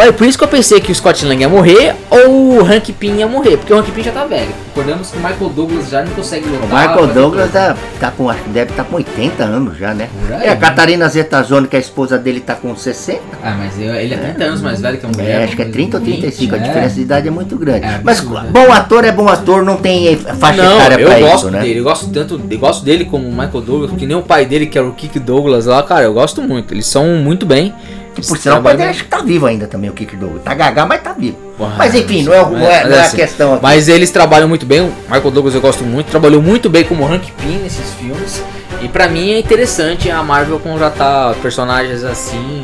É 0.00 0.12
por 0.12 0.26
isso 0.26 0.38
que 0.38 0.44
eu 0.44 0.48
pensei 0.48 0.80
que 0.80 0.90
o 0.90 0.94
Scott 0.94 1.24
Lang 1.24 1.40
ia 1.40 1.48
morrer 1.48 1.94
ou 2.10 2.58
o 2.58 2.64
Hank 2.64 2.92
Pym 2.92 3.16
ia 3.16 3.26
morrer, 3.26 3.56
porque 3.56 3.72
o 3.72 3.78
Hank 3.78 3.90
Pym 3.90 4.02
já 4.02 4.12
tá 4.12 4.24
velho. 4.24 4.50
Recordamos 4.68 5.10
que 5.10 5.18
o 5.18 5.20
Michael 5.20 5.50
Douglas 5.50 5.90
já 5.90 6.02
não 6.02 6.12
consegue 6.12 6.48
lutar. 6.48 6.64
O 6.64 6.66
Michael 6.66 7.06
Douglas 7.14 7.52
tá, 7.52 7.76
tá 8.00 8.10
com, 8.10 8.28
acho 8.28 8.42
que 8.42 8.50
deve 8.50 8.70
estar 8.70 8.84
tá 8.84 8.88
com 8.88 8.96
80 8.96 9.42
anos 9.44 9.76
já, 9.76 9.92
né? 9.92 10.08
É, 10.42 10.48
a 10.48 10.56
Catarina 10.56 11.08
Zeta-Zone, 11.08 11.68
que 11.68 11.76
é 11.76 11.78
a 11.78 11.82
esposa 11.82 12.18
dele, 12.18 12.40
tá 12.40 12.54
com 12.54 12.74
60. 12.74 13.20
Ah, 13.42 13.54
mas 13.58 13.78
ele 13.78 14.14
é 14.14 14.16
30 14.16 14.42
é. 14.42 14.46
anos 14.46 14.62
mais 14.62 14.80
velho 14.80 14.98
que 14.98 15.06
a 15.06 15.08
mulher. 15.08 15.40
É, 15.40 15.44
acho 15.44 15.56
que 15.56 15.62
é 15.62 15.66
30 15.66 15.98
ou 15.98 16.02
35, 16.02 16.52
20, 16.52 16.54
a 16.54 16.66
diferença 16.66 16.94
é. 16.94 16.94
de 16.94 17.00
idade 17.00 17.28
é 17.28 17.30
muito 17.30 17.56
grande. 17.56 17.84
É, 17.84 18.00
mas 18.02 18.20
bom 18.20 18.72
ator 18.72 19.04
é 19.04 19.12
bom 19.12 19.28
ator, 19.28 19.62
não 19.62 19.76
tem 19.76 20.16
faixa 20.16 20.62
não, 20.62 20.76
etária 20.76 20.98
pra 20.98 21.20
eu 21.20 21.26
gosto 21.26 21.36
isso, 21.36 21.50
né? 21.50 21.60
Dele, 21.60 21.78
eu 21.80 21.84
gosto 21.84 22.10
tanto, 22.10 22.40
eu 22.50 22.58
gosto 22.58 22.84
dele 22.84 23.04
como 23.04 23.28
o 23.28 23.30
Michael 23.30 23.60
Douglas, 23.60 23.90
que 23.92 24.06
nem 24.06 24.16
o 24.16 24.22
pai 24.22 24.46
dele, 24.46 24.66
que 24.66 24.78
era 24.78 24.86
o 24.86 24.92
Kick 24.92 25.18
Douglas 25.18 25.66
lá, 25.66 25.82
cara, 25.82 26.04
eu 26.04 26.14
gosto 26.14 26.40
muito. 26.40 26.72
Eles 26.72 26.86
são 26.86 27.06
muito 27.16 27.44
bem. 27.44 27.74
Que 28.14 28.26
por 28.26 28.36
sinal, 28.36 28.62
pode 28.62 28.82
acho 28.82 29.04
que 29.04 29.08
tá 29.08 29.18
vivo 29.18 29.46
ainda 29.46 29.66
também 29.66 29.88
o 29.88 29.92
Kick 29.92 30.16
Douglas. 30.16 30.42
Tá 30.42 30.54
gaga, 30.54 30.84
mas 30.84 31.02
tá 31.02 31.12
vivo. 31.12 31.36
Porra, 31.56 31.76
mas 31.78 31.94
enfim, 31.94 32.22
não 32.22 32.34
é, 32.34 32.42
não 32.42 32.58
é, 32.58 32.84
não 32.84 32.96
é 32.96 33.00
assim, 33.00 33.16
a 33.16 33.20
questão 33.20 33.54
aqui. 33.54 33.62
Mas 33.62 33.88
eles 33.88 34.10
trabalham 34.10 34.48
muito 34.48 34.66
bem. 34.66 34.82
O 34.82 34.92
Michael 35.08 35.30
Douglas 35.30 35.54
eu 35.54 35.60
gosto 35.60 35.84
muito. 35.84 36.10
Trabalhou 36.10 36.42
muito 36.42 36.68
bem 36.68 36.84
como 36.84 37.06
Hank 37.06 37.32
Pym 37.32 37.58
nesses 37.58 37.94
filmes. 37.94 38.42
E 38.82 38.88
pra 38.88 39.08
mim 39.08 39.32
é 39.32 39.38
interessante 39.38 40.10
a 40.10 40.22
Marvel 40.22 40.58
contratar 40.58 41.34
personagens 41.36 42.04
assim. 42.04 42.62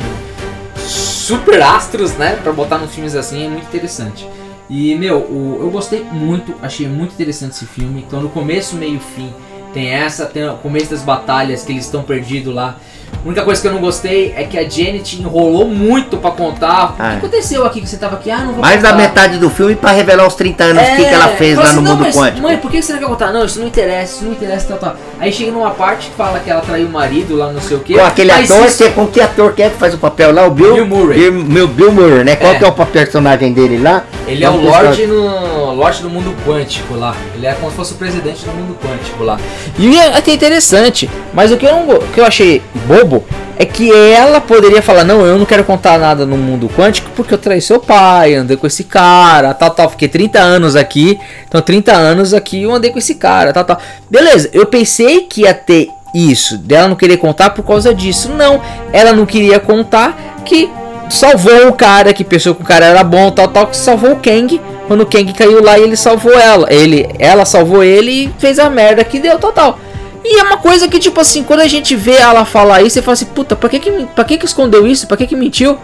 Super 0.75 1.61
astros, 1.61 2.13
né? 2.13 2.37
Pra 2.43 2.51
botar 2.51 2.77
nos 2.77 2.93
filmes 2.93 3.15
assim 3.15 3.45
é 3.45 3.49
muito 3.49 3.65
interessante. 3.65 4.27
E, 4.69 4.93
meu, 4.95 5.57
eu 5.59 5.69
gostei 5.71 6.03
muito, 6.03 6.53
achei 6.61 6.87
muito 6.87 7.13
interessante 7.13 7.53
esse 7.53 7.65
filme. 7.65 8.05
Então, 8.07 8.21
no 8.21 8.29
começo, 8.29 8.75
meio 8.75 8.99
fim, 8.99 9.33
tem 9.73 9.89
essa, 9.89 10.25
tem 10.25 10.47
o 10.47 10.55
começo 10.55 10.91
das 10.91 11.01
batalhas 11.01 11.63
que 11.63 11.71
eles 11.71 11.85
estão 11.85 12.03
perdidos 12.03 12.53
lá. 12.53 12.77
A 13.23 13.27
única 13.27 13.43
coisa 13.43 13.61
que 13.61 13.67
eu 13.67 13.73
não 13.73 13.81
gostei 13.81 14.33
é 14.35 14.43
que 14.45 14.57
a 14.57 14.61
Janet 14.61 15.19
enrolou 15.19 15.67
muito 15.67 16.15
pra 16.15 16.31
contar. 16.31 16.95
Ah, 16.97 17.07
o 17.07 17.11
que 17.11 17.17
aconteceu 17.17 17.65
aqui 17.65 17.81
que 17.81 17.89
você 17.89 17.97
tava 17.97 18.15
aqui? 18.15 18.31
Ah, 18.31 18.39
não 18.39 18.53
vou 18.53 18.61
Mais 18.61 18.77
contar. 18.77 18.91
da 18.91 18.97
metade 18.97 19.37
do 19.37 19.49
filme 19.49 19.75
pra 19.75 19.91
revelar 19.91 20.25
os 20.25 20.35
30 20.35 20.63
anos 20.63 20.83
é, 20.83 20.95
que, 20.95 21.03
que 21.03 21.13
ela 21.13 21.27
fez 21.29 21.57
lá 21.57 21.65
assim, 21.65 21.75
no 21.75 21.81
mundo 21.81 21.99
mas, 21.99 22.15
quântico. 22.15 22.41
Mãe, 22.41 22.57
por 22.57 22.71
que 22.71 22.81
você 22.81 22.93
não 22.93 22.99
quer 22.99 23.07
contar? 23.07 23.33
Não, 23.33 23.43
isso 23.43 23.59
não 23.59 23.67
interessa, 23.67 24.15
isso 24.15 24.23
não 24.23 24.31
interessa, 24.31 24.67
tal, 24.69 24.77
tal. 24.77 24.95
Aí 25.19 25.33
chega 25.33 25.51
numa 25.51 25.71
parte 25.71 26.09
que 26.09 26.15
fala 26.15 26.39
que 26.39 26.49
ela 26.49 26.61
traiu 26.61 26.87
o 26.87 26.91
marido 26.91 27.35
lá, 27.35 27.51
não 27.51 27.59
sei 27.59 27.75
o 27.75 27.81
que. 27.81 27.95
Com 27.95 28.05
aquele 28.05 28.31
ator, 28.31 28.65
isso... 28.65 28.83
que, 28.83 28.89
com 28.91 29.07
que 29.07 29.19
ator 29.19 29.53
que 29.53 29.63
é 29.63 29.69
que 29.69 29.77
faz 29.77 29.93
o 29.93 29.97
papel 29.97 30.33
lá? 30.33 30.47
O 30.47 30.51
Bill, 30.51 30.75
Bill 30.75 30.87
Murray. 30.87 31.31
Bill, 31.31 31.67
Bill 31.67 31.91
Murray, 31.91 32.23
né? 32.23 32.37
Qual 32.37 32.53
é. 32.53 32.57
que 32.57 32.63
é 32.63 32.67
o 32.67 32.71
personagem 32.71 33.51
dele 33.51 33.79
lá? 33.79 34.05
Ele 34.25 34.45
é 34.45 34.49
o 34.49 34.61
Lorde 34.61 35.05
no 35.05 35.58
Lorde 35.79 36.01
do 36.01 36.09
mundo 36.09 36.35
quântico 36.45 36.93
lá. 36.93 37.15
Ele 37.33 37.47
é 37.47 37.53
como 37.53 37.69
se 37.69 37.77
fosse 37.77 37.93
o 37.93 37.95
presidente 37.95 38.43
do 38.43 38.51
mundo 38.51 38.77
quântico 38.83 39.23
lá. 39.23 39.39
E 39.77 39.97
é 39.97 40.17
até 40.17 40.33
interessante, 40.33 41.09
mas 41.33 41.53
o 41.53 41.57
que 41.57 41.65
eu, 41.65 41.71
não, 41.71 41.89
o 41.89 42.07
que 42.07 42.19
eu 42.19 42.25
achei 42.25 42.61
bobo 42.85 43.23
é 43.57 43.63
que 43.63 43.89
ela 43.89 44.41
poderia 44.41 44.81
falar: 44.81 45.05
Não, 45.05 45.25
eu 45.25 45.37
não 45.37 45.45
quero 45.45 45.63
contar 45.63 45.97
nada 45.97 46.25
no 46.25 46.35
mundo 46.35 46.69
quântico 46.75 47.09
porque 47.15 47.33
eu 47.33 47.37
traí 47.37 47.61
seu 47.61 47.79
pai, 47.79 48.35
andei 48.35 48.57
com 48.57 48.67
esse 48.67 48.83
cara, 48.83 49.53
tal, 49.53 49.69
tal. 49.69 49.89
Fiquei 49.89 50.09
30 50.09 50.37
anos 50.37 50.75
aqui, 50.75 51.17
então 51.47 51.61
30 51.61 51.93
anos 51.93 52.33
aqui 52.33 52.63
eu 52.63 52.73
andei 52.73 52.91
com 52.91 52.99
esse 52.99 53.15
cara, 53.15 53.53
tal, 53.53 53.63
tal. 53.63 53.79
Beleza, 54.09 54.49
eu 54.51 54.65
pensei 54.65 55.21
que 55.21 55.43
ia 55.43 55.53
ter 55.53 55.87
isso, 56.13 56.57
dela 56.57 56.89
não 56.89 56.95
querer 56.97 57.15
contar 57.15 57.51
por 57.51 57.63
causa 57.63 57.93
disso. 57.95 58.27
Não, 58.27 58.61
ela 58.91 59.13
não 59.13 59.25
queria 59.25 59.61
contar 59.61 60.41
que 60.43 60.69
salvou 61.09 61.67
o 61.67 61.73
cara, 61.73 62.13
que 62.13 62.23
pensou 62.23 62.55
que 62.55 62.61
o 62.61 62.65
cara 62.65 62.85
era 62.85 63.03
bom, 63.03 63.31
tal, 63.31 63.47
tal, 63.47 63.67
que 63.67 63.77
salvou 63.77 64.13
o 64.13 64.15
Kang. 64.17 64.59
Quando 64.87 65.01
o 65.01 65.05
Kang 65.05 65.31
caiu 65.33 65.63
lá, 65.63 65.77
ele 65.77 65.95
salvou 65.95 66.33
ela. 66.33 66.71
Ele, 66.71 67.07
ela 67.19 67.45
salvou 67.45 67.83
ele 67.83 68.11
e 68.11 68.33
fez 68.39 68.59
a 68.59 68.69
merda 68.69 69.03
que 69.03 69.19
deu, 69.19 69.37
tal, 69.37 69.51
tal. 69.51 69.79
E 70.23 70.39
é 70.39 70.43
uma 70.43 70.57
coisa 70.57 70.87
que, 70.87 70.99
tipo 70.99 71.19
assim, 71.19 71.43
quando 71.43 71.61
a 71.61 71.67
gente 71.67 71.95
vê 71.95 72.17
ela 72.17 72.45
falar 72.45 72.81
isso, 72.81 72.95
você 72.95 73.01
fala 73.01 73.13
assim, 73.13 73.25
puta, 73.25 73.55
pra 73.55 73.69
que 73.69 73.79
que, 73.79 73.91
pra 74.15 74.23
que, 74.23 74.37
que 74.37 74.45
escondeu 74.45 74.85
isso? 74.85 75.07
Pra 75.07 75.17
que 75.17 75.27
que 75.27 75.35
mentiu? 75.35 75.77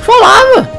Falava. 0.00 0.75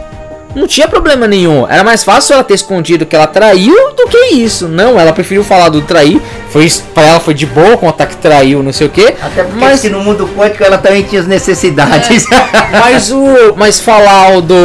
Não 0.58 0.68
tinha 0.68 0.88
problema 0.88 1.28
nenhum. 1.28 1.68
Era 1.70 1.84
mais 1.84 2.04
fácil 2.04 2.34
ela 2.34 2.44
ter 2.44 2.56
escondido 2.56 3.06
que 3.06 3.16
ela 3.16 3.28
traiu 3.28 3.76
do 3.96 4.08
que 4.08 4.34
isso. 4.34 4.68
Não, 4.68 5.00
ela 5.00 5.14
preferiu 5.14 5.44
falar 5.44 5.70
do 5.70 5.84
trair. 5.84 6.20
Foi, 6.50 6.68
pra 6.96 7.04
ela 7.04 7.20
foi 7.20 7.36
de 7.36 7.46
boa 7.46 7.78
contar 7.78 8.08
que 8.08 8.18
traiu, 8.18 8.64
não 8.64 8.74
sei 8.74 8.88
o 8.88 8.90
que. 8.90 9.06
Até 9.22 9.44
porque 9.44 9.60
mas 9.60 9.84
no 9.84 10.02
mundo 10.02 10.28
quântico 10.36 10.64
ela 10.64 10.80
também 10.80 11.04
tinha 11.04 11.22
as 11.22 11.28
necessidades. 11.28 12.26
É, 12.32 12.38
mas 12.80 13.12
o. 13.12 13.54
Mas 13.56 13.80
falar 13.80 14.38
o 14.38 14.42
do, 14.42 14.56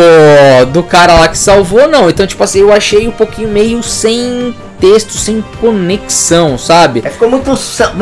do 0.72 0.82
cara 0.82 1.12
lá 1.12 1.28
que 1.28 1.36
salvou, 1.36 1.86
não. 1.86 2.08
Então, 2.08 2.26
tipo 2.26 2.42
assim, 2.42 2.60
eu 2.60 2.72
achei 2.72 3.06
um 3.06 3.12
pouquinho 3.12 3.48
meio 3.48 3.82
sem 3.82 4.54
texto 4.82 5.12
sem 5.12 5.40
conexão, 5.60 6.58
sabe? 6.58 7.02
É, 7.04 7.08
ficou 7.08 7.30
muito 7.30 7.52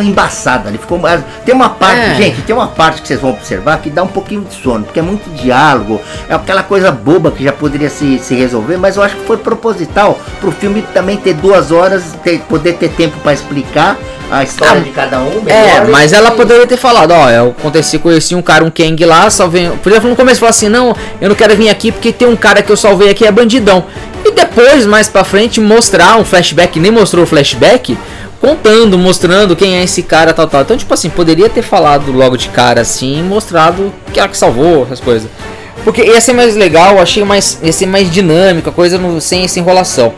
embaçado 0.03 0.67
ali. 0.67 0.79
Ficou, 0.79 0.99
tem 1.45 1.55
uma 1.55 1.69
parte, 1.69 2.01
é. 2.01 2.15
gente, 2.15 2.41
tem 2.41 2.57
uma 2.57 2.69
parte 2.69 3.03
que 3.03 3.09
vocês 3.09 3.21
vão 3.21 3.33
observar 3.33 3.83
que 3.83 3.91
dá 3.91 4.03
um 4.03 4.09
pouquinho 4.09 4.43
de 4.45 4.55
sono, 4.55 4.87
porque 4.87 4.99
é 4.99 5.03
muito 5.03 5.29
diálogo, 5.37 6.01
é 6.27 6.35
aquela 6.35 6.63
coisa 6.63 6.91
boba 6.91 7.31
que 7.31 7.45
já 7.45 7.53
poderia 7.53 7.91
se, 7.91 8.19
se 8.19 8.35
resolver, 8.35 8.79
mas 8.79 8.97
eu 8.97 9.03
acho 9.03 9.15
que 9.15 9.27
foi 9.27 9.37
proposital 9.37 10.19
pro 10.41 10.51
filme 10.51 10.81
também 10.95 11.19
ter 11.19 11.35
duas 11.35 11.71
horas, 11.71 12.03
ter, 12.25 12.41
poder 12.49 12.73
ter 12.75 12.89
tempo 12.93 13.19
para 13.19 13.35
explicar 13.35 13.99
a 14.31 14.45
história 14.45 14.81
ah, 14.81 14.85
de 14.85 14.91
cada 14.91 15.19
um. 15.19 15.43
É, 15.47 15.85
mas 15.91 16.13
ela 16.13 16.31
poderia 16.31 16.67
ter 16.67 16.77
falado, 16.77 17.11
ó, 17.11 17.29
eu 17.29 17.55
aconteci, 17.59 17.99
conheci 17.99 18.35
um 18.35 18.43
cara, 18.43 18.65
um 18.65 18.71
Kang 18.71 19.05
lá, 19.05 19.29
salvei. 19.29 19.69
Podia 19.83 20.01
no 20.01 20.15
começo 20.15 20.41
falar 20.41 20.51
assim, 20.51 20.69
não, 20.69 20.95
eu 21.21 21.29
não 21.29 21.37
quero 21.37 21.57
vir 21.57 21.69
aqui 21.69 21.91
porque 21.91 22.13
tem 22.13 22.29
um 22.29 22.37
cara 22.37 22.63
que 22.63 22.71
eu 22.71 22.77
salvei 22.77 23.11
aqui 23.11 23.27
é 23.27 23.33
bandidão. 23.33 23.85
E 24.25 24.31
depois, 24.31 24.87
mais 24.87 25.09
pra 25.09 25.25
frente, 25.25 25.61
mostrar 25.61 26.17
um 26.17 26.25
flashback, 26.25 26.79
nem 26.79 26.91
mostrou 26.91 27.25
o 27.25 27.27
flashback, 27.27 27.97
contando, 28.41 28.97
mostrando 28.97 29.57
quem 29.57 29.77
é 29.77 29.85
esse 29.85 30.03
cara, 30.03 30.33
tal, 30.33 30.47
tal. 30.47 30.63
Então, 30.63 30.77
tipo 30.77 30.93
assim, 30.95 31.11
poderia 31.11 31.49
ter 31.49 31.63
falado 31.63 32.13
logo 32.13 32.37
de 32.37 32.49
cara 32.49 32.81
assim, 32.81 33.23
mostrado 33.23 33.93
que 34.13 34.21
ela 34.21 34.29
que 34.29 34.37
salvou 34.37 34.85
essas 34.85 35.01
coisas. 35.01 35.29
Porque 35.85 36.03
ia 36.03 36.21
ser 36.21 36.35
mais 36.35 36.57
legal, 36.57 37.01
achei 37.01 37.25
mais, 37.25 37.59
ia 37.63 37.73
ser 37.73 37.87
mais 37.87 38.11
dinâmico, 38.11 38.69
a 38.69 38.73
coisa 38.73 38.99
no, 38.99 39.21
sem 39.21 39.45
essa 39.45 39.59
enrolação. 39.59 40.15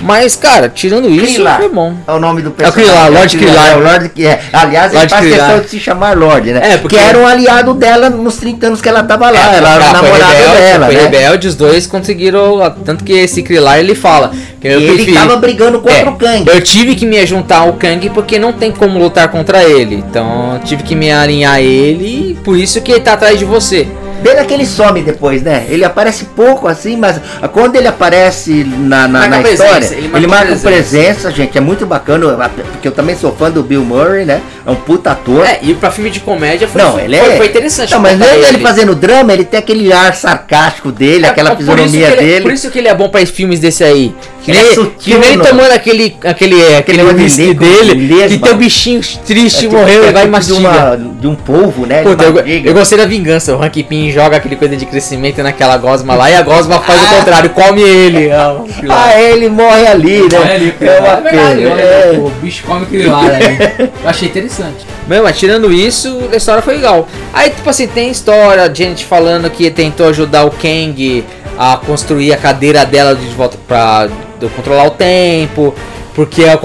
Mas, 0.00 0.36
cara, 0.36 0.68
tirando 0.68 1.08
isso, 1.08 1.42
foi 1.56 1.68
bom. 1.68 1.94
É 2.06 2.12
o 2.12 2.18
nome 2.18 2.42
do 2.42 2.50
personagem. 2.50 2.90
É 2.90 2.92
o 2.92 2.94
Krilar, 2.94 3.12
Lord 3.12 3.38
Krilar. 3.38 3.70
É, 3.70 3.76
o 3.76 3.80
Lord, 3.80 4.24
é. 4.24 4.40
Aliás, 4.52 4.92
Lord 4.92 5.04
ele 5.04 5.08
faz 5.08 5.34
questão 5.34 5.60
de 5.60 5.68
se 5.68 5.80
chamar 5.80 6.16
Lord, 6.16 6.52
né? 6.52 6.72
É, 6.72 6.76
porque 6.78 6.96
era 6.96 7.18
um 7.18 7.26
aliado 7.26 7.74
dela 7.74 8.10
nos 8.10 8.36
30 8.36 8.66
anos 8.66 8.82
que 8.82 8.88
ela 8.88 9.02
tava 9.02 9.30
lá. 9.30 9.54
É, 9.54 9.56
ela 9.56 9.74
era 9.74 9.92
namorada 9.92 10.32
rebelde, 10.34 10.58
dela, 10.58 10.86
foi 10.86 10.94
né? 10.94 11.02
rebelde, 11.02 11.48
os 11.48 11.54
dois 11.54 11.86
conseguiram. 11.86 12.74
Tanto 12.84 13.04
que 13.04 13.12
esse 13.12 13.42
Krilar 13.42 13.78
ele 13.78 13.94
fala. 13.94 14.32
Que 14.60 14.68
eu 14.68 14.80
ele 14.80 14.94
preferi, 14.94 15.14
tava 15.14 15.36
brigando 15.36 15.80
contra 15.80 15.98
é, 15.98 16.08
o 16.08 16.16
Kang. 16.16 16.50
Eu 16.50 16.60
tive 16.60 16.94
que 16.94 17.06
me 17.06 17.24
juntar 17.26 17.58
ao 17.58 17.74
Kang 17.74 18.10
porque 18.10 18.38
não 18.38 18.52
tem 18.52 18.72
como 18.72 18.98
lutar 18.98 19.28
contra 19.28 19.62
ele. 19.64 19.96
Então 19.96 20.60
tive 20.64 20.82
que 20.82 20.94
me 20.94 21.10
alinhar 21.10 21.54
a 21.54 21.60
ele. 21.60 22.38
Por 22.44 22.56
isso 22.56 22.80
que 22.80 22.92
ele 22.92 23.00
tá 23.00 23.14
atrás 23.14 23.38
de 23.38 23.44
você. 23.44 23.86
Pena 24.24 24.44
que 24.44 24.54
ele 24.54 24.64
some 24.66 25.02
depois, 25.02 25.42
né? 25.42 25.66
Ele 25.68 25.84
aparece 25.84 26.24
pouco 26.36 26.66
assim, 26.66 26.96
mas 26.96 27.20
quando 27.52 27.76
ele 27.76 27.86
aparece 27.86 28.64
na, 28.64 29.06
na, 29.06 29.28
na 29.28 29.38
presença, 29.40 29.64
história, 29.64 29.86
ele 29.98 30.10
ele, 30.16 30.26
marca 30.26 30.28
marca 30.28 30.46
presença. 30.46 30.68
presença. 30.68 31.30
gente. 31.30 31.58
É 31.58 31.60
muito 31.60 31.84
bacana, 31.86 32.50
porque 32.72 32.88
eu 32.88 32.92
também 32.92 33.14
sou 33.16 33.32
fã 33.34 33.50
do 33.50 33.62
Bill 33.62 33.84
Murray, 33.84 34.24
né? 34.24 34.40
É 34.66 34.70
um 34.70 34.76
puta 34.76 35.10
ator. 35.10 35.44
É, 35.44 35.58
e 35.62 35.74
pra 35.74 35.90
filme 35.90 36.08
de 36.10 36.20
comédia 36.20 36.66
foi, 36.66 36.80
Não, 36.82 36.98
ele 36.98 37.18
foi, 37.18 37.32
é. 37.32 37.36
foi 37.36 37.46
interessante. 37.46 37.90
Não, 37.92 38.00
mas 38.00 38.18
mesmo 38.18 38.46
ele 38.46 38.58
fazendo 38.58 38.94
drama, 38.94 39.32
ele 39.32 39.44
tem 39.44 39.58
aquele 39.60 39.92
ar 39.92 40.14
sarcástico 40.14 40.90
dele, 40.90 41.26
É, 41.26 41.28
aquela 41.28 41.52
é 41.52 41.56
fisionomia 41.56 42.06
que 42.06 42.12
ele- 42.14 42.22
dele. 42.22 42.42
Por 42.42 42.52
isso 42.52 42.70
que 42.70 42.78
ele 42.78 42.88
é 42.88 42.94
bom 42.94 43.08
pra 43.10 43.24
filmes 43.26 43.60
desse 43.60 43.84
aí. 43.84 44.14
Que 44.42 44.50
Ele 44.50 44.60
nem, 44.60 44.70
é 44.70 44.74
sutil, 44.74 44.92
que 44.98 45.14
nem 45.18 45.32
ele 45.34 45.42
tomando 45.42 45.72
aquele, 45.72 46.16
aquele, 46.22 46.76
aquele 46.76 46.98
de 46.98 47.22
whisky 47.22 47.54
dele, 47.54 47.94
lesma. 48.14 48.28
que 48.28 48.38
tem 48.44 48.52
o 48.52 48.56
bichinho 48.56 49.00
triste 49.26 49.56
É 49.56 49.60
tipo- 49.60 49.74
morreu 49.76 50.04
é 50.04 50.08
e 50.08 50.12
vai 50.12 50.26
tipo 50.28 50.40
de, 50.40 50.52
uma, 50.52 50.96
de 50.96 51.26
um 51.26 51.34
polvo, 51.34 51.86
né? 51.86 52.02
Eu, 52.04 52.62
eu 52.66 52.74
gostei 52.74 52.98
da 52.98 53.06
vingança. 53.06 53.56
O 53.56 53.70
Pym 53.88 54.10
joga 54.14 54.36
aquele 54.38 54.56
coisa 54.56 54.76
de 54.76 54.86
crescimento 54.86 55.42
naquela 55.42 55.76
gosma 55.76 56.14
lá 56.14 56.30
e 56.30 56.34
a 56.34 56.42
gosma 56.42 56.78
faz 56.80 56.98
Ah. 57.02 57.12
o 57.14 57.18
contrário, 57.18 57.50
come 57.50 57.82
ele. 57.82 58.30
Ah, 58.32 58.62
Ah, 58.88 59.20
ele 59.20 59.48
morre 59.48 59.86
ali, 59.86 60.20
né? 60.22 60.38
Olha 60.38 60.54
ali, 60.54 60.74
é 60.80 61.00
uma 61.00 61.28
é 61.28 61.30
pena. 61.30 61.80
é. 61.80 62.12
o 62.18 62.30
bicho 62.40 62.64
come 62.64 62.84
aquele 62.84 63.06
lá, 63.08 63.22
né? 63.24 63.90
Eu 64.02 64.08
achei 64.08 64.28
interessante. 64.28 64.86
Meu, 65.06 65.22
mas 65.22 65.38
tirando 65.38 65.72
isso, 65.72 66.22
a 66.32 66.36
história 66.36 66.62
foi 66.62 66.76
legal. 66.76 67.06
Aí, 67.32 67.50
tipo 67.50 67.68
assim, 67.68 67.86
tem 67.86 68.10
história, 68.10 68.72
gente 68.74 69.04
falando 69.04 69.50
que 69.50 69.70
tentou 69.70 70.08
ajudar 70.08 70.44
o 70.44 70.50
Kang 70.50 71.24
a 71.58 71.76
construir 71.76 72.32
a 72.32 72.36
cadeira 72.36 72.84
dela 72.86 73.14
de 73.14 73.26
volta 73.28 73.58
pra 73.68 74.08
controlar 74.56 74.86
o 74.86 74.90
tempo, 74.90 75.74
porque 76.14 76.42
ela, 76.42 76.58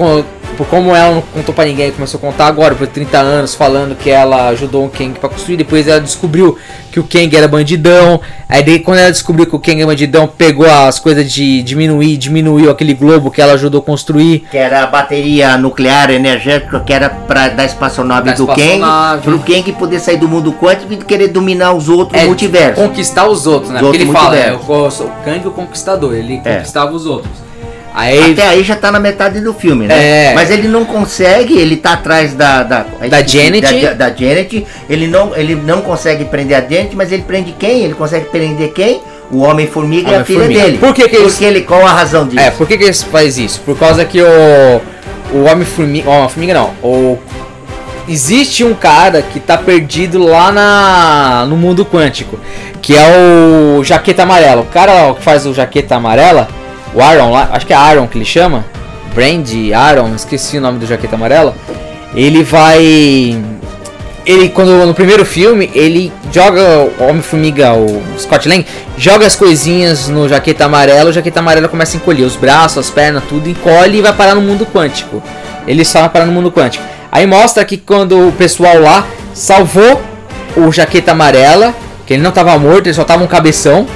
por 0.60 0.66
como 0.66 0.94
ela 0.94 1.14
não 1.14 1.22
contou 1.22 1.54
pra 1.54 1.64
ninguém, 1.64 1.90
começou 1.90 2.18
a 2.18 2.20
contar 2.20 2.46
agora, 2.46 2.74
por 2.74 2.86
30 2.86 3.16
anos, 3.18 3.54
falando 3.54 3.96
que 3.96 4.10
ela 4.10 4.48
ajudou 4.48 4.84
o 4.84 4.90
Kang 4.90 5.18
pra 5.18 5.26
construir, 5.30 5.56
depois 5.56 5.88
ela 5.88 6.02
descobriu 6.02 6.58
que 6.92 7.00
o 7.00 7.04
Kang 7.04 7.34
era 7.34 7.48
bandidão, 7.48 8.20
aí 8.46 8.62
daí 8.62 8.78
quando 8.78 8.98
ela 8.98 9.10
descobriu 9.10 9.46
que 9.46 9.56
o 9.56 9.58
Kang 9.58 9.80
é 9.80 9.86
bandidão, 9.86 10.26
pegou 10.26 10.66
as 10.70 10.98
coisas 10.98 11.32
de 11.32 11.62
diminuir, 11.62 12.18
diminuiu 12.18 12.70
aquele 12.70 12.92
globo 12.92 13.30
que 13.30 13.40
ela 13.40 13.54
ajudou 13.54 13.80
a 13.80 13.82
construir, 13.84 14.40
Que 14.50 14.58
era 14.58 14.82
a 14.82 14.86
bateria 14.86 15.56
nuclear 15.56 16.10
energética 16.10 16.78
que 16.80 16.92
era 16.92 17.08
pra 17.08 17.48
da 17.48 17.64
espaçonave 17.64 18.26
Da 18.28 18.36
do 18.36 18.46
Kang, 18.46 18.60
espaçonave. 18.60 19.22
pro 19.22 19.38
Kang 19.38 19.72
poder 19.72 19.98
sair 19.98 20.18
do 20.18 20.28
mundo 20.28 20.52
quântico 20.52 20.92
e 20.92 20.98
querer 20.98 21.28
dominar 21.28 21.72
os 21.72 21.88
outros 21.88 22.20
É, 22.22 22.26
multiversos. 22.26 22.84
conquistar 22.84 23.26
os 23.26 23.46
outros, 23.46 23.70
né? 23.72 23.76
Os 23.76 23.86
Porque 23.86 23.96
ele 23.96 24.04
outros 24.10 24.22
fala, 24.24 24.36
é, 24.36 24.52
o, 24.52 24.56
o 24.58 25.10
Kang 25.24 25.48
o 25.48 25.50
conquistador, 25.52 26.14
ele 26.14 26.42
É. 26.44 26.56
conquistava 26.56 26.92
os 26.94 27.06
outros. 27.06 27.48
Aí 27.94 28.32
Até 28.32 28.46
aí 28.46 28.62
já 28.62 28.76
tá 28.76 28.92
na 28.92 29.00
metade 29.00 29.40
do 29.40 29.52
filme, 29.52 29.86
né? 29.86 30.30
É. 30.30 30.34
Mas 30.34 30.50
ele 30.50 30.68
não 30.68 30.84
consegue, 30.84 31.58
ele 31.58 31.76
tá 31.76 31.94
atrás 31.94 32.34
da. 32.34 32.62
Da, 32.62 32.86
Da 33.08 33.22
Janet. 33.26 33.80
Da, 33.80 33.92
da 33.94 34.08
Janet. 34.14 34.66
Ele 34.88 35.06
não, 35.06 35.36
ele 35.36 35.54
não 35.54 35.80
consegue 35.82 36.24
prender 36.24 36.56
a 36.56 36.60
Janet, 36.60 36.94
mas 36.94 37.10
ele 37.10 37.22
prende 37.22 37.52
quem? 37.58 37.84
Ele 37.84 37.94
consegue 37.94 38.26
prender 38.26 38.72
quem? 38.72 39.00
O 39.30 39.38
Homem-Formiga 39.42 40.10
e 40.10 40.14
a 40.14 40.24
filha 40.24 40.44
Homem-Formiga. 40.44 40.66
dele. 40.66 40.78
Por 40.78 40.94
que 40.94 41.08
que 41.08 41.16
Porque 41.16 41.44
ele. 41.44 41.60
Qual 41.62 41.84
a 41.86 41.92
razão 41.92 42.26
disso? 42.26 42.40
É, 42.40 42.50
por 42.50 42.66
que, 42.66 42.76
que 42.78 42.84
eles 42.84 43.02
faz 43.02 43.38
isso? 43.38 43.60
Por 43.60 43.76
causa 43.78 44.04
que 44.04 44.20
o. 44.20 44.80
O 45.32 45.44
Homem-Formiga. 45.44 46.08
Ó, 46.08 46.18
Homem-Formiga 46.18 46.54
não. 46.54 46.70
O. 46.82 47.18
Existe 48.08 48.64
um 48.64 48.74
cara 48.74 49.22
que 49.22 49.38
tá 49.38 49.56
perdido 49.56 50.18
lá 50.18 50.50
na, 50.50 51.46
no 51.48 51.56
mundo 51.56 51.84
quântico. 51.84 52.40
Que 52.82 52.96
é 52.96 53.02
o 53.78 53.84
Jaqueta 53.84 54.22
Amarela. 54.24 54.62
O 54.62 54.66
cara 54.66 55.14
que 55.14 55.22
faz 55.22 55.46
o 55.46 55.54
Jaqueta 55.54 55.94
Amarela. 55.96 56.48
O 56.94 57.02
Aaron 57.02 57.30
lá. 57.30 57.50
Acho 57.52 57.66
que 57.66 57.72
é 57.72 57.76
Aaron 57.76 58.06
que 58.06 58.18
ele 58.18 58.24
chama. 58.24 58.64
Brand 59.14 59.48
Aaron. 59.74 60.14
Esqueci 60.14 60.58
o 60.58 60.60
nome 60.60 60.78
do 60.78 60.86
Jaqueta 60.86 61.16
Amarela. 61.16 61.54
Ele 62.14 62.42
vai. 62.42 63.42
Ele, 64.26 64.48
quando 64.50 64.86
no 64.86 64.94
primeiro 64.94 65.24
filme, 65.24 65.70
ele 65.74 66.12
joga 66.30 66.60
o 66.98 67.08
Homem-Formiga, 67.08 67.72
o 67.72 68.02
Scott 68.18 68.48
Lang, 68.48 68.64
joga 68.96 69.26
as 69.26 69.34
coisinhas 69.34 70.08
no 70.08 70.28
jaqueta 70.28 70.66
amarela, 70.66 71.08
o 71.08 71.12
jaqueta 71.12 71.40
amarela 71.40 71.68
começa 71.68 71.96
a 71.96 71.98
encolher 71.98 72.24
os 72.24 72.36
braços, 72.36 72.78
as 72.78 72.90
pernas, 72.90 73.24
tudo 73.28 73.48
encolhe 73.48 73.98
e 73.98 74.02
vai 74.02 74.12
parar 74.12 74.34
no 74.34 74.42
mundo 74.42 74.66
quântico. 74.66 75.22
Ele 75.66 75.84
só 75.84 76.00
vai 76.00 76.10
parar 76.10 76.26
no 76.26 76.32
mundo 76.32 76.52
quântico. 76.52 76.84
Aí 77.10 77.26
mostra 77.26 77.64
que 77.64 77.76
quando 77.76 78.28
o 78.28 78.32
pessoal 78.32 78.78
lá 78.78 79.06
salvou 79.34 80.00
o 80.56 80.70
jaqueta 80.70 81.12
amarela, 81.12 81.74
que 82.06 82.14
ele 82.14 82.22
não 82.22 82.30
tava 82.30 82.56
morto, 82.58 82.86
ele 82.86 82.94
só 82.94 83.04
tava 83.04 83.24
um 83.24 83.26
cabeção, 83.26 83.86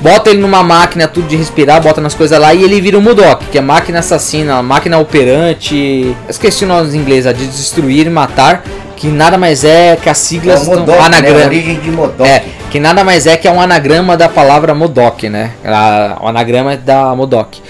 bota 0.00 0.30
ele 0.30 0.40
numa 0.40 0.62
máquina 0.62 1.06
tudo 1.06 1.26
de 1.28 1.36
respirar, 1.36 1.80
bota 1.82 2.00
nas 2.00 2.14
coisas 2.14 2.38
lá 2.38 2.54
e 2.54 2.62
ele 2.62 2.80
vira 2.80 2.98
o 2.98 3.02
Mudok, 3.02 3.46
que 3.46 3.58
é 3.58 3.60
máquina 3.60 3.98
assassina, 4.00 4.62
máquina 4.62 4.98
operante. 4.98 6.16
Esqueci 6.28 6.64
o 6.64 6.68
nome 6.68 6.94
em 6.96 7.00
inglês, 7.00 7.26
a 7.26 7.32
de 7.32 7.46
destruir 7.46 8.06
e 8.06 8.10
matar, 8.10 8.64
que 8.96 9.08
nada 9.08 9.36
mais 9.38 9.64
é 9.64 9.96
que 9.96 10.08
as 10.08 10.18
É 10.18 10.20
siglas 10.28 10.62
estão- 10.62 10.80
Modok, 10.80 10.98
né? 10.98 11.02
A 11.02 11.06
anagrama. 11.06 11.44
origem 11.46 11.80
de 11.80 11.90
Modok. 11.90 12.28
É, 12.28 12.44
que 12.70 12.78
nada 12.80 13.02
mais 13.04 13.26
é 13.26 13.36
que 13.36 13.46
é 13.48 13.50
um 13.50 13.60
anagrama 13.60 14.16
da 14.16 14.28
palavra 14.28 14.74
Modok, 14.74 15.28
né? 15.28 15.52
A- 15.64 16.18
O 16.22 16.28
anagrama 16.28 16.72
é 16.74 16.76
da 16.76 17.14
Modok. 17.14 17.60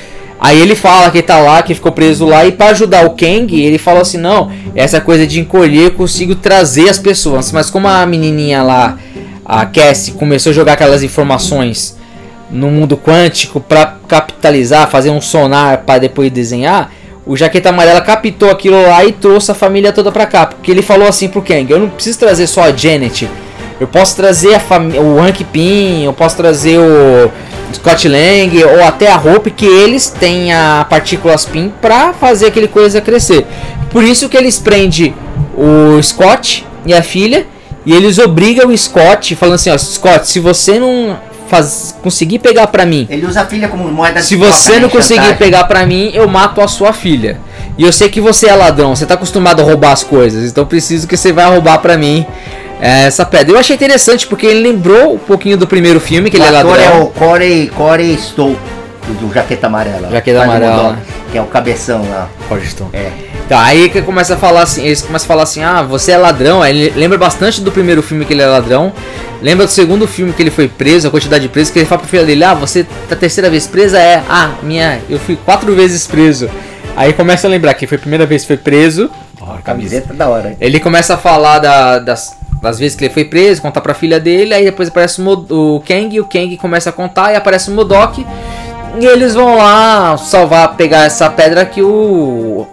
Aí 0.43 0.59
ele 0.59 0.75
fala 0.75 1.11
que 1.11 1.21
tá 1.21 1.38
lá, 1.38 1.62
que 1.62 1.75
ficou 1.75 1.93
preso 1.93 2.25
lá, 2.25 2.47
e 2.47 2.53
para 2.53 2.71
ajudar 2.71 3.05
o 3.05 3.11
Kang, 3.11 3.62
ele 3.62 3.77
falou 3.77 4.01
assim: 4.01 4.16
não, 4.16 4.51
essa 4.75 4.99
coisa 4.99 5.27
de 5.27 5.38
encolher 5.38 5.85
eu 5.87 5.90
consigo 5.93 6.35
trazer 6.35 6.88
as 6.88 6.99
pessoas. 6.99 7.53
Mas 7.53 7.69
como 7.71 7.87
a 7.87 8.07
menininha 8.07 8.62
lá, 8.62 8.97
a 9.45 9.66
Cassie, 9.66 10.14
começou 10.14 10.51
a 10.51 10.55
jogar 10.55 10.73
aquelas 10.75 11.03
informações 11.03 11.99
no 12.50 12.68
mundo 12.68 12.96
quântico 12.96 13.60
para 13.60 13.96
capitalizar, 14.08 14.88
fazer 14.90 15.10
um 15.10 15.20
sonar 15.20 15.82
para 15.86 16.00
depois 16.00 16.30
desenhar, 16.30 16.92
o 17.26 17.36
Jaqueta 17.36 17.68
Amarela 17.68 18.00
captou 18.00 18.50
aquilo 18.50 18.80
lá 18.82 19.04
e 19.04 19.12
trouxe 19.12 19.52
a 19.52 19.54
família 19.54 19.92
toda 19.92 20.10
pra 20.10 20.26
cá. 20.26 20.46
Porque 20.46 20.70
ele 20.70 20.82
falou 20.82 21.06
assim 21.06 21.28
pro 21.28 21.42
Kang: 21.42 21.70
eu 21.70 21.78
não 21.78 21.88
preciso 21.88 22.18
trazer 22.18 22.46
só 22.46 22.62
a 22.62 22.72
Janet. 22.72 23.28
Eu 23.78 23.86
posso 23.86 24.14
trazer 24.16 24.54
a 24.54 24.60
o 25.00 25.20
Hank 25.20 25.44
Pym, 25.44 26.04
eu 26.04 26.12
posso 26.12 26.36
trazer 26.36 26.78
o 26.78 27.30
Scott 27.72 28.08
Lang 28.08 28.64
ou 28.64 28.84
até 28.84 29.10
a 29.10 29.16
Hope, 29.16 29.50
que 29.50 29.64
eles 29.64 30.08
têm 30.08 30.52
a 30.52 30.84
partículas 30.88 31.46
Pym 31.46 31.72
pra 31.80 32.12
fazer 32.12 32.46
aquele 32.46 32.68
coisa 32.68 33.00
crescer. 33.00 33.46
Por 33.90 34.04
isso 34.04 34.28
que 34.28 34.36
eles 34.36 34.58
prendem 34.58 35.14
o 35.56 36.02
Scott 36.02 36.66
e 36.84 36.92
a 36.92 37.02
filha 37.02 37.46
e 37.86 37.94
eles 37.94 38.18
obrigam 38.18 38.68
o 38.68 38.76
Scott, 38.76 39.34
falando 39.34 39.54
assim: 39.54 39.70
ó, 39.70 39.78
Scott, 39.78 40.28
se 40.28 40.40
você 40.40 40.78
não 40.78 41.18
faz, 41.50 41.94
conseguir 42.02 42.38
pegar 42.38 42.68
pra 42.68 42.86
mim 42.86 43.06
Ele 43.10 43.26
usa 43.26 43.42
a 43.42 43.46
filha 43.46 43.68
como 43.68 43.90
moeda 43.90 44.20
de 44.20 44.26
se 44.26 44.36
você 44.36 44.74
né, 44.74 44.78
não 44.80 44.88
conseguir 44.88 45.20
chantagem. 45.20 45.36
pegar 45.38 45.64
pra 45.64 45.84
mim, 45.84 46.10
eu 46.14 46.26
mato 46.28 46.60
a 46.60 46.68
sua 46.68 46.92
filha. 46.92 47.38
E 47.76 47.82
eu 47.84 47.92
sei 47.92 48.08
que 48.08 48.20
você 48.20 48.46
é 48.48 48.54
ladrão, 48.54 48.94
você 48.94 49.04
tá 49.04 49.14
acostumado 49.14 49.60
a 49.60 49.64
roubar 49.64 49.92
as 49.92 50.02
coisas, 50.04 50.50
então 50.50 50.64
preciso 50.64 51.06
que 51.08 51.16
você 51.16 51.32
vai 51.32 51.46
roubar 51.46 51.78
pra 51.78 51.96
mim 51.96 52.24
é, 52.80 53.06
essa 53.06 53.24
pedra. 53.26 53.54
Eu 53.54 53.58
achei 53.58 53.74
interessante 53.74 54.26
porque 54.26 54.46
ele 54.46 54.60
lembrou 54.60 55.14
um 55.14 55.18
pouquinho 55.18 55.56
do 55.56 55.66
primeiro 55.66 56.00
filme, 56.00 56.30
que 56.30 56.36
O 56.36 56.38
ele 56.38 56.46
é 56.46 56.50
ladrão. 56.50 56.74
é 56.74 56.90
o 56.98 57.06
Corey, 57.06 57.68
Corey 57.68 58.16
Stowe, 58.16 58.56
do 59.20 59.32
Jaqueta 59.32 59.66
Amarela. 59.66 60.10
Jaqueta 60.10 60.42
Amarela. 60.42 60.98
Que 61.32 61.38
é 61.38 61.42
o 61.42 61.46
cabeção 61.46 62.02
lá. 62.10 62.28
É. 62.92 63.30
Tá, 63.50 63.64
aí 63.64 63.88
que 63.88 64.00
começa 64.02 64.34
a 64.34 64.36
falar 64.36 64.62
assim, 64.62 64.84
eles 64.84 65.02
começam 65.02 65.26
a 65.26 65.28
falar 65.28 65.42
assim, 65.42 65.60
ah, 65.64 65.82
você 65.82 66.12
é 66.12 66.16
ladrão. 66.16 66.62
Aí 66.62 66.70
ele 66.70 66.92
lembra 67.00 67.18
bastante 67.18 67.60
do 67.60 67.72
primeiro 67.72 68.00
filme 68.00 68.24
que 68.24 68.32
ele 68.32 68.42
é 68.42 68.46
ladrão. 68.46 68.92
Lembra 69.42 69.66
do 69.66 69.72
segundo 69.72 70.06
filme 70.06 70.32
que 70.32 70.40
ele 70.40 70.52
foi 70.52 70.68
preso, 70.68 71.08
a 71.08 71.10
quantidade 71.10 71.42
de 71.42 71.48
presos, 71.48 71.72
que 71.72 71.80
ele 71.80 71.86
fala 71.86 72.00
pro 72.00 72.08
filho 72.08 72.24
dele, 72.24 72.44
ah, 72.44 72.54
você 72.54 72.84
tá 72.84 73.16
a 73.16 73.16
terceira 73.16 73.50
vez 73.50 73.66
presa? 73.66 73.98
É, 73.98 74.22
ah, 74.28 74.50
minha, 74.62 75.00
eu 75.10 75.18
fui 75.18 75.36
quatro 75.44 75.74
vezes 75.74 76.06
preso. 76.06 76.48
Aí 76.94 77.12
começa 77.12 77.48
a 77.48 77.50
lembrar 77.50 77.74
que 77.74 77.88
foi 77.88 77.96
a 77.96 78.00
primeira 78.00 78.24
vez 78.24 78.42
que 78.42 78.46
foi 78.48 78.56
preso. 78.56 79.10
Camiseta 79.64 80.14
da 80.14 80.28
hora. 80.28 80.56
Ele 80.60 80.78
começa 80.78 81.14
a 81.14 81.16
falar 81.16 81.58
da- 81.58 81.98
das, 81.98 82.36
das 82.62 82.78
vezes 82.78 82.96
que 82.96 83.04
ele 83.06 83.12
foi 83.12 83.24
preso, 83.24 83.60
contar 83.60 83.80
pra 83.80 83.94
filha 83.94 84.20
dele, 84.20 84.54
aí 84.54 84.64
depois 84.64 84.88
aparece 84.90 85.20
o, 85.20 85.24
Mo- 85.24 85.46
o 85.50 85.82
Kang, 85.84 86.14
e 86.14 86.20
o 86.20 86.24
Kang 86.24 86.56
começa 86.56 86.90
a 86.90 86.92
contar, 86.92 87.32
e 87.32 87.36
aparece 87.36 87.68
o 87.68 87.74
Modok, 87.74 88.24
e 89.00 89.04
eles 89.06 89.34
vão 89.34 89.56
lá 89.56 90.16
salvar, 90.18 90.76
pegar 90.76 91.04
essa 91.04 91.28
pedra 91.28 91.64
que 91.64 91.82
o 91.82 92.64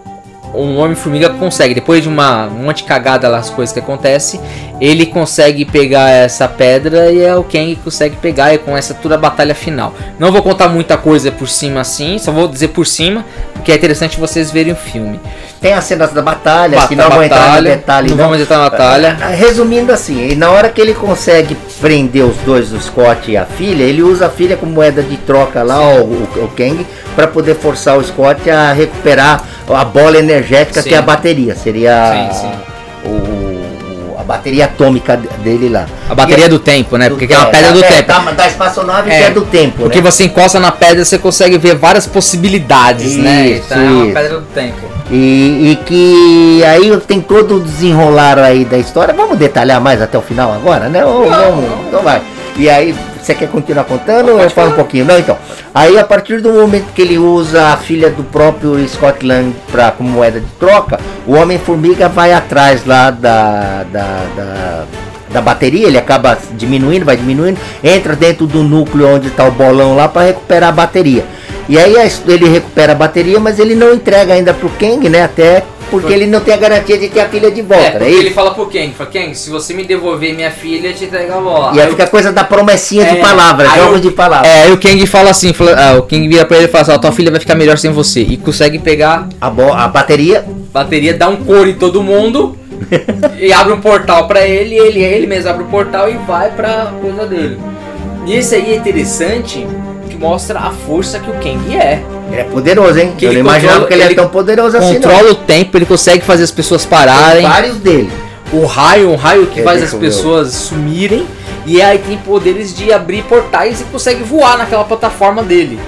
um 0.54 0.78
Homem-Formiga 0.78 1.30
consegue. 1.30 1.74
Depois 1.74 2.02
de 2.02 2.08
uma 2.08 2.46
um 2.46 2.64
monte 2.64 2.78
de 2.78 2.84
cagada 2.84 3.28
lá, 3.28 3.38
as 3.38 3.50
coisas 3.50 3.72
que 3.72 3.78
acontecem, 3.78 4.40
ele 4.80 5.06
consegue 5.06 5.64
pegar 5.64 6.08
essa 6.10 6.46
pedra 6.48 7.10
e 7.12 7.20
é 7.20 7.34
o 7.34 7.42
Kang 7.44 7.74
que 7.74 7.82
consegue 7.82 8.16
pegar 8.16 8.54
e 8.54 8.58
começa 8.58 8.94
toda 8.94 9.14
a 9.16 9.18
batalha 9.18 9.54
final. 9.54 9.92
Não 10.18 10.30
vou 10.32 10.42
contar 10.42 10.68
muita 10.68 10.96
coisa 10.96 11.30
por 11.32 11.48
cima 11.48 11.80
assim, 11.80 12.18
só 12.18 12.30
vou 12.32 12.46
dizer 12.48 12.68
por 12.68 12.86
cima, 12.86 13.24
porque 13.52 13.72
é 13.72 13.74
interessante 13.74 14.18
vocês 14.18 14.50
verem 14.50 14.72
o 14.72 14.76
filme. 14.76 15.20
Tem 15.60 15.72
as 15.72 15.82
cenas 15.84 16.12
da 16.12 16.22
batalha, 16.22 16.86
que 16.86 16.94
Bata- 16.94 17.08
não 17.08 17.16
vou 17.16 17.24
entrar 17.24 17.38
no 17.40 17.46
batalha, 17.46 17.70
detalhe. 17.76 18.10
não 18.10 18.16
vamos 18.16 18.40
entrar 18.40 18.58
na 18.58 18.70
batalha. 18.70 19.16
Ah, 19.20 19.28
Resumindo 19.30 19.92
assim, 19.92 20.36
na 20.36 20.50
hora 20.50 20.68
que 20.68 20.80
ele 20.80 20.94
consegue 20.94 21.56
prender 21.80 22.24
os 22.24 22.36
dois, 22.38 22.72
o 22.72 22.80
Scott 22.80 23.28
e 23.28 23.36
a 23.36 23.44
filha, 23.44 23.82
ele 23.82 24.00
usa 24.00 24.26
a 24.26 24.30
filha 24.30 24.56
como 24.56 24.70
moeda 24.70 25.02
de 25.02 25.16
troca 25.16 25.64
lá, 25.64 25.80
o, 25.96 26.04
o, 26.04 26.44
o 26.44 26.48
Kang, 26.56 26.86
para 27.18 27.26
poder 27.26 27.56
forçar 27.56 27.98
o 27.98 28.04
Scott 28.04 28.48
a 28.48 28.72
recuperar 28.72 29.42
a 29.68 29.84
bola 29.84 30.16
energética 30.18 30.80
Sim. 30.80 30.88
que 30.90 30.94
é 30.94 30.98
a 30.98 31.02
bateria. 31.02 31.56
Seria 31.56 32.28
Sim, 32.32 32.40
sim. 32.42 32.52
o- 33.08 34.16
a 34.20 34.22
bateria 34.22 34.66
atômica 34.66 35.16
dele 35.42 35.68
lá. 35.68 35.86
A 36.08 36.14
bateria 36.14 36.44
E- 36.46 36.48
do 36.48 36.60
tempo, 36.60 36.96
né? 36.96 37.08
Porque 37.10 37.24
é 37.32 37.36
uma 37.36 37.48
é, 37.48 37.50
pedra 37.50 37.72
do 37.72 37.82
é, 37.84 37.88
tempo. 37.88 38.06
Da, 38.06 38.18
da 38.30 38.46
espaçonave 38.46 39.10
É, 39.10 39.18
que 39.18 39.24
é 39.24 39.30
do 39.30 39.40
tempo. 39.42 39.82
Porque 39.82 40.00
né? 40.00 40.08
você 40.10 40.26
encosta 40.26 40.60
na 40.60 40.70
pedra, 40.70 41.04
você 41.04 41.18
consegue 41.18 41.58
ver 41.58 41.74
várias 41.74 42.06
possibilidades, 42.06 43.16
né? 43.16 43.48
Isso, 43.48 43.64
Então 43.66 43.78
é 43.78 43.90
uma 43.90 44.04
isso. 44.04 44.14
pedra 44.14 44.38
do 44.38 44.46
tempo. 44.54 44.88
E, 45.10 45.72
e 45.72 45.76
que 45.84 46.62
aí 46.64 46.96
tem 46.98 47.20
todo 47.20 47.56
o 47.56 47.60
desenrolar 47.60 48.38
aí 48.38 48.64
da 48.64 48.78
história. 48.78 49.12
Vamos 49.12 49.36
detalhar 49.38 49.80
mais 49.80 50.00
até 50.00 50.16
o 50.16 50.22
final 50.22 50.52
agora, 50.52 50.88
né? 50.88 51.04
Ou, 51.04 51.28
vamos, 51.28 51.64
então 51.88 52.00
vai. 52.02 52.22
E 52.56 52.68
aí, 52.70 52.94
você 53.28 53.34
quer 53.34 53.48
continuar 53.48 53.84
contando 53.84 54.32
ou 54.32 54.40
eu 54.40 54.48
falo 54.48 54.70
um 54.70 54.74
pouquinho? 54.74 55.04
Não, 55.04 55.18
então. 55.18 55.36
Aí 55.74 55.98
a 55.98 56.04
partir 56.04 56.40
do 56.40 56.50
momento 56.50 56.92
que 56.94 57.02
ele 57.02 57.18
usa 57.18 57.68
a 57.68 57.76
filha 57.76 58.08
do 58.08 58.24
próprio 58.24 58.88
Scott 58.88 59.24
Lang 59.24 59.54
pra, 59.70 59.90
como 59.90 60.08
moeda 60.08 60.40
de 60.40 60.46
troca, 60.58 60.98
o 61.26 61.34
Homem-Formiga 61.34 62.08
vai 62.08 62.32
atrás 62.32 62.86
lá 62.86 63.10
da, 63.10 63.84
da, 63.84 64.24
da, 64.34 64.84
da 65.30 65.40
bateria, 65.42 65.86
ele 65.86 65.98
acaba 65.98 66.38
diminuindo, 66.52 67.04
vai 67.04 67.18
diminuindo, 67.18 67.60
entra 67.84 68.16
dentro 68.16 68.46
do 68.46 68.62
núcleo 68.62 69.16
onde 69.16 69.28
está 69.28 69.44
o 69.46 69.50
bolão 69.50 69.94
lá 69.94 70.08
para 70.08 70.28
recuperar 70.28 70.70
a 70.70 70.72
bateria. 70.72 71.24
E 71.68 71.78
aí 71.78 71.96
ele 72.26 72.48
recupera 72.48 72.92
a 72.92 72.96
bateria, 72.96 73.38
mas 73.38 73.58
ele 73.58 73.74
não 73.74 73.92
entrega 73.92 74.32
ainda 74.32 74.54
pro 74.54 74.70
Kang, 74.70 75.06
né? 75.10 75.22
Até 75.22 75.62
porque 75.90 76.12
ele 76.12 76.26
não 76.26 76.40
tem 76.40 76.54
a 76.54 76.56
garantia 76.56 76.96
de 76.98 77.08
ter 77.08 77.20
a 77.20 77.28
filha 77.28 77.50
de 77.50 77.60
É, 77.60 77.62
volta, 77.62 77.90
porque 77.92 78.04
né? 78.04 78.10
ele 78.10 78.30
fala 78.30 78.52
pro 78.54 78.66
Kang, 78.66 78.92
fala, 78.96 79.10
Kang, 79.10 79.34
se 79.34 79.50
você 79.50 79.74
me 79.74 79.84
devolver 79.84 80.34
minha 80.34 80.50
filha, 80.50 80.88
eu 80.88 80.94
te 80.94 81.04
entrego 81.04 81.32
a 81.34 81.40
bola. 81.40 81.74
E 81.74 81.80
aí 81.80 81.86
Aí 81.86 81.90
fica 81.90 82.04
a 82.04 82.08
coisa 82.08 82.30
da 82.32 82.44
promessinha 82.44 83.04
de 83.06 83.18
É, 83.18 83.20
palavras, 83.20 83.70
aí 83.72 83.78
jogos 83.80 83.94
eu- 83.96 84.00
de 84.02 84.10
palavras. 84.10 84.48
É, 84.50 84.62
aí 84.64 84.72
o 84.72 84.78
Kang 84.78 85.06
fala 85.06 85.30
assim, 85.30 85.52
fala- 85.52 85.74
ah, 85.76 85.98
o 85.98 86.02
Kang 86.02 86.28
vira 86.28 86.44
pra 86.44 86.56
ele 86.58 86.66
e 86.66 86.68
fala 86.68 86.82
assim, 86.82 86.92
ó, 86.92 86.98
tua 86.98 87.12
filha 87.12 87.30
vai 87.30 87.40
ficar 87.40 87.54
melhor 87.54 87.78
sem 87.78 87.90
você. 87.90 88.20
E 88.20 88.36
consegue 88.36 88.78
pegar 88.78 89.28
A, 89.40 89.48
bo- 89.50 89.72
a 89.72 89.88
bateria 89.88 90.44
a 90.74 90.78
bateria, 90.82 91.14
dá 91.14 91.28
um 91.28 91.36
couro 91.36 91.68
em 91.68 91.74
todo 91.74 92.02
mundo 92.02 92.56
e 93.40 93.52
abre 93.52 93.72
um 93.72 93.80
portal 93.80 94.28
pra 94.28 94.46
ele, 94.46 94.74
e 94.74 94.78
ele, 94.78 95.02
ele 95.02 95.26
mesmo 95.26 95.50
abre 95.50 95.62
o 95.64 95.66
portal 95.66 96.08
e 96.10 96.16
vai 96.18 96.50
pra 96.50 96.92
coisa 97.00 97.26
dele. 97.26 97.58
E 98.26 98.34
esse 98.34 98.54
aí 98.54 98.72
é 98.72 98.76
interessante, 98.76 99.66
que 100.10 100.16
mostra 100.16 100.58
a 100.60 100.70
força 100.70 101.18
que 101.18 101.30
o 101.30 101.34
Kang 101.34 101.74
é. 101.74 102.02
Ele 102.30 102.40
é 102.40 102.44
poderoso, 102.44 102.98
hein? 102.98 103.14
Que 103.16 103.24
Eu 103.24 103.30
ele 103.32 103.42
não 103.42 103.50
imaginava 103.50 103.80
controla- 103.80 103.88
que 103.88 103.94
ele, 103.94 104.02
ele 104.04 104.12
é 104.12 104.16
tão 104.16 104.28
poderoso 104.28 104.76
assim, 104.76 104.86
não. 104.94 104.94
controla 105.00 105.30
o 105.30 105.34
tempo, 105.34 105.76
ele 105.78 105.86
consegue 105.86 106.24
fazer 106.24 106.44
as 106.44 106.50
pessoas 106.50 106.84
pararem. 106.84 107.42
Tem 107.42 107.50
vários 107.50 107.76
dele. 107.76 108.10
O 108.52 108.64
raio, 108.66 109.10
um 109.10 109.16
raio 109.16 109.46
que 109.46 109.60
É, 109.60 109.62
faz 109.62 109.82
as 109.82 109.92
pessoas 109.94 110.52
sumirem. 110.52 111.26
E 111.66 111.82
aí 111.82 111.98
tem 111.98 112.16
poderes 112.16 112.74
de 112.74 112.90
abrir 112.92 113.22
portais 113.24 113.80
e 113.82 113.84
consegue 113.84 114.22
voar 114.22 114.56
naquela 114.56 114.84
plataforma 114.84 115.42
dele. 115.42 115.78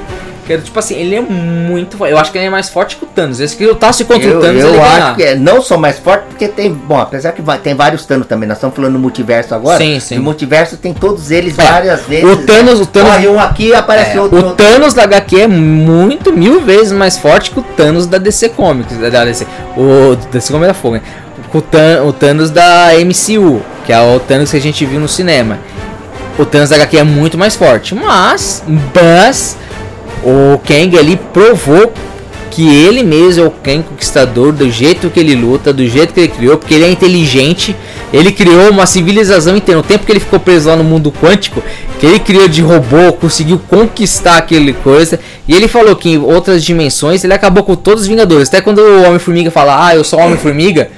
Que 0.50 0.54
era, 0.54 0.62
tipo 0.62 0.76
assim, 0.80 0.96
ele 0.96 1.14
é 1.14 1.20
muito. 1.20 1.96
fo- 1.96 2.06
Eu 2.08 2.18
acho 2.18 2.32
que 2.32 2.38
ele 2.38 2.46
é 2.46 2.50
mais 2.50 2.68
forte 2.68 2.96
que 2.96 3.04
o 3.04 3.06
Thanos. 3.06 3.38
Esse 3.38 3.56
que 3.56 3.64
lutasse 3.64 4.04
contra 4.04 4.28
Eu, 4.28 4.38
o 4.38 4.40
Thanos, 4.40 4.64
eu 4.64 4.82
acho 4.82 5.14
que 5.14 5.22
é 5.22 5.36
não 5.36 5.62
só 5.62 5.76
mais 5.78 5.96
forte, 6.00 6.24
porque 6.28 6.48
tem. 6.48 6.72
Bom, 6.72 6.98
apesar 6.98 7.30
que 7.30 7.40
vai- 7.40 7.56
tem 7.58 7.72
vários 7.72 8.04
Thanos 8.04 8.26
também. 8.26 8.48
Nós 8.48 8.58
estamos 8.58 8.74
falando 8.74 8.94
do 8.94 8.98
multiverso 8.98 9.54
agora. 9.54 9.78
Sim, 9.78 10.00
sim. 10.00 10.16
No 10.16 10.22
multiverso 10.24 10.76
tem 10.76 10.92
todos 10.92 11.30
eles 11.30 11.56
É, 11.56 11.62
várias 11.62 12.00
vezes. 12.02 12.24
O 12.28 12.36
Thanos, 12.38 12.80
o 12.80 12.86
Thanos, 12.86 13.10
Corre 13.12 13.28
um 13.28 13.38
aqui 13.38 13.72
aparece 13.72 14.16
É, 14.16 14.20
outro. 14.20 14.38
o 14.40 14.44
outro. 14.48 14.56
Thanos 14.64 14.92
da 14.92 15.04
HQ 15.04 15.40
é 15.42 15.46
muito, 15.46 16.32
mil 16.32 16.60
vezes 16.62 16.90
mais 16.90 17.16
forte 17.16 17.52
que 17.52 17.60
o 17.60 17.62
Thanos 17.62 18.06
da 18.08 18.18
DC 18.18 18.48
Comics. 18.48 18.96
Da 18.98 19.24
DC, 19.24 19.46
o 19.76 20.16
DC 20.32 20.52
Comics 20.52 20.66
da 20.68 20.74
Fogo, 20.74 20.96
né? 20.96 21.02
O, 21.54 21.60
Than- 21.60 22.02
o 22.06 22.12
Thanos 22.12 22.50
da 22.50 22.88
MCU, 23.04 23.62
que 23.86 23.92
é 23.92 24.00
o 24.00 24.18
Thanos 24.18 24.50
que 24.50 24.56
a 24.56 24.60
gente 24.60 24.84
viu 24.84 24.98
no 24.98 25.06
cinema. 25.06 25.58
O 26.36 26.44
Thanos 26.44 26.70
da 26.70 26.76
HQ 26.76 26.96
é 26.98 27.04
muito 27.04 27.38
mais 27.38 27.54
forte. 27.54 27.94
Mas, 27.94 28.64
mas 28.92 29.56
o 30.24 30.58
Kang 30.58 30.98
ali 30.98 31.16
provou 31.32 31.92
que 32.50 32.68
ele 32.68 33.02
mesmo 33.02 33.44
é 33.44 33.46
o 33.46 33.50
Kang 33.50 33.82
Conquistador, 33.82 34.52
do 34.52 34.68
jeito 34.70 35.08
que 35.08 35.20
ele 35.20 35.34
luta, 35.34 35.72
do 35.72 35.86
jeito 35.86 36.12
que 36.12 36.20
ele 36.20 36.28
criou, 36.28 36.58
porque 36.58 36.74
ele 36.74 36.84
é 36.84 36.90
inteligente. 36.90 37.76
Ele 38.12 38.32
criou 38.32 38.70
uma 38.70 38.86
civilização 38.86 39.56
inteira. 39.56 39.80
No 39.80 39.86
tempo 39.86 40.04
que 40.04 40.10
ele 40.10 40.20
ficou 40.20 40.40
preso 40.40 40.68
lá 40.68 40.76
no 40.76 40.82
mundo 40.82 41.12
quântico, 41.12 41.62
que 41.98 42.06
ele 42.06 42.18
criou 42.18 42.48
de 42.48 42.60
robô, 42.60 43.12
conseguiu 43.12 43.60
conquistar 43.68 44.38
aquele 44.38 44.72
coisa. 44.72 45.20
E 45.46 45.54
ele 45.54 45.68
falou 45.68 45.94
que 45.94 46.10
em 46.10 46.18
outras 46.18 46.64
dimensões 46.64 47.22
ele 47.22 47.32
acabou 47.32 47.62
com 47.62 47.76
todos 47.76 48.02
os 48.02 48.08
Vingadores. 48.08 48.48
Até 48.48 48.60
quando 48.60 48.80
o 48.80 49.04
Homem-Formiga 49.04 49.50
fala, 49.50 49.86
ah, 49.86 49.94
eu 49.94 50.02
sou 50.02 50.18
o 50.18 50.22
Homem-Formiga. 50.22 50.90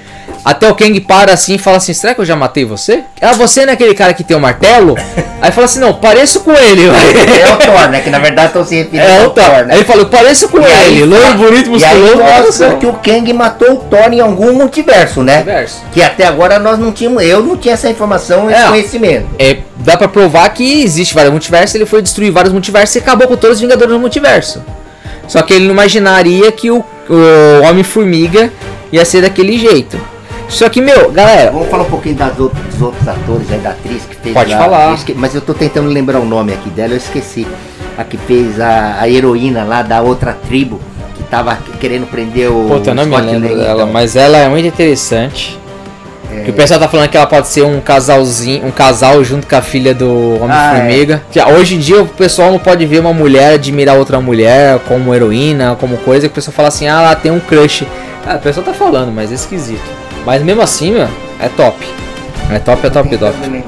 Até 0.45 0.69
o 0.69 0.75
Kang 0.75 0.99
para 0.99 1.31
assim 1.33 1.55
e 1.55 1.57
fala 1.57 1.77
assim: 1.77 1.93
Será 1.93 2.13
que 2.13 2.19
eu 2.21 2.25
já 2.25 2.35
matei 2.35 2.65
você? 2.65 3.03
Ah, 3.21 3.31
você 3.31 3.61
não 3.65 3.71
é 3.71 3.73
aquele 3.73 3.93
cara 3.93 4.13
que 4.13 4.23
tem 4.25 4.35
o 4.35 4.39
martelo? 4.41 4.95
Aí 5.41 5.51
fala 5.51 5.65
assim: 5.65 5.79
Não, 5.79 5.93
pareço 5.93 6.41
com 6.41 6.51
ele. 6.51 6.83
É 6.87 7.53
o 7.53 7.57
Thor, 7.57 7.89
né? 7.89 8.01
Que 8.01 8.09
na 8.09 8.19
verdade 8.19 8.47
estão 8.47 8.65
se 8.65 8.75
referindo 8.75 9.07
É 9.09 9.19
ao 9.21 9.27
o 9.27 9.29
Thor. 9.29 9.43
Aí 9.45 9.65
né? 9.65 9.75
ele 9.75 9.85
falou: 9.85 10.05
Pareço 10.07 10.49
com 10.49 10.59
E 10.59 10.65
aí 10.65 10.97
ele. 10.97 11.05
Loiro, 11.05 11.33
bonito, 11.35 11.65
aí 11.67 11.69
musculoso. 11.69 12.17
nossa. 12.17 12.75
que 12.75 12.85
o 12.85 12.93
Kang 12.93 13.31
matou 13.33 13.71
o 13.73 13.77
Thor 13.77 14.11
em 14.11 14.19
algum 14.19 14.53
multiverso, 14.53 15.23
né? 15.23 15.35
Multiverso. 15.35 15.81
Que 15.93 16.01
até 16.03 16.25
agora 16.27 16.59
nós 16.59 16.77
não 16.77 16.91
tínhamos. 16.91 17.23
Eu 17.23 17.41
não 17.41 17.55
tinha 17.55 17.73
essa 17.75 17.89
informação, 17.89 18.49
esse 18.51 18.59
É. 18.61 18.67
conhecimento. 18.67 19.27
É, 19.39 19.57
dá 19.77 19.95
pra 19.95 20.07
provar 20.09 20.49
que 20.49 20.83
existe 20.83 21.13
vários 21.13 21.31
multiversos. 21.31 21.73
Ele 21.75 21.85
foi 21.85 22.01
destruir 22.01 22.31
vários 22.31 22.51
multiversos 22.51 22.93
e 22.95 22.99
acabou 22.99 23.27
com 23.29 23.37
todos 23.37 23.55
os 23.57 23.61
Vingadores 23.61 23.93
no 23.93 23.99
multiverso. 23.99 24.61
Só 25.27 25.41
que 25.41 25.53
ele 25.53 25.65
não 25.65 25.71
imaginaria 25.73 26.51
que 26.51 26.69
o, 26.69 26.83
o 27.09 27.61
Homem-Formiga 27.63 28.51
ia 28.91 29.05
ser 29.05 29.21
daquele 29.21 29.57
jeito. 29.57 29.97
Só 30.49 30.69
que, 30.69 30.81
meu, 30.81 31.11
galera, 31.11 31.51
Vamos 31.51 31.67
falar 31.69 31.83
um 31.83 31.89
pouquinho 31.89 32.15
das 32.15 32.39
outros, 32.39 32.63
dos 32.65 32.81
outros 32.81 33.07
atores 33.07 33.51
aí, 33.51 33.59
da 33.59 33.71
atriz 33.71 34.03
que 34.05 34.15
fez 34.17 34.33
Pode 34.35 34.51
lá. 34.51 34.57
falar. 34.57 34.89
Eu 34.89 34.95
esque- 34.95 35.13
Mas 35.17 35.33
eu 35.33 35.41
tô 35.41 35.53
tentando 35.53 35.89
lembrar 35.89 36.19
o 36.19 36.25
nome 36.25 36.53
aqui 36.53 36.69
dela, 36.69 36.93
eu 36.93 36.97
esqueci. 36.97 37.47
A 37.97 38.03
que 38.03 38.17
fez 38.17 38.59
a, 38.59 38.97
a 38.99 39.09
heroína 39.09 39.63
lá 39.63 39.81
da 39.81 40.01
outra 40.01 40.33
tribo, 40.47 40.79
que 41.15 41.23
tava 41.23 41.57
querendo 41.79 42.07
prender 42.09 42.49
o. 42.51 42.65
Puta, 42.67 42.91
eu 42.91 42.95
não 42.95 43.05
me 43.05 43.11
Scott 43.15 43.25
lembro 43.31 43.49
Lang, 43.49 43.61
dela, 43.61 43.81
então. 43.83 43.93
mas 43.93 44.15
ela 44.15 44.37
é 44.37 44.47
muito 44.49 44.67
interessante. 44.67 45.59
Que 46.43 46.49
o 46.49 46.53
pessoal 46.53 46.79
tá 46.79 46.87
falando 46.87 47.09
que 47.09 47.15
ela 47.15 47.27
pode 47.27 47.47
ser 47.47 47.61
um 47.61 47.79
casalzinho, 47.79 48.65
um 48.65 48.71
casal 48.71 49.23
junto 49.23 49.45
com 49.45 49.55
a 49.55 49.61
filha 49.61 49.93
do 49.93 50.39
Homem-Formiga. 50.41 51.21
Que 51.31 51.39
Hoje 51.39 51.75
em 51.75 51.79
dia 51.79 52.01
o 52.01 52.07
pessoal 52.07 52.51
não 52.51 52.57
pode 52.57 52.83
ver 52.87 52.99
uma 53.01 53.13
mulher 53.13 53.53
admirar 53.53 53.95
outra 53.95 54.19
mulher 54.19 54.79
como 54.87 55.13
heroína, 55.13 55.77
como 55.79 55.95
coisa, 55.97 56.27
que 56.27 56.31
o 56.31 56.35
pessoal 56.35 56.55
fala 56.55 56.69
assim, 56.69 56.87
ah, 56.87 57.01
ela 57.03 57.15
tem 57.15 57.31
um 57.31 57.39
crush. 57.39 57.85
Ah, 58.25 58.35
o 58.37 58.39
pessoal 58.39 58.65
tá 58.65 58.73
falando, 58.73 59.11
mas 59.11 59.31
é 59.31 59.35
esquisito. 59.35 59.83
Mas 60.25 60.41
mesmo 60.41 60.61
assim, 60.61 60.91
meu, 60.91 61.07
é 61.39 61.49
top. 61.49 61.77
É 62.51 62.59
top, 62.59 62.85
é 62.87 62.89
top, 62.89 63.17
top. 63.17 63.33
Não- 63.47 63.63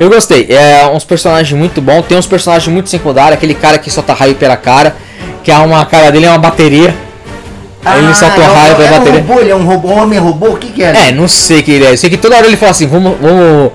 Eu 0.00 0.08
gostei, 0.08 0.46
é 0.50 0.86
uns 0.92 1.04
personagens 1.04 1.52
muito 1.58 1.80
bons, 1.80 2.02
tem 2.06 2.16
uns 2.16 2.26
personagens 2.26 2.68
muito 2.72 2.88
secundários, 2.88 3.34
aquele 3.34 3.54
cara 3.54 3.78
que 3.78 3.90
solta 3.90 4.14
raio 4.14 4.34
pela 4.36 4.56
cara, 4.56 4.94
que 5.42 5.50
a 5.50 5.60
uma 5.62 5.84
cara 5.86 6.10
dele 6.10 6.26
é 6.26 6.28
uma 6.30 6.38
bateria. 6.38 6.94
Aí 7.84 8.04
ele 8.04 8.14
soltou 8.14 8.42
é 8.42 8.48
um- 8.48 8.54
raio 8.54 8.76
pela 8.76 8.88
é 8.88 8.90
um 8.92 8.98
bateria. 8.98 9.20
robô, 9.20 9.40
ele 9.40 9.50
é 9.50 9.56
um 9.56 9.64
robô, 9.64 9.88
um 9.88 9.98
homem 10.02 10.18
robô, 10.18 10.48
o 10.50 10.56
que 10.56 10.68
que 10.72 10.82
é? 10.82 11.08
É, 11.08 11.12
não 11.12 11.26
sei 11.28 11.62
quem 11.62 11.74
ele 11.74 11.86
é. 11.86 11.92
Eu 11.92 11.96
sei 11.96 12.10
que 12.10 12.16
toda 12.16 12.36
hora 12.36 12.46
ele 12.46 12.56
fala 12.56 12.70
assim, 12.70 12.86
vamos, 12.86 13.16
vamos, 13.20 13.72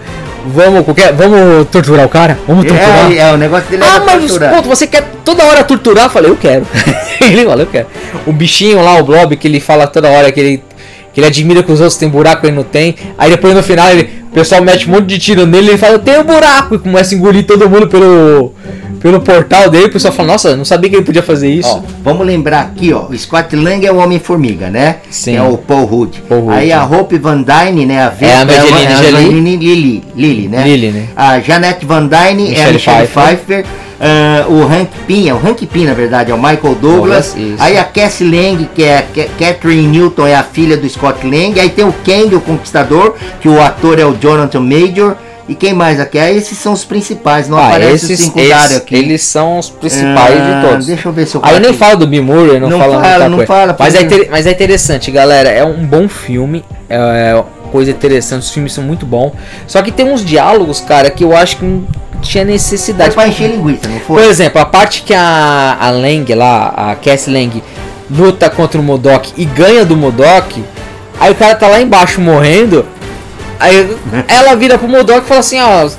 vamos, 0.47 0.86
qualquer, 0.86 1.14
vamos 1.14 1.68
torturar 1.70 2.05
o 2.05 2.09
cara? 2.09 2.38
Vamos 2.47 2.66
torturar? 2.66 3.11
É, 3.11 3.18
é, 3.18 3.34
o 3.34 3.38
negócio 3.38 3.70
dele 3.70 3.84
é 3.84 3.86
ah, 3.88 4.01
mas 4.05 4.26
torturar. 4.28 4.53
ponto, 4.55 4.70
você 4.70 4.88
quer 4.88 5.03
toda 5.26 5.43
hora 5.45 5.64
torturar? 5.64 6.05
Eu 6.05 6.09
falei, 6.09 6.32
eu 6.32 6.36
quero. 6.38 6.66
ele 7.22 7.43
falou, 7.45 7.61
eu 7.61 7.68
quero. 7.68 7.88
O 8.28 8.32
bichinho 8.34 8.82
lá, 8.84 8.97
o 8.97 9.03
Blob, 9.03 9.36
que 9.36 9.47
ele 9.47 9.59
fala 9.59 9.88
toda 9.88 10.09
hora 10.09 10.32
que 10.32 10.39
ele, 10.39 10.64
que 11.14 11.20
ele 11.20 11.28
admira 11.28 11.61
que 11.64 11.72
os 11.72 11.80
outros 11.80 11.97
têm 11.97 12.09
buraco 12.09 12.45
e 12.45 12.49
ele 12.49 12.55
não 12.55 12.64
tem. 12.64 12.95
Aí 13.18 13.30
depois 13.30 13.53
no 13.53 13.61
final 13.61 13.89
ele, 13.91 14.09
o 14.32 14.34
pessoal 14.34 14.61
mete 14.64 14.89
um 14.89 14.93
monte 14.93 15.05
de 15.05 15.20
tiro 15.20 15.45
nele 15.45 15.68
e 15.68 15.70
ele 15.72 15.78
fala, 15.78 15.93
eu 15.93 15.99
tenho 15.99 16.24
buraco. 16.24 16.76
E 16.76 16.80
começa 16.80 17.14
a 17.14 17.18
engolir 17.18 17.45
todo 17.45 17.70
mundo 17.70 17.88
pelo, 17.88 18.51
pelo 18.99 19.20
portal 19.22 19.70
dele. 19.70 19.86
O 19.86 19.91
pessoal 19.91 20.11
fala, 20.14 20.30
nossa, 20.30 20.55
não 20.55 20.66
sabia 20.66 20.89
que 20.89 20.95
ele 20.95 21.05
podia 21.05 21.22
fazer 21.22 21.49
isso. 21.49 21.70
Ó, 21.70 21.82
vamos 22.03 22.26
lembrar 22.26 22.61
aqui, 22.61 22.91
ó, 22.91 23.05
o 23.07 23.18
Scott 23.18 23.55
Lang 23.55 23.86
é 23.86 23.91
o 23.91 23.97
Homem-Formiga, 23.97 24.70
né? 24.72 24.97
Sim. 25.11 25.36
É 25.36 25.43
o 25.43 25.55
Paul 25.57 25.86
Rudd. 25.86 26.18
Paul 26.28 26.41
Rudd. 26.45 26.55
Aí 26.57 26.72
a 26.72 26.84
Hope 26.84 27.18
Van 27.20 27.43
Dyne, 27.43 27.86
né? 27.86 28.01
A 28.03 28.09
Vespa, 28.09 28.26
É 28.26 28.36
a 28.38 28.41
Angelina. 28.43 28.97
Angelina 28.99 29.49
Lily, 29.64 30.03
Lily, 30.16 30.47
né? 30.47 30.64
Lily, 30.64 30.91
né? 30.91 31.07
A 31.16 31.39
Janette 31.39 31.86
Van 31.86 32.07
Dyne 32.07 32.55
é 32.55 32.64
a 32.66 32.72
Michelle 32.72 32.74
Michelle 32.74 33.07
Pfeiffer. 33.07 33.38
Pfeiffer. 33.38 33.66
Ah, 34.06 34.45
o 34.49 34.64
Hank 34.64 34.89
Pym, 35.08 35.30
é 35.30 35.34
o 35.34 35.38
Hank 35.38 35.66
Pym, 35.66 35.86
na 35.86 35.93
verdade, 35.93 36.30
é 36.32 36.34
o 36.36 36.38
Michael 36.38 36.76
Douglas. 36.76 37.36
Isso. 37.38 37.56
Aí 37.60 37.78
a 37.78 37.86
Cassie 37.86 38.30
Lang, 38.30 38.68
que 38.76 38.84
é 38.84 39.06
Catherine 39.39 39.88
Newton, 39.88 40.28
é 40.28 40.36
a 40.36 40.43
filha 40.43 40.76
do 40.76 40.88
Scott 40.89 41.26
Lang. 41.26 41.58
Aí 41.60 41.70
tem 41.70 41.86
o 41.86 41.93
Kang, 42.06 42.36
o 42.36 42.41
Conquistador, 42.41 43.16
que 43.39 43.47
o 43.47 43.62
ator 43.62 43.99
é 43.99 44.06
o 44.06 44.14
Jonathan 44.16 44.60
Major. 44.60 45.16
E 45.47 45.56
quem 45.56 45.74
mais 45.74 45.99
aqui? 45.99 46.18
Ah, 46.18 46.32
esses 46.32 46.58
são 46.58 46.72
os 46.72 46.86
principais, 46.86 47.49
não 47.49 47.58
Ah, 47.58 47.68
aparece 47.68 48.14
esses, 48.14 48.26
secundário 48.28 48.78
aqui. 48.78 48.95
eles 48.95 49.24
são 49.24 49.60
os 49.60 49.70
principais 49.70 50.39
Ah, 50.39 50.62
de 50.62 50.68
todos. 50.70 50.86
Deixa 50.88 51.10
eu 51.10 51.12
ver 51.12 51.28
se 51.28 51.36
eu 51.36 51.41
Aí 51.43 51.56
eu 51.56 51.60
nem 51.60 51.74
falo 51.74 51.97
do 51.97 52.08
Bimur, 52.08 52.47
eu 52.47 52.62
não, 52.62 52.70
Não 52.70 52.80
falo 52.80 52.93
fala, 52.93 53.04
muita 53.04 53.30
não 53.30 53.38
coisa. 53.38 53.47
fala, 53.47 53.76
mas, 53.78 53.93
é 53.95 54.28
mas 54.32 54.47
é 54.47 54.51
interessante, 54.51 55.12
galera. 55.12 55.49
É 55.49 55.66
um 55.66 55.86
bom 55.86 56.08
filme. 56.08 56.64
É 56.89 57.43
coisa 57.74 57.91
interessante. 57.91 58.43
Os 58.43 58.51
filmes 58.51 58.72
são 58.72 58.84
muito 58.86 59.06
bons. 59.06 59.34
Só 59.68 59.82
que 59.82 59.91
tem 59.91 60.06
uns 60.06 60.24
diálogos, 60.24 60.80
cara, 60.80 61.10
que 61.10 61.26
eu 61.26 61.36
acho 61.36 61.58
que 61.58 61.84
tinha 62.22 62.43
Foi 62.43 62.53
necessidade. 62.53 63.14
pra 63.14 63.28
encher 63.28 63.49
linguiça, 63.51 63.88
não 63.88 63.99
Por 63.99 64.20
foi? 64.20 64.28
exemplo, 64.28 64.61
a 64.61 64.66
parte 64.66 65.01
que 65.03 65.14
a, 65.14 65.78
a 65.80 65.89
Lang 65.91 66.34
lá, 66.36 66.74
a 66.76 66.95
Cassie 66.95 67.32
Lang, 67.34 67.61
luta 68.09 68.49
contra 68.49 68.80
o 68.80 68.84
Modok 68.84 69.34
e 69.38 69.45
ganha 69.45 69.84
do 69.86 69.95
Modok. 69.97 70.64
Aí 71.20 71.32
o 71.32 71.36
cara 71.36 71.55
tá 71.55 71.68
lá 71.68 71.82
embaixo 71.82 72.20
morrendo. 72.22 72.86
Aí 73.59 73.95
ela 74.28 74.55
vira 74.55 74.78
pro 74.78 74.88
Modok 74.88 75.22
e 75.26 75.28
fala 75.28 75.39
assim: 75.39 75.59
Ó, 75.61 75.89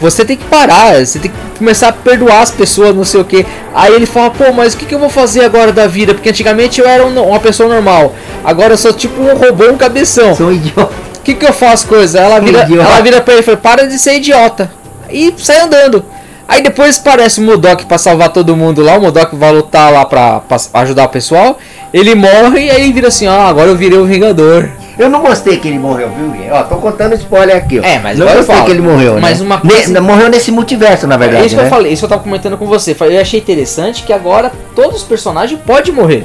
você 0.00 0.24
tem 0.24 0.36
que 0.36 0.44
parar, 0.44 1.04
você 1.04 1.18
tem 1.18 1.30
que 1.30 1.36
começar 1.58 1.88
a 1.88 1.92
perdoar 1.92 2.40
as 2.42 2.50
pessoas, 2.50 2.94
não 2.94 3.04
sei 3.04 3.20
o 3.20 3.24
que. 3.24 3.44
Aí 3.74 3.92
ele 3.94 4.06
fala: 4.06 4.30
Pô, 4.30 4.52
mas 4.52 4.74
o 4.74 4.76
que, 4.76 4.84
que 4.86 4.94
eu 4.94 4.98
vou 4.98 5.10
fazer 5.10 5.44
agora 5.44 5.72
da 5.72 5.86
vida? 5.86 6.14
Porque 6.14 6.28
antigamente 6.28 6.80
eu 6.80 6.88
era 6.88 7.04
um- 7.06 7.28
uma 7.28 7.40
pessoa 7.40 7.68
normal, 7.68 8.14
agora 8.44 8.74
eu 8.74 8.78
sou 8.78 8.92
tipo 8.92 9.20
um 9.20 9.34
robô, 9.36 9.64
um 9.70 9.76
cabeção. 9.76 10.34
Sou 10.34 10.52
idiota. 10.52 10.92
O 11.18 11.20
que, 11.28 11.34
que 11.34 11.44
eu 11.46 11.52
faço 11.52 11.86
coisa? 11.86 12.18
Ela 12.20 12.40
vira, 12.40 12.62
Idiota. 12.62 12.88
ela 12.90 13.02
vira 13.02 13.20
pra 13.20 13.34
ele 13.34 13.42
e 13.42 13.44
fala, 13.44 13.56
para 13.58 13.86
de 13.86 13.98
ser 13.98 14.14
idiota. 14.16 14.70
E 15.10 15.32
sai 15.38 15.60
andando. 15.60 16.04
Aí 16.46 16.62
depois 16.62 16.96
parece 16.98 17.40
o 17.40 17.42
Modok 17.44 17.84
pra 17.84 17.98
salvar 17.98 18.30
todo 18.30 18.56
mundo 18.56 18.82
lá. 18.82 18.96
O 18.96 19.02
Modok 19.02 19.36
vai 19.36 19.52
lutar 19.52 19.92
lá 19.92 20.04
pra, 20.06 20.40
pra 20.40 20.56
ajudar 20.80 21.04
o 21.04 21.08
pessoal. 21.10 21.58
Ele 21.92 22.14
morre 22.14 22.66
e 22.66 22.70
aí 22.70 22.92
vira 22.92 23.08
assim, 23.08 23.26
ó, 23.26 23.42
agora 23.48 23.68
eu 23.68 23.76
virei 23.76 23.98
o 23.98 24.04
Vingador. 24.06 24.68
Eu 24.98 25.08
não 25.08 25.20
gostei 25.20 25.58
que 25.58 25.68
ele 25.68 25.78
morreu, 25.78 26.08
viu? 26.08 26.52
Ó, 26.52 26.62
tô 26.64 26.76
contando 26.76 27.14
spoiler 27.14 27.54
aqui, 27.56 27.78
ó. 27.78 27.82
É, 27.84 27.98
mas 28.00 28.18
não 28.18 28.26
eu 28.26 28.36
gostei 28.36 28.54
falo. 28.54 28.66
que 28.66 28.72
ele 28.72 28.80
morreu, 28.80 29.20
Mas 29.20 29.38
né? 29.40 29.46
uma 29.46 29.60
coisa- 29.60 29.92
Ne- 29.92 30.00
morreu 30.00 30.28
nesse 30.28 30.50
multiverso, 30.50 31.06
na 31.06 31.16
verdade, 31.16 31.42
É 31.42 31.46
isso 31.46 31.54
que 31.54 31.60
né? 31.60 31.66
eu 31.68 31.70
falei, 31.70 31.92
isso 31.92 32.00
que 32.00 32.04
eu 32.06 32.08
tava 32.08 32.22
comentando 32.22 32.56
com 32.58 32.66
você. 32.66 32.96
Eu 32.98 33.20
achei 33.20 33.38
interessante 33.38 34.02
que 34.02 34.12
agora 34.12 34.50
todos 34.74 34.96
os 34.96 35.02
personagens 35.04 35.60
podem 35.64 35.92
morrer. 35.94 36.24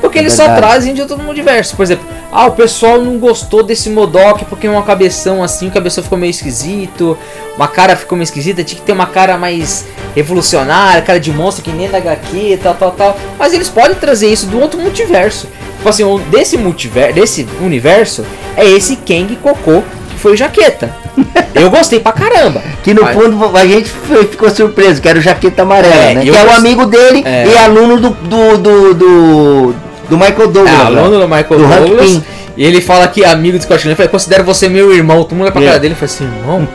Porque 0.00 0.18
É 0.18 0.22
eles 0.22 0.32
só 0.32 0.44
verdade. 0.44 0.60
trazem 0.66 0.94
de 0.94 1.02
outro 1.02 1.18
universo. 1.28 1.76
Por 1.76 1.82
exemplo, 1.82 2.06
ah, 2.36 2.46
o 2.46 2.50
pessoal 2.50 3.00
não 3.00 3.16
gostou 3.16 3.62
desse 3.62 3.88
Modok 3.88 4.44
porque 4.46 4.66
é 4.66 4.70
uma 4.70 4.82
cabeção 4.82 5.40
assim, 5.40 5.68
o 5.68 5.70
cabeção 5.70 6.02
ficou 6.02 6.18
meio 6.18 6.30
esquisito, 6.30 7.16
uma 7.56 7.68
cara 7.68 7.94
ficou 7.94 8.18
meio 8.18 8.24
esquisita, 8.24 8.64
tinha 8.64 8.80
que 8.80 8.84
ter 8.84 8.90
uma 8.92 9.06
cara 9.06 9.38
mais 9.38 9.86
revolucionária, 10.16 11.00
cara 11.00 11.20
de 11.20 11.30
monstro 11.30 11.62
que 11.62 11.70
nem 11.70 11.88
da 11.88 11.98
HQ, 11.98 12.58
tal, 12.60 12.74
tal, 12.74 12.90
tal. 12.90 13.16
Mas 13.38 13.52
eles 13.54 13.68
podem 13.68 13.94
trazer 13.96 14.26
isso 14.32 14.46
do 14.46 14.60
outro 14.60 14.80
multiverso. 14.80 15.46
Tipo 15.76 15.88
assim, 15.88 16.18
desse 16.30 16.56
multiverso, 16.56 17.14
desse 17.14 17.46
universo, 17.60 18.24
é 18.56 18.66
esse 18.68 18.96
Kang 18.96 19.36
Cocô 19.36 19.82
que 20.10 20.18
foi 20.18 20.32
o 20.32 20.36
Jaqueta. 20.36 20.94
Eu 21.54 21.70
gostei 21.70 22.00
pra 22.00 22.10
caramba. 22.10 22.60
Que 22.82 22.92
no 22.92 23.02
Mas- 23.02 23.14
fundo 23.14 23.56
a 23.56 23.64
gente 23.64 23.88
ficou 24.30 24.50
surpreso, 24.50 25.00
que 25.00 25.08
era 25.08 25.18
o 25.18 25.22
Jaqueta 25.22 25.62
Amarela, 25.62 25.94
É, 25.94 26.14
né? 26.14 26.22
Que 26.22 26.30
é 26.36 26.44
o 26.44 26.50
amigo 26.50 26.86
dele 26.86 27.22
É. 27.24 27.46
e 27.46 27.56
aluno 27.58 28.00
do, 28.00 28.10
do, 28.10 28.58
do, 28.58 28.94
do, 28.94 29.74
do 30.08 30.16
Michael 30.16 30.48
Douglas. 30.48 30.74
É, 30.74 30.90
né? 30.90 31.00
aluno 31.00 31.20
do 31.20 31.28
Michael 31.28 31.48
Do 31.48 31.68
Douglas. 31.68 32.20
E 32.56 32.64
ele 32.64 32.80
fala 32.80 33.08
que 33.08 33.24
é 33.24 33.28
amigo 33.28 33.58
do 33.58 33.64
Scott 33.64 33.80
Lang. 33.80 33.88
Ele 33.88 33.96
fala, 33.96 34.08
considero 34.08 34.44
você 34.44 34.68
meu 34.68 34.92
irmão. 34.94 35.22
Todo 35.22 35.32
mundo 35.32 35.42
olha 35.42 35.52
pra 35.52 35.62
É. 35.62 35.66
cara 35.66 35.78
dele 35.78 35.94
e 35.94 35.96
fala 35.96 36.04
assim, 36.06 36.24
irmão, 36.24 36.68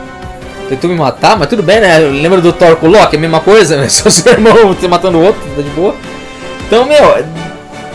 tentou 0.67 0.89
me 0.89 0.95
matar, 0.95 1.37
mas 1.37 1.47
tudo 1.47 1.63
bem, 1.63 1.79
né? 1.79 1.97
Lembra 1.99 2.41
do 2.41 2.51
Thor 2.53 2.75
com 2.75 2.87
o 2.87 2.89
Loki? 2.89 3.15
A 3.15 3.19
mesma 3.19 3.39
coisa, 3.39 3.77
né? 3.77 3.87
Só 3.89 4.09
seu 4.09 4.31
irmão 4.33 4.73
você 4.73 4.87
matando 4.87 5.17
o 5.17 5.23
outro, 5.23 5.41
tá 5.55 5.61
de 5.61 5.69
boa. 5.69 5.95
Então, 6.67 6.85
meu, 6.85 7.25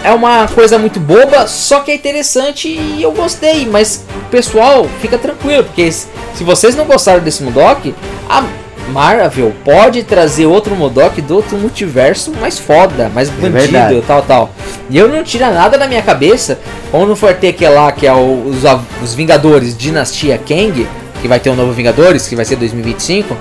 é 0.02 0.12
uma 0.12 0.48
coisa 0.48 0.78
muito 0.78 0.98
boba, 0.98 1.46
só 1.46 1.80
que 1.80 1.90
é 1.90 1.94
interessante 1.94 2.68
e 2.68 3.02
eu 3.02 3.12
gostei. 3.12 3.66
Mas, 3.66 4.04
pessoal, 4.30 4.88
fica 5.00 5.16
tranquilo, 5.16 5.64
porque 5.64 5.90
se 5.90 6.42
vocês 6.42 6.74
não 6.74 6.84
gostaram 6.84 7.22
desse 7.22 7.42
Modok, 7.42 7.94
a 8.28 8.42
Marvel 8.88 9.52
pode 9.64 10.02
trazer 10.02 10.46
outro 10.46 10.74
Modok 10.76 11.20
do 11.22 11.36
outro 11.36 11.56
multiverso 11.56 12.32
mais 12.40 12.58
foda, 12.58 13.10
mais 13.14 13.28
bandido 13.30 13.50
verdade. 13.72 14.02
tal, 14.06 14.22
tal. 14.22 14.50
E 14.90 14.96
eu 14.98 15.08
não 15.08 15.22
tira 15.22 15.50
nada 15.50 15.78
da 15.78 15.86
minha 15.88 16.02
cabeça 16.02 16.58
quando 16.90 17.16
for 17.16 17.32
ter 17.34 17.48
aquele 17.48 17.74
lá 17.74 17.90
que 17.92 18.06
é 18.06 18.12
o- 18.12 18.44
os, 18.46 18.58
os 19.02 19.14
Vingadores 19.14 19.76
Dinastia 19.76 20.38
Kang, 20.38 20.86
que 21.22 21.28
vai 21.28 21.40
ter 21.40 21.50
um 21.50 21.56
novo 21.56 21.72
Vingadores, 21.72 22.28
que 22.28 22.36
vai 22.36 22.44
ser 22.44 22.56
2025, 22.56 23.36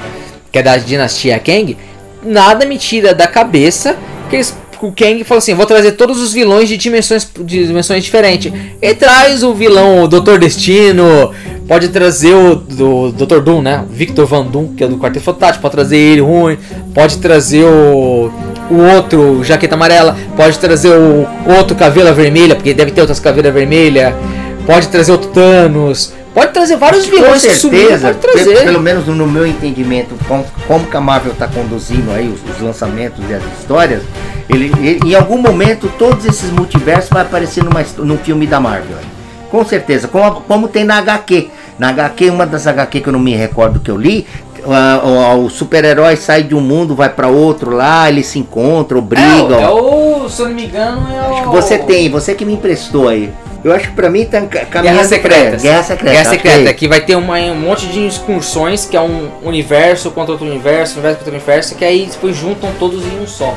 que 0.51 0.59
é 0.59 0.63
da 0.63 0.77
Dinastia 0.77 1.37
Kang, 1.39 1.77
nada 2.23 2.65
me 2.65 2.77
tira 2.77 3.13
da 3.13 3.27
cabeça 3.27 3.97
que 4.29 4.37
eles 4.37 4.55
o 4.87 4.91
Kang 4.91 5.23
fala 5.23 5.37
assim, 5.39 5.53
vou 5.53 5.65
trazer 5.65 5.93
todos 5.93 6.19
os 6.19 6.33
vilões 6.33 6.67
de 6.69 6.77
dimensões, 6.77 7.27
de 7.39 7.65
dimensões 7.67 8.03
diferentes. 8.03 8.51
E 8.81 8.93
traz 8.93 9.43
o 9.43 9.53
vilão, 9.53 10.03
o 10.03 10.07
Doutor 10.07 10.37
Destino, 10.39 11.31
pode 11.67 11.87
trazer 11.89 12.33
o 12.33 12.55
Dr. 13.11 13.39
Doom, 13.39 13.61
né? 13.61 13.83
Victor 13.89 14.25
Van 14.25 14.45
Doom, 14.45 14.73
que 14.75 14.83
é 14.83 14.87
do 14.87 14.97
Quarteto 14.97 15.23
Fantástico, 15.25 15.61
pode 15.61 15.73
trazer 15.75 15.97
ele 15.97 16.21
ruim, 16.21 16.57
pode 16.93 17.17
trazer 17.17 17.63
o 17.65 18.31
o 18.71 18.77
outro 18.95 19.43
Jaqueta 19.43 19.75
Amarela, 19.75 20.17
pode 20.37 20.57
trazer 20.57 20.89
o 20.89 21.27
outro 21.57 21.75
Caveira 21.75 22.13
Vermelha, 22.13 22.55
porque 22.55 22.73
deve 22.73 22.91
ter 22.91 23.01
outras 23.01 23.19
Caveiras 23.19 23.53
Vermelha, 23.53 24.15
pode 24.65 24.87
trazer 24.87 25.11
outro 25.11 25.29
Thanos, 25.31 26.13
pode 26.33 26.53
trazer 26.53 26.77
vários 26.77 27.05
Com 27.05 27.11
vilões 27.11 27.45
que 27.45 27.53
sumiram, 27.55 27.89
certeza, 27.89 28.07
pode 28.07 28.19
trazer. 28.19 28.57
pe- 28.57 28.63
pelo 28.63 28.79
menos 28.81 29.05
no 29.05 29.27
meu 29.27 29.45
entendimento, 29.45 30.15
como, 30.27 30.45
como 30.65 30.87
que 30.87 30.95
a 30.95 31.01
Marvel 31.01 31.33
está 31.33 31.45
conduzindo 31.45 32.09
aí 32.11 32.27
os, 32.29 32.39
os 32.55 32.61
lançamentos 32.61 33.19
e 33.29 33.33
as 33.33 33.43
histórias, 33.59 34.01
ele, 34.49 34.71
ele- 34.79 34.99
em 35.05 35.15
algum 35.15 35.37
momento 35.37 35.91
todos 35.97 36.25
esses 36.25 36.49
multiversos 36.51 37.09
vai 37.09 37.21
aparecer 37.23 37.63
numa, 37.63 37.83
num 37.99 38.17
filme 38.17 38.45
da 38.47 38.59
Marvel. 38.59 38.97
Com 39.49 39.63
certeza, 39.63 40.07
como, 40.07 40.41
como 40.41 40.67
tem 40.67 40.83
na 40.83 40.97
HQ. 40.97 41.49
Na 41.77 41.89
HQ, 41.89 42.29
uma 42.29 42.45
das 42.45 42.65
HQ 42.67 43.01
que 43.01 43.07
eu 43.09 43.13
não 43.13 43.19
me 43.19 43.35
recordo 43.35 43.79
que 43.79 43.89
eu 43.89 43.97
li, 43.97 44.27
ah, 44.65 45.01
o, 45.35 45.45
o 45.45 45.49
super-herói 45.49 46.15
sai 46.15 46.43
de 46.43 46.53
um 46.55 46.61
mundo, 46.61 46.95
vai 46.95 47.09
para 47.09 47.27
outro 47.27 47.71
lá, 47.75 48.07
eles 48.09 48.27
se 48.27 48.39
encontram, 48.39 49.01
brigam. 49.01 49.59
É, 49.59 49.69
o, 49.69 50.27
se 50.29 50.41
eu 50.41 50.47
não 50.49 50.55
me 50.55 50.65
engano, 50.65 51.07
é 51.11 51.29
o. 51.29 51.33
Acho 51.33 51.43
que 51.43 51.49
você 51.49 51.77
tem, 51.79 52.09
você 52.09 52.33
que 52.35 52.45
me 52.45 52.53
emprestou 52.53 53.07
aí. 53.09 53.31
Eu 53.63 53.71
acho 53.73 53.89
que 53.89 53.95
pra 53.95 54.09
mim 54.09 54.25
tá 54.25 54.41
ca- 54.41 54.65
caminhando 54.65 54.97
Guerra 54.97 55.07
Secreta. 55.07 55.57
Guerra 55.57 55.83
Secreta. 55.83 56.11
Guerra 56.11 56.29
Secreta, 56.29 56.61
que 56.63 56.67
é 56.69 56.73
que 56.73 56.87
vai 56.87 56.99
ter 57.01 57.15
uma- 57.15 57.37
um 57.39 57.55
monte 57.55 57.87
de 57.87 58.05
excursões, 58.05 58.85
que 58.85 58.97
é 58.97 59.01
um 59.01 59.29
universo 59.43 60.11
contra 60.11 60.31
outro 60.33 60.45
universo, 60.47 60.95
universo 60.95 61.17
contra 61.19 61.31
outro 61.31 61.31
universo, 61.31 61.75
que 61.75 61.85
aí 61.85 62.07
depois 62.11 62.35
juntam 62.35 62.69
todos 62.79 63.03
em 63.03 63.21
um 63.21 63.27
só. 63.27 63.55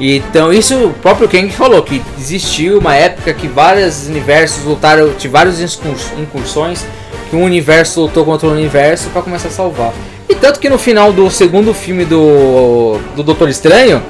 Então, 0.00 0.52
isso 0.52 0.76
o 0.76 0.94
próprio 0.94 1.28
Kang 1.28 1.50
falou, 1.50 1.82
que 1.82 2.00
existiu 2.18 2.78
uma 2.78 2.94
época 2.94 3.32
que 3.34 3.48
vários 3.48 4.06
universos 4.06 4.64
lutaram, 4.64 5.12
de 5.18 5.26
várias 5.28 5.60
incursões, 5.60 6.86
que 7.28 7.36
um 7.36 7.42
universo 7.42 8.02
lutou 8.02 8.24
contra 8.24 8.48
o 8.48 8.52
universo 8.52 9.08
pra 9.10 9.22
começar 9.22 9.48
a 9.48 9.50
salvar. 9.50 9.92
E 10.28 10.34
tanto 10.34 10.60
que 10.60 10.68
no 10.68 10.78
final 10.78 11.12
do 11.12 11.28
segundo 11.30 11.74
filme 11.74 12.04
do, 12.04 12.98
do 13.16 13.22
Doutor 13.22 13.48
Estranho, 13.48 14.02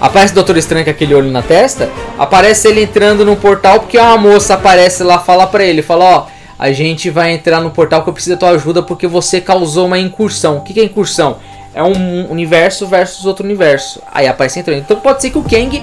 Aparece 0.00 0.32
o 0.32 0.34
Doutor 0.34 0.56
Estranho 0.56 0.84
com 0.84 0.90
aquele 0.90 1.14
olho 1.14 1.30
na 1.30 1.40
testa. 1.40 1.88
Aparece 2.18 2.68
ele 2.68 2.82
entrando 2.82 3.24
no 3.24 3.36
portal 3.36 3.80
porque 3.80 3.96
uma 3.96 4.18
moça 4.18 4.52
aparece 4.52 5.02
lá, 5.02 5.18
fala 5.18 5.46
pra 5.46 5.64
ele, 5.64 5.80
fala, 5.80 6.04
ó, 6.04 6.26
a 6.58 6.72
gente 6.72 7.08
vai 7.10 7.32
entrar 7.32 7.60
no 7.60 7.70
portal 7.70 8.02
que 8.02 8.08
eu 8.08 8.12
preciso 8.12 8.36
da 8.36 8.40
tua 8.40 8.50
ajuda 8.50 8.82
porque 8.82 9.06
você 9.06 9.40
causou 9.40 9.86
uma 9.86 9.98
incursão. 9.98 10.58
O 10.58 10.60
que 10.60 10.78
é 10.78 10.84
incursão? 10.84 11.38
É 11.74 11.82
um 11.82 12.30
universo 12.30 12.86
versus 12.86 13.26
outro 13.26 13.44
universo. 13.44 14.00
Aí 14.12 14.28
aparece 14.28 14.60
entrando. 14.60 14.78
Então 14.78 14.98
pode 15.00 15.20
ser 15.20 15.30
que 15.30 15.38
o 15.38 15.42
Kang 15.42 15.82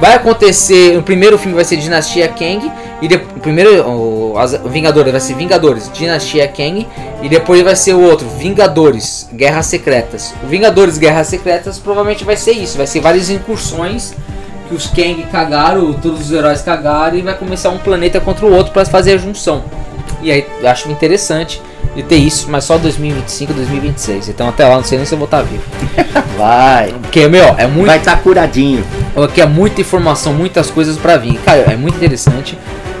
vai 0.00 0.14
acontecer. 0.14 0.98
O 0.98 1.02
primeiro 1.02 1.38
filme 1.38 1.54
vai 1.54 1.64
ser 1.64 1.76
Dinastia 1.76 2.28
Kang. 2.28 2.70
E 3.00 3.06
o 3.06 3.40
primeiro. 3.40 3.86
O, 3.88 4.34
o 4.36 4.68
Vingadores 4.68 5.12
vai 5.12 5.20
ser 5.20 5.34
Vingadores, 5.34 5.90
Dinastia 5.92 6.48
Kang. 6.48 6.86
E 7.22 7.28
depois 7.28 7.62
vai 7.62 7.76
ser 7.76 7.94
o 7.94 8.00
outro, 8.00 8.28
Vingadores, 8.28 9.28
Guerras 9.32 9.66
Secretas. 9.66 10.34
O 10.42 10.46
Vingadores 10.48 10.98
Guerras 10.98 11.28
Secretas 11.28 11.78
provavelmente 11.78 12.24
vai 12.24 12.36
ser 12.36 12.52
isso. 12.52 12.76
Vai 12.76 12.86
ser 12.86 13.00
várias 13.00 13.30
incursões 13.30 14.14
que 14.68 14.74
os 14.74 14.86
Kang 14.88 15.22
cagaram, 15.30 15.92
todos 15.94 16.20
os 16.20 16.32
heróis 16.32 16.62
cagaram. 16.62 17.16
E 17.16 17.22
vai 17.22 17.36
começar 17.36 17.70
um 17.70 17.78
planeta 17.78 18.20
contra 18.20 18.44
o 18.44 18.52
outro 18.52 18.72
para 18.72 18.84
fazer 18.86 19.12
a 19.12 19.18
junção. 19.18 19.62
E 20.20 20.32
aí 20.32 20.44
acho 20.64 20.90
interessante 20.90 21.62
de 21.94 22.02
ter 22.02 22.16
isso, 22.16 22.46
mas 22.50 22.64
só 22.64 22.78
2025, 22.78 23.52
2026. 23.54 24.28
Então 24.28 24.48
até 24.48 24.66
lá 24.66 24.76
não 24.76 24.84
sei 24.84 24.98
nem 24.98 25.06
se 25.06 25.14
eu 25.14 25.18
vou 25.18 25.24
estar 25.26 25.42
vivo. 25.42 25.62
Vai. 26.36 26.92
Porque, 27.02 27.26
meu, 27.28 27.54
é 27.58 27.66
muito. 27.66 27.86
Vai 27.86 27.98
estar 27.98 28.16
curadinho. 28.22 28.84
Aqui 29.16 29.40
é 29.40 29.46
muita 29.46 29.80
informação, 29.80 30.32
muitas 30.32 30.70
coisas 30.70 30.96
pra 30.96 31.16
vir. 31.16 31.38
Cara, 31.44 31.58
é 31.72 31.76
muito 31.76 31.96
interessante. 31.96 32.56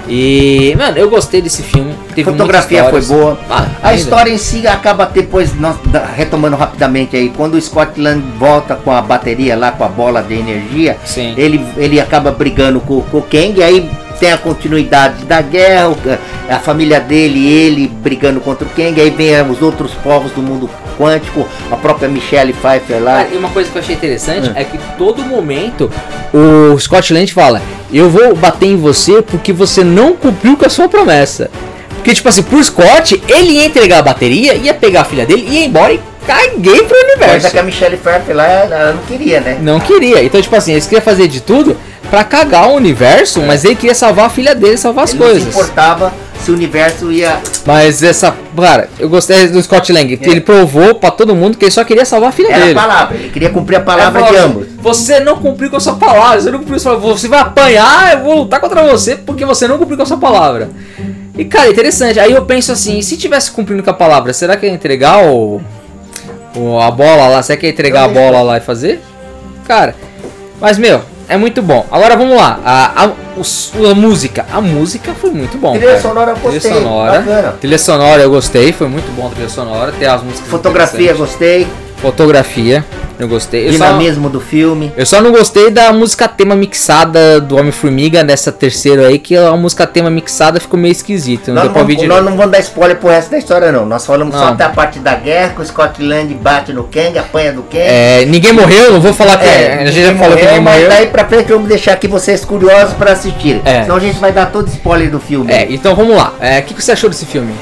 E, 0.08 0.74
mano, 0.78 0.96
eu 0.96 1.10
gostei 1.10 1.42
desse 1.42 1.62
filme. 1.62 1.94
Teve 2.14 2.30
fotografia 2.30 2.84
foi 2.84 3.02
boa. 3.02 3.38
Ah, 3.48 3.66
A 3.82 3.94
história 3.94 4.30
em 4.30 4.38
si 4.38 4.66
acaba 4.66 5.04
depois, 5.04 5.54
nós, 5.54 5.76
retomando 6.16 6.56
rapidamente 6.56 7.14
aí, 7.14 7.28
quando 7.28 7.54
o 7.54 7.60
Scotland 7.60 8.24
volta 8.38 8.74
com 8.74 8.90
a 8.90 9.02
bateria 9.02 9.54
lá, 9.54 9.70
com 9.70 9.84
a 9.84 9.88
bola 9.88 10.22
de 10.22 10.34
energia, 10.34 10.96
Sim. 11.04 11.34
ele, 11.36 11.64
ele 11.76 12.00
acaba 12.00 12.30
brigando 12.32 12.80
com, 12.80 13.02
com 13.02 13.18
o 13.18 13.22
Kang, 13.22 13.62
aí 13.62 13.88
tem 14.18 14.32
a 14.32 14.38
continuidade 14.38 15.24
da 15.24 15.40
guerra, 15.40 16.18
a 16.48 16.58
família 16.58 17.00
dele 17.00 17.46
ele 17.46 17.88
brigando 17.88 18.40
contra 18.40 18.66
o 18.66 18.70
Kang, 18.70 19.00
aí 19.00 19.10
vem 19.10 19.40
os 19.50 19.62
outros 19.62 19.92
povos 19.94 20.32
do 20.32 20.42
mundo 20.42 20.68
quântico, 20.98 21.46
a 21.70 21.76
própria 21.76 22.08
Michelle 22.08 22.52
Pfeiffer 22.52 23.02
lá. 23.02 23.18
Cara, 23.24 23.28
e 23.32 23.36
uma 23.36 23.50
coisa 23.50 23.70
que 23.70 23.78
eu 23.78 23.82
achei 23.82 23.94
interessante 23.94 24.50
é 24.54 24.64
que 24.64 24.78
todo 24.96 25.22
momento 25.22 25.90
o 26.32 26.78
Scott 26.78 27.12
Land 27.12 27.32
fala: 27.32 27.62
Eu 27.92 28.10
vou 28.10 28.34
bater 28.34 28.66
em 28.66 28.76
você 28.76 29.22
porque 29.22 29.52
você 29.52 29.84
não 29.84 30.14
cumpriu 30.14 30.56
com 30.56 30.66
a 30.66 30.68
sua 30.68 30.88
promessa. 30.88 31.50
Porque, 31.94 32.14
tipo 32.14 32.28
assim, 32.28 32.42
pro 32.42 32.62
Scott, 32.62 33.22
ele 33.28 33.52
ia 33.52 33.66
entregar 33.66 33.98
a 33.98 34.02
bateria, 34.02 34.54
ia 34.54 34.72
pegar 34.72 35.02
a 35.02 35.04
filha 35.04 35.26
dele, 35.26 35.46
ia 35.48 35.66
embora 35.66 35.92
e 35.92 36.00
caguei 36.26 36.82
pro 36.82 36.88
Coisa 36.88 37.12
universo. 37.12 37.50
que 37.50 37.58
a 37.58 37.62
Michelle 37.62 37.96
Pfeiffer 37.96 38.36
lá, 38.36 38.46
ela 38.46 38.92
não 38.92 39.02
queria, 39.02 39.40
né? 39.40 39.58
Não 39.60 39.80
queria. 39.80 40.22
Então, 40.22 40.40
tipo 40.40 40.54
assim, 40.54 40.72
eles 40.72 40.86
queriam 40.86 41.02
fazer 41.02 41.26
de 41.28 41.40
tudo 41.40 41.76
pra 42.10 42.24
cagar 42.24 42.68
o 42.68 42.74
universo, 42.74 43.40
mas 43.42 43.64
ele 43.64 43.74
queria 43.76 43.94
salvar 43.94 44.26
a 44.26 44.30
filha 44.30 44.54
dele, 44.54 44.76
salvar 44.76 45.04
as 45.04 45.10
Ele 45.12 45.18
não 45.20 45.26
se 45.26 45.32
coisas. 45.34 45.48
importava 45.54 46.12
se 46.42 46.50
o 46.50 46.54
universo 46.54 47.10
ia 47.12 47.38
Mas 47.66 48.02
essa, 48.02 48.34
cara, 48.56 48.88
eu 48.98 49.08
gostei 49.08 49.48
do 49.48 49.60
Scott 49.62 49.92
Lang. 49.92 50.18
Ele 50.22 50.40
provou 50.40 50.94
pra 50.94 51.10
todo 51.10 51.34
mundo 51.34 51.58
que 51.58 51.64
ele 51.64 51.72
só 51.72 51.84
queria 51.84 52.04
salvar 52.04 52.30
a 52.30 52.32
filha 52.32 52.48
Era 52.48 52.56
a 52.56 52.60
dele. 52.60 52.74
palavra, 52.74 53.16
ele 53.16 53.28
queria 53.30 53.50
cumprir 53.50 53.76
a 53.76 53.80
palavra 53.80 54.20
Ele 54.22 54.30
de 54.30 54.36
ambos. 54.36 54.66
Você 54.80 55.20
não 55.20 55.36
cumpriu 55.36 55.68
com 55.68 55.76
a 55.76 55.80
sua 55.80 55.96
palavra. 55.96 56.40
Você 56.40 56.50
não 56.50 56.58
cumpriu 56.60 56.80
com 56.80 56.88
a 56.88 56.92
sua 56.92 56.96
Você 56.96 57.28
vai 57.28 57.40
apanhar, 57.40 58.12
eu 58.16 58.24
vou 58.24 58.34
lutar 58.38 58.60
contra 58.60 58.82
você 58.84 59.16
porque 59.16 59.44
você 59.44 59.66
não 59.68 59.76
cumpriu 59.78 59.96
com 59.96 60.02
a 60.04 60.06
sua 60.06 60.16
palavra. 60.18 60.70
E 61.36 61.44
cara, 61.44 61.68
interessante. 61.68 62.18
Aí 62.18 62.32
eu 62.32 62.44
penso 62.44 62.72
assim, 62.72 63.02
se 63.02 63.16
tivesse 63.16 63.50
cumprindo 63.50 63.82
com 63.82 63.90
a 63.90 63.94
palavra, 63.94 64.32
será 64.32 64.56
que 64.56 64.64
ia 64.66 64.72
entregar 64.72 65.24
o, 65.24 65.60
o- 66.56 66.80
a 66.80 66.90
bola 66.90 67.28
lá? 67.28 67.42
Será 67.42 67.58
que 67.58 67.66
ia 67.66 67.70
entregar 67.72 68.04
a 68.04 68.08
bola 68.08 68.40
lá 68.42 68.56
e 68.56 68.60
fazer? 68.60 69.00
Cara, 69.66 69.94
mas 70.60 70.78
meu, 70.78 71.02
é 71.28 71.36
muito 71.36 71.60
bom. 71.62 71.86
Agora 71.90 72.16
vamos 72.16 72.36
lá. 72.36 72.58
A, 72.64 73.04
a, 73.04 73.10
os- 73.36 73.72
a 73.90 73.94
música. 73.94 74.46
A 74.52 74.60
música 74.60 75.12
foi 75.14 75.30
muito 75.30 75.58
bom. 75.58 75.72
Trilha 75.72 75.88
cara. 75.88 76.00
sonora 76.02 76.30
eu 76.32 76.36
gostei, 76.36 76.60
Trilha 76.60 76.74
sonora. 76.76 77.18
bacana. 77.20 77.52
Trilha 77.60 77.78
sonora 77.78 78.22
eu 78.22 78.30
gostei, 78.30 78.72
foi 78.72 78.88
muito 78.88 79.10
bom 79.14 79.26
a 79.26 79.30
trilha 79.30 79.48
sonora. 79.48 79.92
Tem 79.92 80.08
as 80.08 80.22
músicas. 80.22 80.48
Fotografia 80.48 81.12
gostei. 81.14 81.66
Fotografia, 82.00 82.84
eu 83.18 83.26
gostei. 83.26 83.68
Eu 83.68 83.72
só, 83.72 83.86
Dinamismo 83.86 84.30
do 84.30 84.40
filme. 84.40 84.92
eu 84.96 85.04
só 85.04 85.20
não 85.20 85.32
gostei 85.32 85.68
da 85.70 85.92
música 85.92 86.28
tema 86.28 86.54
mixada 86.54 87.40
do 87.40 87.56
Homem-Formiga 87.56 88.22
nessa 88.22 88.52
terceira 88.52 89.08
aí, 89.08 89.18
que 89.18 89.36
a 89.36 89.50
música 89.56 89.84
tema 89.86 90.08
mixada 90.08 90.60
ficou 90.60 90.78
meio 90.78 90.92
esquisita. 90.92 91.52
Não 91.52 91.64
Nós 91.64 91.74
não, 91.74 91.74
vamos, 91.84 92.02
nós 92.06 92.24
não 92.24 92.36
vamos 92.36 92.52
dar 92.52 92.60
spoiler 92.60 92.96
pro 92.98 93.08
resto 93.08 93.30
da 93.32 93.38
história, 93.38 93.72
não. 93.72 93.84
Nós 93.84 94.06
falamos 94.06 94.34
só 94.34 94.46
Não. 94.46 94.52
até 94.52 94.64
a 94.64 94.68
parte 94.68 95.00
da 95.00 95.14
guerra, 95.16 95.54
que 95.56 95.60
o 95.60 95.66
Scotland 95.66 96.32
bate 96.34 96.72
no 96.72 96.84
Kang, 96.84 97.18
apanha 97.18 97.52
do 97.52 97.62
Kang. 97.62 97.78
É, 97.82 98.24
ninguém 98.26 98.52
morreu, 98.52 98.92
não 98.92 99.00
vou 99.00 99.12
falar 99.12 99.36
que. 99.38 99.46
É, 99.48 99.82
a 99.82 99.86
gente 99.90 100.06
já 100.06 100.14
falou 100.14 100.36
que 100.36 100.44
ninguém 100.44 100.60
mas 100.60 100.74
morreu. 100.74 100.88
daí 100.88 101.06
pra 101.06 101.24
frente 101.24 101.50
vamos 101.52 101.68
deixar 101.68 101.94
aqui 101.94 102.06
vocês 102.06 102.44
curiosos 102.44 102.94
pra 102.94 103.12
assistir. 103.12 103.60
É. 103.64 103.82
Senão 103.82 103.96
a 103.96 104.00
gente 104.00 104.18
vai 104.20 104.30
dar 104.30 104.46
todo 104.46 104.68
spoiler 104.68 105.10
do 105.10 105.18
filme. 105.18 105.50
É, 105.52 105.66
então 105.68 105.96
vamos 105.96 106.16
lá. 106.16 106.32
É, 106.40 106.60
O 106.60 106.62
que, 106.62 106.74
que 106.74 106.82
você 106.82 106.92
achou 106.92 107.10
desse 107.10 107.26
filme? 107.26 107.52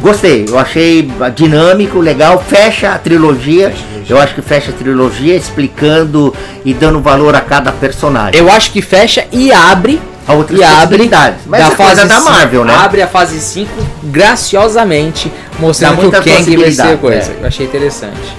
Gostei, 0.00 0.46
eu 0.48 0.58
achei 0.58 1.10
dinâmico, 1.34 1.98
legal, 2.00 2.42
fecha 2.46 2.92
a 2.92 2.98
trilogia. 2.98 3.72
Eu 4.08 4.18
acho 4.18 4.34
que 4.34 4.42
fecha 4.42 4.70
a 4.70 4.74
trilogia 4.74 5.36
explicando 5.36 6.34
e 6.64 6.72
dando 6.74 7.00
valor 7.00 7.34
a 7.34 7.40
cada 7.40 7.70
personagem. 7.70 8.40
Eu 8.40 8.50
acho 8.50 8.72
que 8.72 8.80
fecha 8.82 9.26
e 9.30 9.52
abre. 9.52 10.00
A 10.26 10.32
outras 10.32 10.58
e 10.58 10.62
abre. 10.64 11.10
Mas 11.46 11.60
é 11.72 11.74
coisa 11.76 12.06
da 12.06 12.16
cinco- 12.16 12.30
Marvel, 12.30 12.64
né? 12.64 12.74
Abre 12.74 13.02
a 13.02 13.06
fase 13.06 13.40
5 13.40 13.70
graciosamente, 14.04 15.30
mostrando 15.58 15.94
que 15.94 15.98
o 16.00 16.02
muita 16.02 16.22
Kang 16.22 16.56
vai 16.56 16.70
ser 16.72 16.98
coisa. 16.98 17.32
é. 17.32 17.36
Eu 17.42 17.46
achei 17.46 17.66
interessante. 17.66 18.36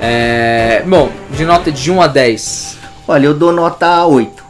É, 0.00 0.82
bom, 0.86 1.10
de 1.30 1.44
nota 1.44 1.70
de 1.70 1.90
1 1.90 2.02
a 2.02 2.06
10. 2.06 2.76
Olha, 3.06 3.26
eu 3.26 3.34
dou 3.34 3.52
nota 3.52 4.04
8. 4.06 4.42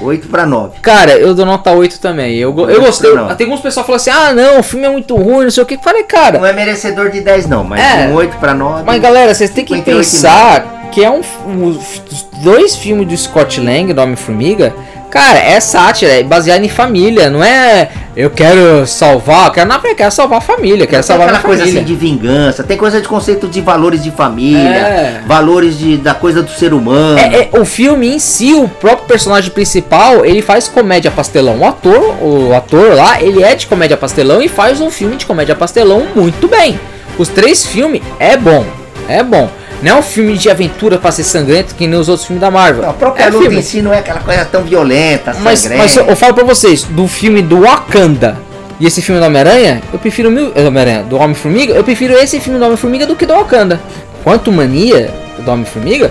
8 0.00 0.28
pra 0.28 0.46
9. 0.46 0.78
Cara, 0.80 1.12
eu 1.12 1.34
dou 1.34 1.44
nota 1.44 1.70
8 1.70 1.98
também. 2.00 2.36
Eu, 2.36 2.54
eu 2.68 2.80
gostei. 2.80 3.10
Tem 3.36 3.46
alguns 3.46 3.60
pessoal 3.60 3.84
que 3.84 3.92
falam 3.92 3.96
assim: 3.96 4.10
ah, 4.10 4.32
não, 4.32 4.60
o 4.60 4.62
filme 4.62 4.86
é 4.86 4.90
muito 4.90 5.16
ruim, 5.16 5.44
não 5.44 5.50
sei 5.50 5.62
o 5.62 5.66
que. 5.66 5.74
Eu 5.74 5.80
Falei, 5.80 6.04
cara, 6.04 6.38
Não 6.38 6.46
é 6.46 6.52
merecedor 6.52 7.10
de 7.10 7.20
10 7.20 7.46
não, 7.48 7.64
mas 7.64 7.80
É. 7.80 8.08
um 8.08 8.14
8 8.14 8.36
pra 8.36 8.54
9. 8.54 8.82
Mas 8.84 9.00
galera, 9.00 9.34
vocês 9.34 9.50
têm 9.50 9.64
que 9.64 9.74
58 9.74 9.96
pensar 9.96 10.90
que 10.92 11.04
é 11.04 11.10
um, 11.10 11.20
os 11.66 12.26
dois 12.42 12.76
filmes 12.76 13.06
do 13.06 13.16
Scott 13.16 13.60
Lang, 13.60 13.92
do 13.92 14.00
Homem-Formiga. 14.00 14.74
Cara, 15.10 15.38
é 15.38 15.58
sátira, 15.58 16.12
é 16.12 16.22
baseado 16.22 16.62
em 16.64 16.68
família, 16.68 17.30
não 17.30 17.42
é 17.42 17.88
eu 18.18 18.30
quero 18.30 18.84
salvar, 18.84 19.46
eu 19.46 19.52
quero, 19.52 19.68
não, 19.68 19.76
eu 19.84 19.94
quero 19.94 20.10
salvar 20.10 20.38
a 20.38 20.40
família, 20.40 20.86
quero 20.88 20.90
Tem 20.90 21.02
salvar 21.02 21.28
minha 21.28 21.40
coisa 21.40 21.62
família. 21.62 21.80
assim 21.82 21.86
de 21.88 21.94
vingança, 21.94 22.64
tem 22.64 22.76
coisa 22.76 23.00
de 23.00 23.06
conceito 23.06 23.46
de 23.46 23.60
valores 23.60 24.02
de 24.02 24.10
família, 24.10 24.58
É. 24.58 25.22
valores 25.24 25.78
de, 25.78 25.96
da 25.96 26.14
coisa 26.14 26.42
do 26.42 26.50
ser 26.50 26.74
humano. 26.74 27.16
É, 27.16 27.48
é, 27.54 27.60
o 27.60 27.64
filme 27.64 28.08
em 28.12 28.18
si, 28.18 28.54
o 28.54 28.68
próprio 28.68 29.06
personagem 29.06 29.50
principal, 29.52 30.26
ele 30.26 30.42
faz 30.42 30.66
comédia 30.66 31.12
pastelão. 31.12 31.58
O 31.60 31.64
ator, 31.64 32.16
o 32.20 32.52
ator 32.54 32.92
lá, 32.94 33.22
ele 33.22 33.42
é 33.42 33.54
de 33.54 33.68
comédia 33.68 33.96
pastelão 33.96 34.42
e 34.42 34.48
faz 34.48 34.80
um 34.80 34.90
filme 34.90 35.16
de 35.16 35.24
comédia 35.24 35.54
pastelão 35.54 36.08
muito 36.14 36.48
bem. 36.48 36.78
Os 37.16 37.28
três 37.28 37.64
filmes 37.64 38.02
é 38.18 38.36
bom, 38.36 38.66
é 39.08 39.22
bom. 39.22 39.48
Não 39.82 39.92
é 39.92 39.94
um 39.98 40.02
filme 40.02 40.36
de 40.36 40.50
aventura 40.50 40.98
pra 40.98 41.12
ser 41.12 41.22
sangrento 41.24 41.74
que 41.74 41.86
nem 41.86 41.98
os 41.98 42.08
outros 42.08 42.26
filmes 42.26 42.40
da 42.40 42.50
Marvel. 42.50 42.82
Não, 42.82 42.90
a 42.90 42.94
própria 42.94 43.22
é 43.24 43.26
luta 43.26 43.42
filme. 43.42 43.58
em 43.58 43.62
si 43.62 43.80
não 43.80 43.92
é 43.94 43.98
aquela 43.98 44.20
coisa 44.20 44.44
tão 44.44 44.62
violenta, 44.64 45.36
Mas, 45.40 45.60
sangrenta. 45.60 45.82
mas 45.84 45.96
eu 46.08 46.16
falo 46.16 46.34
pra 46.34 46.44
vocês, 46.44 46.82
do 46.84 47.06
filme 47.06 47.42
do 47.42 47.60
Wakanda 47.60 48.36
e 48.80 48.86
esse 48.86 49.00
filme 49.00 49.20
do 49.20 49.26
Homem-Aranha, 49.26 49.80
eu 49.92 49.98
prefiro 49.98 50.30
mil. 50.30 50.52
eh, 50.54 50.66
Homem-Aranha, 50.66 51.02
do 51.04 51.16
Homem-Formiga, 51.16 51.74
eu 51.74 51.84
prefiro 51.84 52.14
esse 52.14 52.40
filme 52.40 52.58
do 52.58 52.64
Homem-Formiga 52.64 53.06
do 53.06 53.14
que 53.14 53.24
do 53.26 53.34
Wakanda. 53.34 53.80
Quanto 54.24 54.50
mania 54.50 55.10
do 55.38 55.50
Homem-Formiga, 55.50 56.10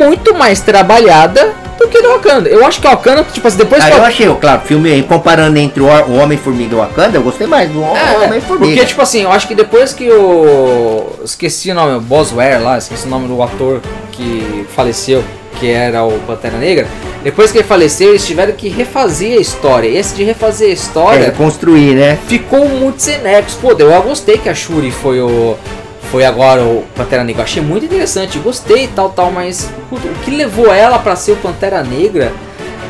muito 0.00 0.34
mais 0.34 0.60
trabalhada 0.60 1.52
do 1.78 1.88
que 1.88 2.02
do 2.02 2.08
Wakanda. 2.08 2.48
Eu 2.48 2.66
acho 2.66 2.80
que 2.80 2.86
o 2.86 2.90
Wakanda, 2.90 3.24
tipo 3.32 3.46
assim, 3.46 3.58
depois 3.58 3.82
Ah, 3.84 3.90
que 3.90 3.96
eu 3.96 4.04
achei, 4.04 4.34
claro, 4.40 4.62
filme 4.64 5.02
comparando 5.04 5.56
entre 5.58 5.82
o, 5.82 5.86
Homem-Formiga 5.86 6.72
e 6.74 6.76
o 6.76 6.78
Wakanda, 6.80 7.16
eu 7.18 7.22
gostei 7.22 7.46
mais 7.46 7.70
do 7.70 7.82
É, 7.82 8.26
Homem-Formiga. 8.26 8.72
porque, 8.74 8.84
tipo 8.86 9.00
assim, 9.02 9.22
eu 9.22 9.32
acho 9.32 9.46
que 9.46 9.54
depois 9.54 9.92
que 9.92 10.10
o. 10.10 11.06
Esqueci 11.24 11.70
o 11.70 11.74
nome, 11.74 11.96
o 11.96 12.00
Boswell 12.00 12.62
lá, 12.62 12.78
esqueci 12.78 13.06
o 13.06 13.10
nome 13.10 13.28
do 13.28 13.42
ator 13.42 13.80
que 14.12 14.66
faleceu, 14.74 15.22
que 15.60 15.70
era 15.70 16.02
o 16.04 16.18
Pantera 16.26 16.56
Negra. 16.58 16.86
Depois 17.22 17.50
que 17.50 17.58
ele 17.58 17.66
faleceu, 17.66 18.10
eles 18.10 18.24
tiveram 18.26 18.52
que 18.52 18.68
refazer 18.68 19.38
a 19.38 19.40
história. 19.40 19.88
Esse 19.88 20.14
de 20.14 20.22
refazer 20.24 20.70
a 20.70 20.72
história 20.72 21.26
É, 21.26 21.30
construir, 21.30 21.94
né? 21.94 22.18
ficou 22.28 22.68
muito 22.68 23.02
sem 23.02 23.18
nexo. 23.18 23.58
Pô, 23.60 23.72
eu 23.72 24.02
gostei 24.02 24.38
que 24.38 24.48
a 24.48 24.54
Shuri 24.54 24.90
foi 24.90 25.20
o. 25.20 25.56
Foi 26.10 26.24
agora 26.24 26.62
o 26.62 26.84
Pantera 26.94 27.22
Negra. 27.22 27.42
Achei 27.42 27.62
muito 27.62 27.84
interessante, 27.84 28.38
gostei 28.38 28.84
e 28.84 28.88
tal, 28.88 29.10
tal, 29.10 29.30
mas 29.30 29.70
puta, 29.90 30.08
o 30.08 30.14
que 30.24 30.30
levou 30.30 30.72
ela 30.72 30.98
pra 30.98 31.14
ser 31.14 31.32
o 31.32 31.36
Pantera 31.36 31.82
Negra? 31.82 32.32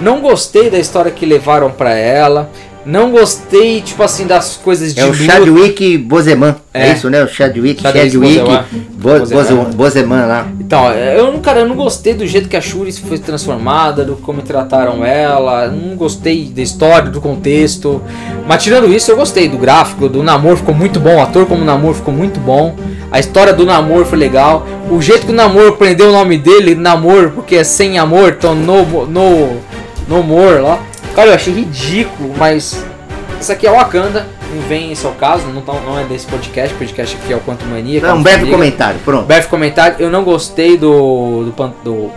Não 0.00 0.20
gostei 0.20 0.70
da 0.70 0.78
história 0.78 1.10
que 1.10 1.26
levaram 1.26 1.70
pra 1.70 1.92
ela. 1.92 2.50
Não 2.90 3.10
gostei, 3.10 3.82
tipo 3.82 4.02
assim, 4.02 4.26
das 4.26 4.56
coisas 4.56 4.94
de 4.94 5.00
É 5.00 5.04
o 5.04 5.08
luta. 5.08 5.22
Chadwick 5.22 5.98
Boseman. 5.98 6.56
É. 6.72 6.88
É. 6.88 6.92
isso, 6.94 7.10
né? 7.10 7.22
O 7.22 7.28
Chadwick, 7.28 7.82
Chadwick 7.82 8.10
Chadwick, 8.10 8.38
Boseman. 8.38 8.64
Bo- 8.94 9.18
Boseman. 9.18 9.36
Boseman, 9.42 9.64
Boseman 9.74 10.26
lá. 10.26 10.46
Então, 10.58 10.90
eu 10.94 11.30
não, 11.32 11.38
cara, 11.40 11.60
eu 11.60 11.68
não 11.68 11.76
gostei 11.76 12.14
do 12.14 12.26
jeito 12.26 12.48
que 12.48 12.56
a 12.56 12.62
Shuri 12.62 12.90
foi 12.92 13.18
transformada, 13.18 14.06
do 14.06 14.16
como 14.16 14.40
trataram 14.40 15.04
ela, 15.04 15.68
não 15.68 15.96
gostei 15.96 16.46
da 16.46 16.62
história, 16.62 17.10
do 17.10 17.20
contexto. 17.20 18.00
Mas 18.46 18.62
tirando 18.62 18.90
isso, 18.90 19.10
eu 19.10 19.16
gostei 19.18 19.48
do 19.50 19.58
gráfico, 19.58 20.08
do 20.08 20.22
namoro 20.22 20.56
ficou 20.56 20.74
muito 20.74 20.98
bom, 20.98 21.16
o 21.16 21.20
ator 21.20 21.44
como 21.44 21.62
namoro 21.66 21.92
ficou 21.92 22.14
muito 22.14 22.40
bom. 22.40 22.74
A 23.12 23.20
história 23.20 23.52
do 23.52 23.66
namoro 23.66 24.06
foi 24.06 24.16
legal. 24.18 24.66
O 24.90 25.02
jeito 25.02 25.26
que 25.26 25.32
o 25.32 25.34
namoro 25.34 25.74
prendeu 25.76 26.08
o 26.08 26.12
nome 26.12 26.38
dele, 26.38 26.74
namoro, 26.74 27.32
porque 27.32 27.56
é 27.56 27.64
sem 27.64 27.98
amor, 27.98 28.36
então 28.38 28.54
no, 28.54 29.04
no, 29.06 29.56
no 30.08 30.16
amor 30.20 30.60
lá. 30.62 30.78
Cara, 31.14 31.30
eu 31.30 31.34
achei 31.34 31.52
ridículo, 31.52 32.32
mas 32.36 32.84
isso 33.40 33.50
aqui 33.50 33.66
é 33.66 33.70
Wakanda, 33.70 34.26
não 34.54 34.62
vem 34.68 34.92
esse 34.92 35.04
é 35.04 35.08
o 35.08 35.12
caso, 35.12 35.46
não, 35.48 35.60
tá- 35.62 35.72
não 35.84 35.98
é 35.98 36.04
desse 36.04 36.26
podcast, 36.26 36.74
o 36.74 36.78
podcast 36.78 37.16
aqui 37.16 37.32
é 37.32 37.36
o 37.36 37.40
Quanto 37.40 37.64
Mania. 37.66 38.00
Não, 38.00 38.08
um 38.10 38.12
Quanto 38.12 38.22
breve 38.22 38.38
Formiga. 38.38 38.56
comentário, 38.56 39.00
pronto. 39.04 39.26
Breve 39.26 39.46
comentário, 39.48 39.96
eu 39.98 40.10
não 40.10 40.22
gostei 40.22 40.76
do, 40.76 41.44
do, 41.56 41.68
do 41.84 42.10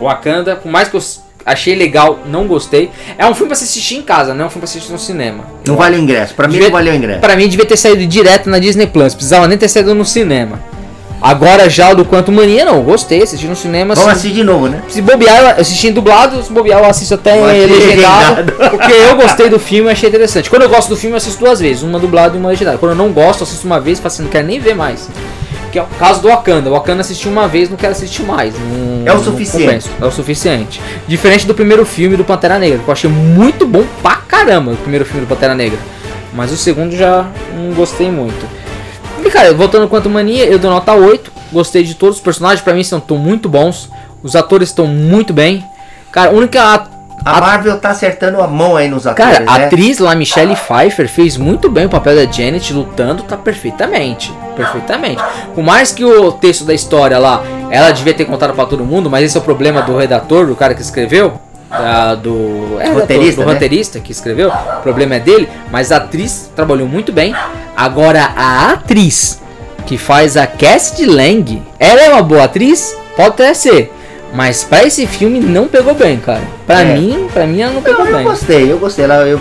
Wakanda, 0.00 0.56
por 0.56 0.70
mais 0.70 0.88
que 0.88 0.96
eu 0.96 1.02
achei 1.44 1.74
legal, 1.74 2.18
não 2.26 2.46
gostei. 2.46 2.90
É 3.18 3.26
um 3.26 3.34
filme 3.34 3.48
pra 3.48 3.56
se 3.56 3.64
assistir 3.64 3.96
em 3.96 4.02
casa, 4.02 4.32
não 4.32 4.44
é 4.44 4.46
um 4.46 4.50
filme 4.50 4.62
pra 4.66 4.70
assistir 4.70 4.90
no 4.90 4.98
cinema. 4.98 5.44
Não 5.66 5.76
vale 5.76 5.96
o 5.96 6.00
ingresso. 6.00 6.34
Pra 6.34 6.46
mim 6.48 6.54
Devia- 6.54 6.68
não 6.68 6.72
valeu 6.72 6.94
o 6.94 6.96
ingresso. 6.96 7.20
Pra 7.20 7.36
mim 7.36 7.48
devia 7.48 7.66
ter 7.66 7.76
saído 7.76 8.06
direto 8.06 8.48
na 8.48 8.58
Disney 8.58 8.86
Plus, 8.86 9.14
precisava 9.14 9.46
nem 9.46 9.58
ter 9.58 9.68
saído 9.68 9.94
no 9.94 10.04
cinema. 10.04 10.58
Agora 11.20 11.68
já 11.70 11.90
o 11.90 11.94
do 11.94 12.04
Quanto 12.04 12.30
Mania, 12.30 12.64
não, 12.64 12.82
gostei, 12.82 13.22
assisti 13.22 13.46
no 13.46 13.56
cinema. 13.56 13.94
Vamos 13.94 14.10
se, 14.12 14.18
assistir 14.18 14.34
de 14.34 14.44
novo, 14.44 14.68
né? 14.68 14.82
se 14.88 15.00
bobear, 15.00 15.40
eu 15.56 15.60
assisti 15.62 15.88
em 15.88 15.92
dublado, 15.92 16.42
se 16.42 16.52
bobear 16.52 16.80
eu 16.80 16.86
assisto 16.86 17.14
até 17.14 17.34
legendado, 17.40 17.74
legendado. 17.74 18.52
porque 18.70 18.92
eu 18.92 19.16
gostei 19.16 19.48
do 19.48 19.58
filme 19.58 19.88
e 19.88 19.92
achei 19.92 20.08
interessante. 20.08 20.50
Quando 20.50 20.62
eu 20.62 20.68
gosto 20.68 20.90
do 20.90 20.96
filme, 20.96 21.14
eu 21.14 21.16
assisto 21.16 21.42
duas 21.42 21.58
vezes, 21.58 21.82
uma 21.82 21.98
dublada 21.98 22.36
e 22.36 22.38
uma 22.38 22.50
legendada. 22.50 22.76
Quando 22.78 22.92
eu 22.92 22.96
não 22.98 23.10
gosto, 23.12 23.40
eu 23.40 23.44
assisto 23.44 23.66
uma 23.66 23.80
vez 23.80 23.98
e 23.98 24.02
falo 24.02 24.12
assim, 24.12 24.22
não 24.24 24.30
quero 24.30 24.46
nem 24.46 24.60
ver 24.60 24.74
mais. 24.74 25.08
Que 25.72 25.78
é 25.78 25.82
o 25.82 25.86
caso 25.98 26.20
do 26.20 26.28
Wakanda. 26.28 26.68
O 26.70 26.74
Wakanda 26.74 27.00
assisti 27.00 27.28
uma 27.28 27.48
vez, 27.48 27.68
não 27.70 27.76
quero 27.76 27.92
assistir 27.92 28.22
mais. 28.22 28.54
não- 28.54 29.06
É 29.06 29.12
o 29.16 29.22
suficiente. 29.22 29.90
É 30.00 30.04
o 30.04 30.10
suficiente. 30.10 30.80
Diferente 31.08 31.46
do 31.46 31.54
primeiro 31.54 31.84
filme 31.86 32.16
do 32.16 32.24
Pantera 32.24 32.58
Negra, 32.58 32.78
que 32.78 32.88
eu 32.88 32.92
achei 32.92 33.08
muito 33.10 33.66
bom 33.66 33.84
pra 34.02 34.16
caramba 34.28 34.72
o 34.72 34.76
primeiro 34.76 35.04
filme 35.04 35.22
do 35.22 35.28
Pantera 35.28 35.54
Negra. 35.54 35.78
Mas 36.32 36.52
o 36.52 36.56
segundo 36.56 36.94
já 36.96 37.24
não 37.56 37.72
gostei 37.72 38.10
muito. 38.10 38.46
Cara, 39.36 39.52
voltando 39.52 39.86
quanto 39.86 40.08
mania, 40.08 40.46
eu 40.46 40.58
dou 40.58 40.70
nota 40.70 40.94
8. 40.94 41.30
Gostei 41.52 41.82
de 41.82 41.94
todos 41.94 42.16
os 42.16 42.22
personagens, 42.22 42.62
pra 42.62 42.72
mim 42.72 42.82
são 42.82 42.98
tão 42.98 43.18
muito 43.18 43.48
bons. 43.50 43.90
Os 44.22 44.34
atores 44.34 44.70
estão 44.70 44.86
muito 44.86 45.32
bem. 45.34 45.62
Cara, 46.10 46.30
a 46.30 46.32
única 46.32 46.62
a- 46.62 46.86
A 47.24 47.40
Marvel 47.40 47.78
tá 47.78 47.90
acertando 47.90 48.40
a 48.40 48.46
mão 48.46 48.76
aí 48.76 48.88
nos 48.88 49.06
atores, 49.06 49.38
Cara, 49.38 49.50
a 49.50 49.58
né? 49.58 49.64
atriz 49.66 49.98
lá, 49.98 50.14
Michelle 50.14 50.54
Pfeiffer, 50.54 51.08
fez 51.08 51.36
muito 51.36 51.68
bem 51.68 51.86
o 51.86 51.88
papel 51.88 52.14
da 52.14 52.30
Janet 52.30 52.72
lutando, 52.72 53.24
tá 53.24 53.36
perfeitamente. 53.36 54.32
Perfeitamente. 54.56 55.22
Por 55.54 55.62
mais 55.64 55.90
que 55.92 56.04
o 56.04 56.30
texto 56.32 56.64
da 56.64 56.72
história 56.72 57.18
lá, 57.18 57.42
ela 57.70 57.90
devia 57.90 58.14
ter 58.14 58.24
contado 58.26 58.54
pra 58.54 58.64
todo 58.64 58.84
mundo, 58.84 59.10
mas 59.10 59.24
esse 59.24 59.36
é 59.36 59.40
o 59.40 59.42
problema 59.42 59.82
do 59.82 59.96
redator, 59.96 60.46
do 60.46 60.54
cara 60.56 60.74
que 60.74 60.80
escreveu. 60.82 61.40
da- 61.68 62.14
do 62.14 62.78
é, 62.80 62.88
Roteirista, 62.90 63.40
do 63.42 63.46
né? 63.48 63.52
roteirista 63.54 63.98
que 64.00 64.12
escreveu, 64.12 64.50
o 64.50 64.82
problema 64.82 65.16
é 65.16 65.18
dele, 65.18 65.48
mas 65.70 65.90
a 65.90 65.96
atriz 65.96 66.48
trabalhou 66.54 66.86
muito 66.86 67.12
bem. 67.12 67.34
Agora, 67.76 68.32
a 68.34 68.72
atriz 68.72 69.40
que 69.86 69.98
faz 69.98 70.36
a 70.36 70.46
Cassidy 70.46 71.04
Lang, 71.04 71.62
ela 71.78 72.00
é 72.00 72.08
uma 72.08 72.22
boa 72.22 72.44
atriz? 72.44 72.96
Pode 73.14 73.28
até 73.28 73.52
ser, 73.52 73.92
mas 74.34 74.64
pra 74.64 74.84
esse 74.84 75.06
filme 75.06 75.38
não 75.38 75.68
pegou 75.68 75.94
bem, 75.94 76.18
cara. 76.18 76.55
Pra 76.66 76.80
É. 76.82 76.96
mim, 76.96 77.28
pra 77.32 77.46
mim 77.46 77.60
ela 77.60 77.72
não 77.72 77.80
Não, 77.80 77.82
pegou 77.82 78.04
eu 78.06 78.16
bem. 78.16 78.24
gostei, 78.24 78.72
eu 78.72 78.78
gostei. 78.78 79.04
Ela, 79.04 79.24
eu- 79.26 79.38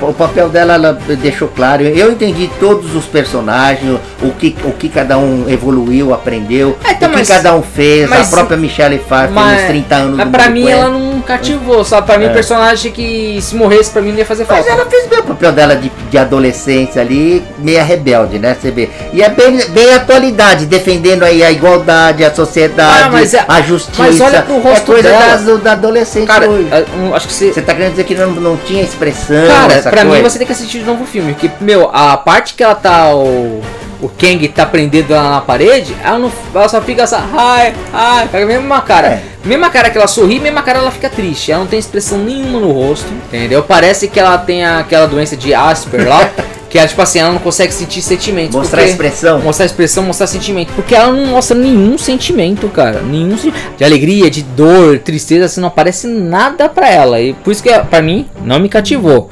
o, 0.00 0.06
o 0.10 0.14
papel 0.14 0.48
dela 0.48 0.74
ela 0.74 0.92
deixou 1.20 1.48
claro. 1.48 1.82
Eu 1.82 2.12
entendi 2.12 2.48
todos 2.60 2.94
os 2.94 3.04
personagens, 3.04 3.98
o 4.22 4.30
que, 4.30 4.54
o 4.64 4.70
que 4.72 4.88
cada 4.88 5.18
um 5.18 5.44
evoluiu, 5.48 6.14
aprendeu, 6.14 6.78
É, 6.84 6.92
então, 6.92 7.08
o 7.08 7.12
que 7.12 7.18
mas- 7.18 7.28
cada 7.28 7.54
um 7.54 7.62
fez. 7.62 8.08
mas- 8.08 8.28
a 8.28 8.36
própria 8.36 8.56
Michelle 8.56 8.98
Pfeiffer 8.98 9.28
tem 9.34 9.42
uns 9.56 9.62
30 9.68 9.94
anos 9.96 10.16
mas 10.16 10.28
pra 10.30 10.48
mim 10.48 10.68
ela 10.68 10.88
não 10.88 11.20
cativou, 11.22 11.84
sabe? 11.84 12.06
Pra 12.06 12.16
mim, 12.18 12.26
É. 12.26 12.28
personagem 12.28 12.92
que 12.92 13.38
se 13.42 13.56
morresse 13.56 13.90
pra 13.90 14.00
mim 14.00 14.12
não 14.12 14.18
ia 14.18 14.26
fazer 14.26 14.46
Mas 14.48 14.64
falta. 14.64 14.70
ela 14.80 14.88
fez 14.90 15.06
bem 15.08 15.18
o 15.18 15.24
papel 15.24 15.52
dela 15.52 15.74
de, 15.74 15.90
de 16.10 16.18
adolescência 16.18 17.00
ali, 17.02 17.42
meia 17.58 17.82
rebelde, 17.82 18.38
né? 18.38 18.56
Você 18.60 18.70
vê. 18.70 18.88
E 19.12 19.20
é 19.22 19.28
bem, 19.28 19.58
bem 19.70 19.94
atualidade, 19.94 20.66
defendendo 20.66 21.24
aí 21.24 21.42
a 21.42 21.50
igualdade, 21.50 22.24
a 22.24 22.32
sociedade, 22.32 23.02
Ah, 23.04 23.08
mas 23.10 23.34
é- 23.34 23.44
a 23.48 23.60
justiça. 23.62 24.02
mas 24.02 24.20
olha 24.20 24.42
pro 24.42 24.58
rosto 24.60 24.82
é 24.92 24.94
coisa 24.94 25.08
dela. 25.08 25.36
das- 25.36 25.62
da 25.62 25.72
adolescente 25.72 26.26
Cara, 26.26 26.51
um, 26.52 27.14
acho 27.14 27.26
que 27.28 27.32
você. 27.32 27.52
Você 27.52 27.62
tá 27.62 27.74
querendo 27.74 27.90
dizer 27.92 28.04
que 28.04 28.14
não, 28.14 28.30
não 28.32 28.56
tinha 28.56 28.82
expressão? 28.82 29.46
Cara, 29.46 29.74
essa 29.74 29.90
pra 29.90 30.04
mim 30.04 30.10
coisa? 30.10 30.30
você 30.30 30.38
tem 30.38 30.46
que 30.46 30.52
assistir 30.52 30.80
de 30.80 30.84
novo 30.84 31.04
o 31.04 31.06
filme. 31.06 31.32
Porque, 31.32 31.50
meu, 31.60 31.90
a 31.92 32.16
parte 32.16 32.54
que 32.54 32.62
ela 32.62 32.74
tá. 32.74 33.14
O, 33.14 33.62
o 34.02 34.08
Kang 34.08 34.46
tá 34.48 34.66
prendendo 34.66 35.14
ela 35.14 35.30
na 35.30 35.40
parede, 35.40 35.94
ela, 36.02 36.18
não, 36.18 36.32
ela 36.52 36.68
só 36.68 36.82
fica 36.82 37.04
assim, 37.04 37.14
ai, 37.38 37.72
ai, 37.92 38.28
a 38.32 38.46
mesma 38.46 38.80
cara. 38.80 39.06
É. 39.06 39.22
Mesma 39.44 39.70
cara 39.70 39.90
que 39.90 39.98
ela 39.98 40.08
sorri, 40.08 40.40
mesma 40.40 40.62
cara 40.62 40.80
ela 40.80 40.90
fica 40.90 41.08
triste. 41.08 41.50
Ela 41.50 41.60
não 41.60 41.68
tem 41.68 41.78
expressão 41.78 42.18
nenhuma 42.18 42.60
no 42.60 42.72
rosto, 42.72 43.08
entendeu? 43.12 43.62
Parece 43.62 44.08
que 44.08 44.18
ela 44.18 44.38
tem 44.38 44.64
aquela 44.64 45.06
doença 45.06 45.36
de 45.36 45.54
Asper 45.54 46.08
lá, 46.08 46.30
que 46.72 46.78
é 46.78 46.86
tipo 46.86 47.02
assim, 47.02 47.18
ela 47.18 47.30
não 47.32 47.38
consegue 47.38 47.70
sentir 47.70 48.00
sentimentos. 48.00 48.56
Mostrar 48.56 48.78
porque- 48.78 48.92
expressão. 48.92 49.38
Mostrar 49.40 49.66
expressão, 49.66 50.02
mostrar 50.04 50.26
sentimento. 50.26 50.72
Porque 50.72 50.94
ela 50.94 51.12
não 51.12 51.26
mostra 51.26 51.54
nenhum 51.54 51.98
sentimento, 51.98 52.66
cara. 52.68 53.02
Nenhum 53.02 53.36
de 53.76 53.84
alegria, 53.84 54.30
de 54.30 54.42
dor, 54.42 54.98
tristeza, 54.98 55.44
assim, 55.44 55.60
não 55.60 55.68
aparece 55.68 56.06
nada 56.06 56.70
pra 56.70 56.88
ela. 56.88 57.20
E 57.20 57.34
por 57.34 57.50
isso 57.50 57.62
que, 57.62 57.68
pra 57.90 58.00
mim, 58.00 58.26
não 58.42 58.58
me 58.58 58.70
cativou. 58.70 59.28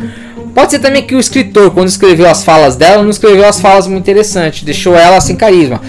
Pode 0.54 0.70
ser 0.72 0.78
também 0.80 1.02
que 1.02 1.14
o 1.14 1.20
escritor, 1.20 1.70
quando 1.70 1.88
escreveu 1.88 2.28
as 2.28 2.42
falas 2.44 2.76
dela, 2.76 3.02
não 3.02 3.10
escreveu 3.10 3.46
as 3.46 3.60
falas 3.60 3.86
muito 3.86 4.02
interessantes, 4.02 4.62
deixou 4.62 4.94
ela 4.94 5.20
sem 5.20 5.36
carisma. 5.36 5.80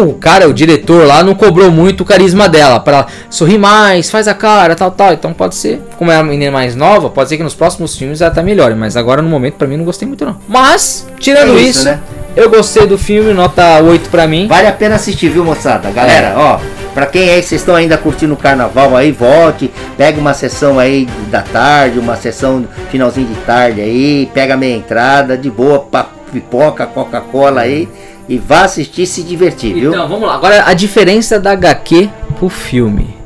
Ou, 0.00 0.14
cara, 0.14 0.48
o 0.48 0.52
diretor 0.52 1.06
lá 1.06 1.22
não 1.22 1.34
cobrou 1.34 1.70
muito 1.70 2.02
o 2.02 2.04
carisma 2.04 2.48
dela, 2.48 2.80
pra 2.80 2.96
ela 2.98 3.06
sorrir 3.30 3.58
mais, 3.58 4.10
faz 4.10 4.26
a 4.28 4.34
cara, 4.34 4.74
tal, 4.74 4.90
tal. 4.90 5.12
Então 5.12 5.32
pode 5.32 5.54
ser, 5.54 5.80
como 5.98 6.10
é 6.10 6.16
uma 6.16 6.24
menina 6.24 6.50
mais 6.50 6.74
nova, 6.76 7.08
pode 7.10 7.28
ser 7.28 7.36
que 7.36 7.42
nos 7.42 7.54
próximos 7.54 7.96
filmes 7.96 8.20
ela 8.20 8.30
tá 8.30 8.42
melhor. 8.42 8.74
Mas 8.74 8.96
agora 8.96 9.22
no 9.22 9.28
momento, 9.28 9.54
pra 9.54 9.66
mim, 9.68 9.76
não 9.76 9.84
gostei 9.84 10.06
muito 10.06 10.24
não. 10.24 10.36
Mas, 10.48 11.06
tirando 11.18 11.56
É 11.56 11.60
isso, 11.62 11.80
isso, 11.80 11.84
né? 11.86 12.00
eu 12.36 12.50
gostei 12.50 12.86
do 12.86 12.98
filme, 12.98 13.32
nota 13.32 13.80
8 13.82 14.10
pra 14.10 14.26
mim. 14.26 14.46
Vale 14.48 14.66
a 14.66 14.72
pena 14.72 14.96
assistir, 14.96 15.28
viu, 15.28 15.44
moçada? 15.44 15.90
Galera, 15.90 16.28
É. 16.28 16.34
ó, 16.36 16.58
pra 16.94 17.06
quem 17.06 17.30
aí 17.30 17.42
vocês 17.42 17.60
estão 17.60 17.74
ainda 17.74 17.96
curtindo 17.96 18.34
o 18.34 18.36
carnaval 18.36 18.96
aí, 18.96 19.12
volte, 19.12 19.70
pega 19.96 20.20
uma 20.20 20.34
sessão 20.34 20.78
aí 20.78 21.08
da 21.30 21.42
tarde, 21.42 21.98
uma 21.98 22.16
sessão 22.16 22.66
finalzinho 22.90 23.26
de 23.26 23.34
tarde 23.42 23.80
aí, 23.80 24.30
pega 24.32 24.56
meia 24.56 24.76
entrada, 24.76 25.36
de 25.36 25.50
boa, 25.50 25.86
pipoca, 26.32 26.86
Coca-Cola 26.86 27.62
aí, 27.62 27.88
e 28.28 28.38
vá 28.38 28.62
assistir 28.62 29.06
se 29.06 29.22
divertir, 29.22 29.74
viu? 29.74 29.92
Então, 29.92 30.08
vamos 30.08 30.26
lá. 30.26 30.34
Agora, 30.34 30.64
a 30.66 30.74
diferença 30.74 31.38
da 31.38 31.52
HQ 31.52 32.08
pro 32.36 32.48
filme. 32.48 33.16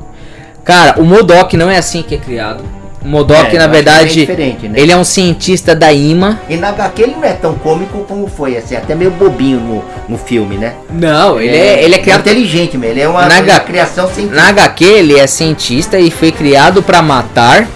Cara, 0.63 0.99
o 0.99 1.05
Modok 1.05 1.55
não 1.55 1.69
é 1.69 1.77
assim 1.77 2.01
que 2.01 2.15
é 2.15 2.17
criado. 2.17 2.63
Modok, 3.07 3.55
É, 3.55 3.57
na 3.59 3.65
é 3.65 3.67
verdade, 3.67 4.13
diferente, 4.13 4.67
né? 4.67 4.79
ele 4.79 4.91
é 4.91 4.97
um 4.97 5.03
cientista 5.03 5.73
da 5.75 5.91
IMA. 5.93 6.39
E 6.49 6.57
na 6.57 6.69
HQ 6.69 7.01
ele 7.01 7.15
não 7.15 7.23
é 7.23 7.33
tão 7.33 7.53
cômico 7.55 7.99
como 8.07 8.27
foi, 8.27 8.57
assim, 8.57 8.75
até 8.75 8.93
meio 8.95 9.11
bobinho 9.11 9.59
no, 9.59 9.83
no 10.09 10.17
filme, 10.17 10.57
né? 10.57 10.73
Não, 10.89 11.39
ele 11.39 11.55
é, 11.55 11.83
ele 11.83 11.95
é 11.95 11.99
criado. 11.99 12.19
inteligente, 12.21 12.77
mesmo, 12.77 12.93
ele 12.93 13.01
é 13.01 13.07
uma, 13.07 13.21
Na 13.27 13.35
uma 13.35 13.37
H- 13.39 13.59
criação 13.61 14.07
científica. 14.07 14.35
Na 14.41 14.49
HQ, 14.49 14.83
ele 14.85 15.17
é 15.17 15.25
cientista 15.25 15.97
e 15.99 16.11
foi 16.11 16.31
criado 16.31 16.83
pra 16.83 17.01
matar. 17.01 17.67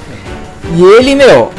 E 0.76 0.82
ele, 0.84 1.16
meu, 1.16 1.52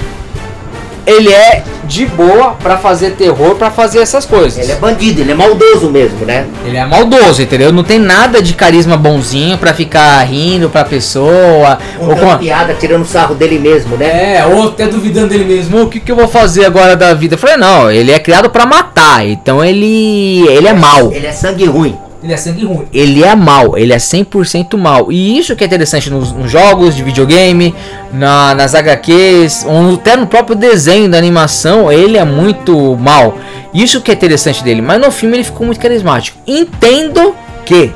ele 1.07 1.33
é 1.33 1.63
de 1.93 2.07
boa 2.07 2.53
pra 2.63 2.79
fazer 2.79 3.11
terror, 3.11 3.55
pra 3.57 3.71
fazer 3.71 3.99
essas 4.01 4.25
coisas. 4.25 4.59
Ele 4.65 4.73
é 4.73 4.77
bandido, 4.77 5.21
ele 5.21 5.33
é 5.33 5.35
maldoso 5.35 5.91
mesmo, 5.91 6.25
né? 6.25 6.47
Ele 6.65 6.77
é 6.79 6.87
maldoso, 6.87 7.43
entendeu? 7.43 7.71
Não 7.71 7.85
tem 7.85 7.99
nada 7.99 8.41
de 8.41 8.55
carisma 8.55 8.97
bonzinho 8.97 9.59
pra 9.59 9.75
ficar 9.75 10.19
rindo 10.23 10.71
pra 10.71 10.85
pessoa. 10.85 11.79
ou 12.01 12.17
com 12.17 12.31
a- 12.31 12.39
piada, 12.39 12.75
tirando 12.75 13.05
sarro 13.07 13.35
dele 13.35 13.59
mesmo, 13.59 13.97
né? 13.97 14.37
É, 14.39 14.47
ou 14.47 14.69
até 14.69 14.87
duvidando 14.87 15.29
dele 15.29 15.45
mesmo. 15.45 15.83
O 15.83 15.89
que, 15.89 16.01
que 16.01 16.11
eu 16.11 16.17
vou 16.17 16.27
fazer 16.29 16.65
agora 16.65 16.97
da 16.97 17.13
vida? 17.13 17.35
Eu 17.35 17.39
falei, 17.39 17.57
não, 17.59 17.91
ele 17.91 18.11
é 18.11 18.19
criado 18.19 18.49
pra 18.49 18.65
matar. 18.65 19.27
Então 19.27 19.63
ele. 19.65 20.47
Ele 20.49 20.67
é 20.69 20.73
mal. 20.73 21.13
Ele 21.13 21.27
é 21.27 21.33
sangue 21.33 21.67
ruim. 21.67 21.97
Ele 22.23 22.33
é 22.33 22.37
sangue 22.37 22.65
ruim. 22.65 22.87
Ele 22.93 23.25
é 23.25 23.35
mal, 23.35 23.77
ele 23.77 23.93
é 23.93 23.97
100% 23.97 24.77
mal. 24.79 25.11
E 25.11 25.37
isso 25.39 25.57
que 25.57 25.65
é 25.65 25.67
interessante 25.67 26.09
nos, 26.09 26.31
nos 26.33 26.51
jogos 26.51 26.95
de 26.95 27.03
videogame, 27.03 27.75
na- 28.13 28.55
nas 28.55 28.75
HQs, 28.75 29.67
até 29.95 30.17
no 30.17 30.27
próprio 30.27 30.55
desenho 30.55 31.11
da 31.11 31.19
animação, 31.19 31.91
ele 31.91 32.17
é 32.17 32.25
muito 32.25 32.97
mal. 32.97 33.37
Isso 33.75 34.01
que 34.01 34.11
é 34.11 34.15
interessante 34.15 34.63
dele. 34.63 34.81
Mas 34.81 35.01
no 35.01 35.11
filme 35.11 35.37
ele 35.37 35.45
ficou 35.45 35.67
muito 35.67 35.81
carismático. 35.81 36.39
Entendo 36.47 37.35
que 37.65 37.91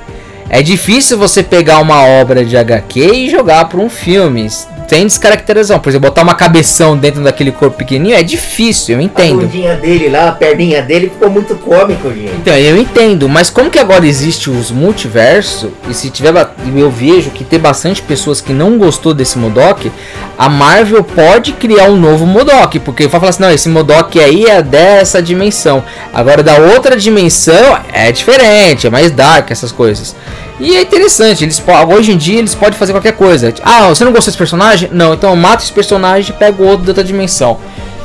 é 0.50 0.60
difícil 0.62 1.16
você 1.18 1.42
pegar 1.42 1.78
uma 1.80 2.02
obra 2.04 2.44
de 2.44 2.56
HQ 2.56 3.00
e 3.14 3.30
jogar 3.30 3.68
para 3.68 3.78
um 3.80 3.88
filme. 3.88 4.48
Tem 4.88 5.06
descaracterização. 5.06 5.80
Por 5.80 5.88
exemplo, 5.88 6.08
botar 6.08 6.22
uma 6.22 6.34
cabeção 6.34 6.96
dentro 6.96 7.22
daquele 7.22 7.50
corpo 7.50 7.76
pequenininho 7.76 8.16
é 8.16 8.22
difícil, 8.22 8.94
eu 8.94 9.00
A 9.00 9.02
entendo. 9.02 9.40
bundinha 9.40 9.74
dele 9.74 10.08
lá, 10.08 10.28
a 10.28 10.32
perninha 10.32 10.82
dele 10.82 11.08
ficou 11.10 11.28
muito 11.28 11.54
cômico, 11.56 12.08
gente. 12.12 12.32
Então, 12.36 12.54
eu 12.54 12.76
entendo, 12.76 13.28
mas 13.28 13.50
como 13.50 13.70
que 13.70 13.78
agora 13.78 14.06
existe 14.06 14.48
os 14.50 14.70
multiverso, 14.70 15.72
e 15.88 15.94
se 15.94 16.10
tiver, 16.10 16.32
eu 16.76 16.90
vejo 16.90 17.30
que 17.30 17.42
tem 17.44 17.58
bastante 17.58 18.00
pessoas 18.02 18.40
que 18.40 18.52
não 18.52 18.78
gostou 18.78 19.12
desse 19.12 19.38
Modok, 19.38 19.90
a 20.38 20.48
Marvel 20.48 21.02
pode 21.02 21.52
criar 21.52 21.90
um 21.90 21.96
novo 21.96 22.26
Modok, 22.26 22.78
porque 22.80 23.06
vai 23.08 23.20
falar 23.20 23.30
assim, 23.30 23.42
não, 23.42 23.50
esse 23.50 23.68
Modok 23.68 24.20
aí 24.20 24.44
é 24.44 24.62
dessa 24.62 25.20
dimensão. 25.22 25.82
Agora 26.12 26.42
da 26.42 26.56
outra 26.58 26.96
dimensão 26.96 27.78
é 27.92 28.12
diferente, 28.12 28.86
é 28.86 28.90
mais 28.90 29.10
dark 29.10 29.50
essas 29.50 29.72
coisas. 29.72 30.14
E 30.58 30.74
é 30.74 30.80
interessante, 30.80 31.44
eles 31.44 31.62
hoje 31.88 32.12
em 32.12 32.16
dia 32.16 32.38
eles 32.38 32.54
podem 32.54 32.78
fazer 32.78 32.92
qualquer 32.92 33.12
coisa. 33.12 33.52
Ah, 33.62 33.88
você 33.88 34.04
não 34.04 34.12
gostou 34.12 34.30
desse 34.30 34.38
personagem? 34.38 34.75
Não, 34.92 35.14
então 35.14 35.30
eu 35.30 35.36
mato 35.36 35.62
esse 35.62 35.72
personagem 35.72 36.34
e 36.34 36.38
pego 36.38 36.64
outro 36.64 36.84
da 36.84 36.90
outra 36.90 37.04
dimensão. 37.04 37.58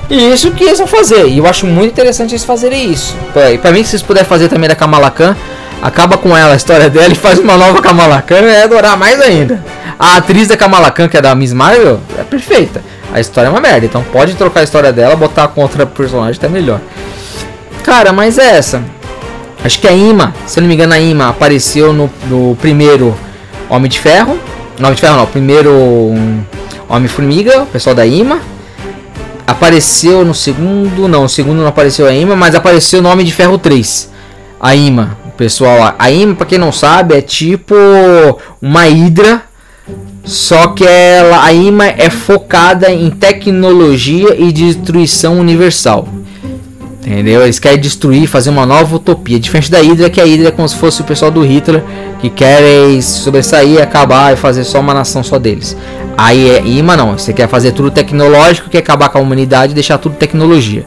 E 0.09 0.33
isso 0.33 0.51
que 0.51 0.63
eles 0.63 0.77
vão 0.77 0.87
fazer. 0.87 1.27
E 1.27 1.37
eu 1.37 1.47
acho 1.47 1.65
muito 1.65 1.91
interessante 1.91 2.31
eles 2.31 2.43
fazerem 2.43 2.91
isso. 2.91 3.15
E 3.53 3.57
pra 3.57 3.71
mim, 3.71 3.83
se 3.83 3.91
vocês 3.91 4.01
puderem 4.01 4.27
fazer 4.27 4.49
também 4.49 4.67
da 4.67 4.75
Kamala 4.75 5.09
Khan, 5.09 5.35
acaba 5.81 6.17
com 6.17 6.35
ela, 6.35 6.53
a 6.53 6.55
história 6.55 6.89
dela, 6.91 7.11
e 7.11 7.15
faz 7.15 7.39
uma 7.39 7.57
nova 7.57 7.81
Kamala 7.81 8.21
Khan, 8.21 8.39
eu 8.39 8.49
ia 8.49 8.63
adorar 8.65 8.97
mais 8.97 9.21
ainda. 9.21 9.63
A 9.97 10.17
atriz 10.17 10.47
da 10.47 10.57
Kamala 10.57 10.91
Khan, 10.91 11.07
que 11.07 11.15
é 11.15 11.21
da 11.21 11.33
Miss 11.33 11.53
Marvel, 11.53 11.99
é 12.17 12.23
perfeita. 12.23 12.81
A 13.13 13.19
história 13.19 13.47
é 13.47 13.51
uma 13.51 13.61
merda, 13.61 13.85
então 13.85 14.03
pode 14.11 14.33
trocar 14.35 14.61
a 14.61 14.63
história 14.63 14.91
dela, 14.91 15.15
botar 15.15 15.47
com 15.49 15.61
outra 15.61 15.85
personagem, 15.85 16.39
tá 16.39 16.49
melhor. 16.49 16.79
Cara, 17.83 18.11
mas 18.11 18.37
é 18.37 18.57
essa. 18.57 18.81
Acho 19.63 19.79
que 19.79 19.87
a 19.87 19.91
Ima, 19.91 20.33
se 20.45 20.59
eu 20.59 20.61
não 20.61 20.67
me 20.67 20.73
engano, 20.73 20.93
a 20.93 20.99
Ima 20.99 21.29
apareceu 21.29 21.93
no, 21.93 22.09
no 22.27 22.55
primeiro 22.55 23.15
Homem 23.69 23.89
de 23.89 23.99
Ferro. 23.99 24.39
Não, 24.79 24.87
Homem 24.87 24.95
de 24.95 25.01
Ferro 25.01 25.17
não, 25.17 25.25
primeiro 25.27 25.71
hum, 25.71 26.41
Homem-Formiga, 26.91 27.63
o 27.63 27.65
pessoal 27.65 27.95
da 27.95 28.05
Ima. 28.05 28.39
Apareceu 29.47 30.23
no 30.25 30.33
segundo, 30.33 31.07
não, 31.07 31.25
o 31.25 31.29
segundo 31.29 31.59
não 31.59 31.67
apareceu 31.67 32.05
a 32.05 32.13
Ima, 32.13 32.35
mas 32.35 32.53
apareceu 32.53 33.01
no 33.01 33.09
Homem 33.09 33.25
de 33.25 33.33
Ferro 33.33 33.57
3. 33.57 34.11
A 34.59 34.75
Ima, 34.75 35.17
o 35.25 35.31
pessoal. 35.31 35.95
A 35.97 36.11
Ima, 36.11 36.35
pra 36.35 36.45
quem 36.45 36.57
não 36.57 36.71
sabe, 36.71 37.15
é 37.15 37.21
tipo 37.21 37.75
uma 38.61 38.87
hidra, 38.87 39.41
só 40.23 40.67
que 40.67 40.85
ela, 40.85 41.43
a 41.43 41.53
Ima 41.53 41.85
é 41.87 42.09
focada 42.09 42.91
em 42.91 43.09
tecnologia 43.09 44.35
e 44.37 44.51
destruição 44.51 45.39
universal. 45.39 46.07
Entendeu? 47.03 47.41
Eles 47.41 47.57
querem 47.57 47.79
destruir, 47.79 48.27
fazer 48.27 48.51
uma 48.51 48.65
nova 48.65 48.95
utopia. 48.95 49.39
Diferente 49.39 49.71
da 49.71 49.79
Hydra, 49.79 50.09
que 50.09 50.21
a 50.21 50.23
Hydra 50.23 50.49
é 50.49 50.51
como 50.51 50.69
se 50.69 50.75
fosse 50.75 51.01
o 51.01 51.03
pessoal 51.03 51.31
do 51.31 51.41
Hitler, 51.41 51.83
que 52.19 52.29
querem 52.29 53.01
sobressair, 53.01 53.81
acabar 53.81 54.33
e 54.33 54.35
fazer 54.35 54.63
só 54.63 54.79
uma 54.79 54.93
nação 54.93 55.23
só 55.23 55.39
deles. 55.39 55.75
Aí 56.15 56.49
é 56.49 56.61
Ima 56.63 56.95
não, 56.95 57.17
você 57.17 57.33
quer 57.33 57.47
fazer 57.47 57.71
tudo 57.71 57.89
tecnológico, 57.89 58.69
quer 58.69 58.77
acabar 58.77 59.09
com 59.09 59.17
a 59.17 59.21
humanidade 59.21 59.71
e 59.71 59.75
deixar 59.75 59.97
tudo 59.97 60.15
tecnologia. 60.15 60.85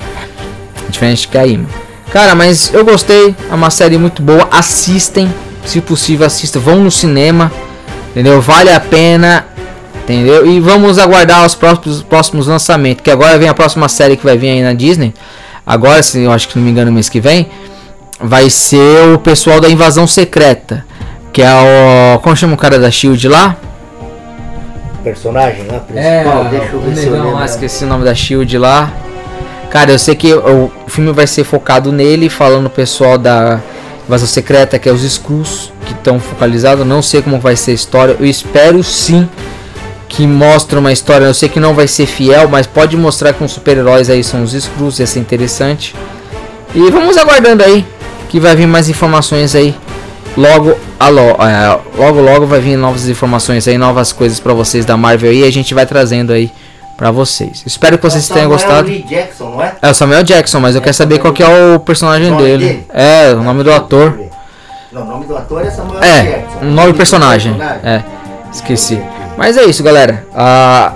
Diferente 0.89 1.27
que 1.27 1.37
a. 1.37 1.45
Cara, 2.13 2.37
mas 2.37 2.73
eu 2.73 2.85
gostei, 2.85 3.35
é 3.51 3.55
uma 3.55 3.71
série 3.71 3.99
muito 3.99 4.23
boa. 4.23 4.47
Assistem, 4.53 5.29
se 5.65 5.81
possível, 5.81 6.25
assistam. 6.25 6.61
Vão 6.61 6.77
no 6.77 6.91
cinema, 6.91 7.51
entendeu? 8.13 8.41
Vale 8.41 8.71
a 8.71 8.79
pena, 8.79 9.47
entendeu? 10.05 10.47
E 10.47 10.61
vamos 10.61 11.01
aguardar 11.01 11.45
os 11.45 11.57
próximos, 11.57 12.03
próximos 12.05 12.47
lançamentos. 12.47 13.03
Que 13.03 13.11
agora 13.11 13.37
vem 13.37 13.49
a 13.49 13.55
próxima 13.55 13.89
série 13.89 14.17
que 14.17 14.23
vai 14.23 14.39
vir 14.39 14.51
aí 14.51 14.63
na 14.63 14.73
Disney. 14.73 15.13
Agora, 15.67 16.03
se 16.03 16.21
eu 16.21 16.31
acho 16.33 16.49
que 16.49 16.57
não 16.57 16.65
me 16.65 16.71
engano, 16.71 16.93
mês 16.93 17.09
que 17.09 17.21
vem, 17.21 17.49
vai 18.21 18.51
ser 18.51 19.15
o 19.15 19.19
pessoal 19.19 19.61
da 19.61 19.69
Invasão 19.69 20.07
Secreta. 20.07 20.85
Que 21.33 21.43
é 21.43 21.51
o. 22.15 22.19
Como 22.21 22.37
chama 22.37 22.55
o 22.55 22.57
cara 22.57 22.79
da 22.79 22.91
Shield 22.91 23.29
lá? 23.29 23.57
Personagem 25.03 25.67
lá, 25.67 25.85
É, 25.95 26.23
principal, 26.23 26.45
deixa 26.47 26.73
eu 26.73 26.79
o 26.79 26.83
ver 26.83 26.97
se 26.97 27.07
eu 27.07 27.33
lá, 27.33 27.45
esqueci 27.45 27.85
o 27.85 27.87
nome 27.87 28.05
da 28.05 28.15
Shield 28.15 28.57
lá. 28.57 28.93
Cara, 29.69 29.91
eu 29.91 29.99
sei 29.99 30.15
que 30.15 30.33
o 30.33 30.71
filme 30.87 31.13
vai 31.13 31.27
ser 31.27 31.45
focado 31.45 31.91
nele, 31.91 32.29
falando 32.31 32.67
o 32.67 32.71
pessoal 32.71 33.19
da 33.19 33.61
Invasão 34.07 34.29
Secreta, 34.29 34.79
que 34.79 34.89
é 34.89 34.93
os 34.93 35.03
Skrulls, 35.03 35.73
que 35.85 35.93
estão 35.93 36.21
focalizados. 36.21 36.87
Não 36.87 37.03
sei 37.03 37.21
como 37.21 37.39
vai 37.41 37.57
ser 37.57 37.73
a 37.73 37.75
história. 37.75 38.17
Eu 38.19 38.25
espero 38.25 38.83
sim 38.83 39.29
que 40.17 40.27
mostre 40.27 40.79
uma 40.79 40.93
história. 40.93 41.25
Eu 41.27 41.35
sei 41.35 41.49
que 41.49 41.59
não 41.61 41.75
vai 41.75 41.89
ser 41.89 42.07
fiel, 42.07 42.49
mas 42.49 42.67
pode 42.67 42.97
mostrar 42.97 43.33
que 43.33 43.43
os 43.43 43.53
super-heróis 43.53 44.09
aí 44.09 44.23
são 44.23 44.43
os 44.43 44.53
Skrulls, 44.55 45.01
ia 45.01 45.07
ser 45.07 45.19
interessante. 45.21 45.95
E 46.75 46.91
vamos 46.91 47.17
aguardando 47.17 47.63
aí, 47.65 47.85
que 48.29 48.39
vai 48.41 48.55
vir 48.57 48.67
mais 48.67 48.89
informações 48.89 49.55
aí. 49.55 49.75
Logo, 50.37 50.75
alô, 50.99 51.31
é, 51.41 51.79
logo, 51.97 52.21
logo 52.21 52.47
vai 52.47 52.61
vir 52.61 52.77
novas 52.77 53.09
informações 53.09 53.69
aí, 53.69 53.79
novas 53.79 54.13
coisas 54.13 54.41
pra 54.41 54.53
vocês 54.53 54.85
da 54.85 54.97
Marvel 54.97 55.31
aí. 55.31 55.45
A 55.45 55.53
gente 55.53 55.73
vai 55.75 55.87
trazendo 55.87 56.33
aí 56.33 56.51
pra 56.97 57.11
vocês. 57.13 57.63
Espero 57.67 57.97
que 57.99 58.03
vocês 58.05 58.27
tenham 58.29 58.51
Samuel 58.51 58.59
gostado. 58.59 58.89
Lee 58.89 59.03
Jackson, 59.03 59.51
não 59.51 59.63
é? 59.63 59.75
É 59.83 59.91
o 59.91 59.95
Samuel 59.95 60.23
Jackson, 60.25 60.59
mas 60.61 60.75
eu 60.75 60.81
quero 60.81 60.95
saber 60.95 61.19
qual 61.21 61.33
é 61.39 61.75
o 61.75 61.79
personagem 61.81 62.33
O 62.33 62.37
dele. 62.37 62.67
dele? 62.67 62.87
É, 62.93 63.33
o 63.33 63.43
nome 63.43 63.63
do 63.63 63.73
ator. 63.73 64.19
Não, 64.93 65.03
o 65.03 65.05
nome 65.05 65.27
do 65.27 65.37
ator 65.37 65.65
é 65.65 65.71
Samuel 65.71 66.03
É, 66.03 66.23
Jackson. 66.23 66.59
um 66.63 66.71
nome 66.73 66.93
personagem. 66.95 67.57
É, 67.85 68.03
esqueci. 68.53 69.01
Mas 69.37 69.57
é 69.57 69.65
isso, 69.65 69.83
galera. 69.83 70.27
Ah, 70.35 70.93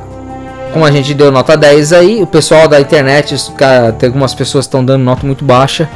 como 0.72 0.84
a 0.84 0.91
gente 0.91 1.14
deu 1.14 1.30
nota 1.32 1.57
10 1.57 1.93
aí, 1.93 2.22
o 2.22 2.26
pessoal 2.26 2.68
da 2.68 2.80
internet, 2.80 3.34
os 3.34 3.49
cara, 3.57 3.93
tem 3.93 4.09
algumas 4.09 4.34
pessoas 4.34 4.64
estão 4.64 4.84
dando 4.84 5.03
nota 5.03 5.26
muito 5.26 5.45
baixa. 5.45 5.89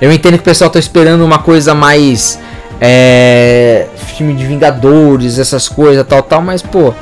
Eu 0.00 0.12
entendo 0.12 0.34
que 0.34 0.40
o 0.40 0.44
pessoal 0.44 0.68
está 0.68 0.78
esperando 0.78 1.24
uma 1.24 1.38
coisa 1.38 1.74
mais. 1.74 2.38
É, 2.80 3.86
filme 4.16 4.34
de 4.34 4.46
Vingadores, 4.46 5.38
essas 5.38 5.68
coisas, 5.68 6.06
tal, 6.06 6.22
tal, 6.22 6.42
mas 6.42 6.62
pô. 6.62 6.94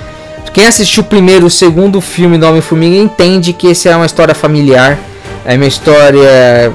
Quem 0.55 0.67
assistiu 0.67 1.03
o 1.03 1.07
primeiro 1.07 1.45
e 1.45 1.49
o 1.49 1.51
segundo 1.51 2.01
filme 2.01 2.39
do 2.39 2.47
Homem-Formiga 2.47 2.97
entende 2.97 3.53
que 3.53 3.67
esse 3.67 3.91
é 3.91 3.95
uma 3.95 4.07
história 4.07 4.35
familiar, 4.35 4.99
é 5.45 5.55
uma 5.55 5.67
história 5.67 6.73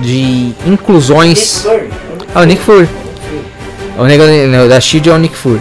de 0.00 0.54
inclusões. 0.66 1.66
Ah, 2.34 2.40
o 2.40 2.44
Nick 2.44 2.62
Fury. 2.62 2.88
O 3.98 4.04
negócio 4.04 4.68
da 4.68 4.80
Shield 4.80 5.10
é 5.10 5.12
o 5.12 5.18
Nick 5.18 5.36
Fury. 5.36 5.60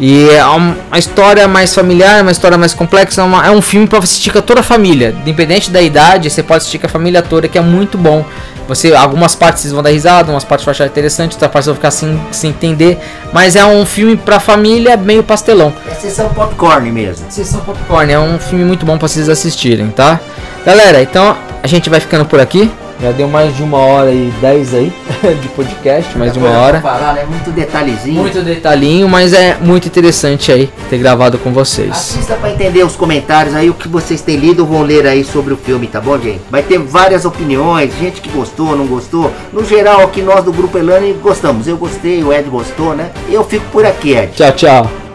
E 0.00 0.28
é 0.30 0.44
uma 0.44 0.98
história 0.98 1.48
mais 1.48 1.74
familiar, 1.74 2.22
uma 2.22 2.30
história 2.30 2.56
mais 2.56 2.72
complexa, 2.72 3.20
é, 3.20 3.24
uma, 3.24 3.46
é 3.46 3.50
um 3.50 3.60
filme 3.60 3.86
para 3.86 3.98
assistir 3.98 4.30
com 4.30 4.40
toda 4.40 4.60
a 4.60 4.62
família. 4.62 5.14
Independente 5.22 5.70
da 5.70 5.82
idade, 5.82 6.30
você 6.30 6.42
pode 6.42 6.58
assistir 6.58 6.78
com 6.78 6.86
a 6.86 6.90
família 6.90 7.20
toda, 7.20 7.48
que 7.48 7.58
é 7.58 7.60
muito 7.60 7.98
bom. 7.98 8.24
Você, 8.68 8.94
algumas 8.94 9.34
partes 9.34 9.62
vocês 9.62 9.72
vão 9.72 9.82
dar 9.82 9.90
risada, 9.90 10.24
algumas 10.28 10.44
partes 10.44 10.64
vão 10.64 10.70
achar 10.70 10.86
interessante, 10.86 11.32
outras 11.32 11.50
partes 11.50 11.66
vão 11.66 11.74
ficar 11.74 11.90
sem, 11.90 12.20
sem 12.30 12.50
entender. 12.50 12.98
Mas 13.32 13.56
é 13.56 13.64
um 13.64 13.84
filme 13.84 14.16
pra 14.16 14.38
família 14.38 14.96
meio 14.96 15.24
pastelão. 15.24 15.72
É 15.90 15.94
sessão 15.94 16.28
popcorn 16.28 16.92
mesmo. 16.92 17.26
Sessão 17.30 17.60
popcorn, 17.60 18.12
é 18.12 18.20
um 18.20 18.38
filme 18.38 18.64
muito 18.64 18.84
bom 18.84 18.98
para 18.98 19.08
vocês 19.08 19.28
assistirem, 19.28 19.88
tá? 19.88 20.20
Galera, 20.64 21.02
então 21.02 21.36
a 21.62 21.66
gente 21.66 21.88
vai 21.88 21.98
ficando 21.98 22.24
por 22.26 22.38
aqui. 22.38 22.70
Já 23.00 23.12
deu 23.12 23.28
mais 23.28 23.56
de 23.56 23.62
uma 23.62 23.78
hora 23.78 24.10
e 24.10 24.32
dez 24.40 24.74
aí 24.74 24.92
de 25.40 25.48
podcast, 25.48 26.18
mais 26.18 26.32
de 26.32 26.38
uma 26.38 26.50
hora. 26.50 26.80
Falar, 26.80 27.14
né? 27.14 27.24
Muito 27.24 27.50
detalhezinho. 27.50 28.20
Muito 28.20 28.42
detalhinho, 28.42 29.08
mas 29.08 29.32
é 29.32 29.56
muito 29.60 29.86
interessante 29.86 30.50
aí 30.50 30.68
ter 30.90 30.98
gravado 30.98 31.38
com 31.38 31.52
vocês. 31.52 31.90
Assista 31.90 32.34
pra 32.34 32.50
entender 32.50 32.84
os 32.84 32.96
comentários 32.96 33.54
aí, 33.54 33.70
o 33.70 33.74
que 33.74 33.88
vocês 33.88 34.20
têm 34.20 34.36
lido 34.36 34.60
ou 34.60 34.66
vão 34.66 34.82
ler 34.82 35.06
aí 35.06 35.24
sobre 35.24 35.54
o 35.54 35.56
filme, 35.56 35.86
tá 35.86 36.00
bom, 36.00 36.18
gente? 36.18 36.40
Vai 36.50 36.62
ter 36.62 36.78
várias 36.78 37.24
opiniões, 37.24 37.92
gente 37.98 38.20
que 38.20 38.28
gostou, 38.30 38.76
não 38.76 38.86
gostou. 38.86 39.32
No 39.52 39.64
geral, 39.64 40.02
aqui 40.02 40.20
nós 40.20 40.44
do 40.44 40.52
Grupo 40.52 40.76
Elane 40.76 41.12
gostamos. 41.14 41.68
Eu 41.68 41.76
gostei, 41.76 42.22
o 42.24 42.32
Ed 42.32 42.48
gostou, 42.48 42.94
né? 42.94 43.10
Eu 43.28 43.44
fico 43.44 43.64
por 43.70 43.86
aqui, 43.86 44.14
Ed. 44.14 44.32
Tchau, 44.34 44.52
tchau. 44.52 45.07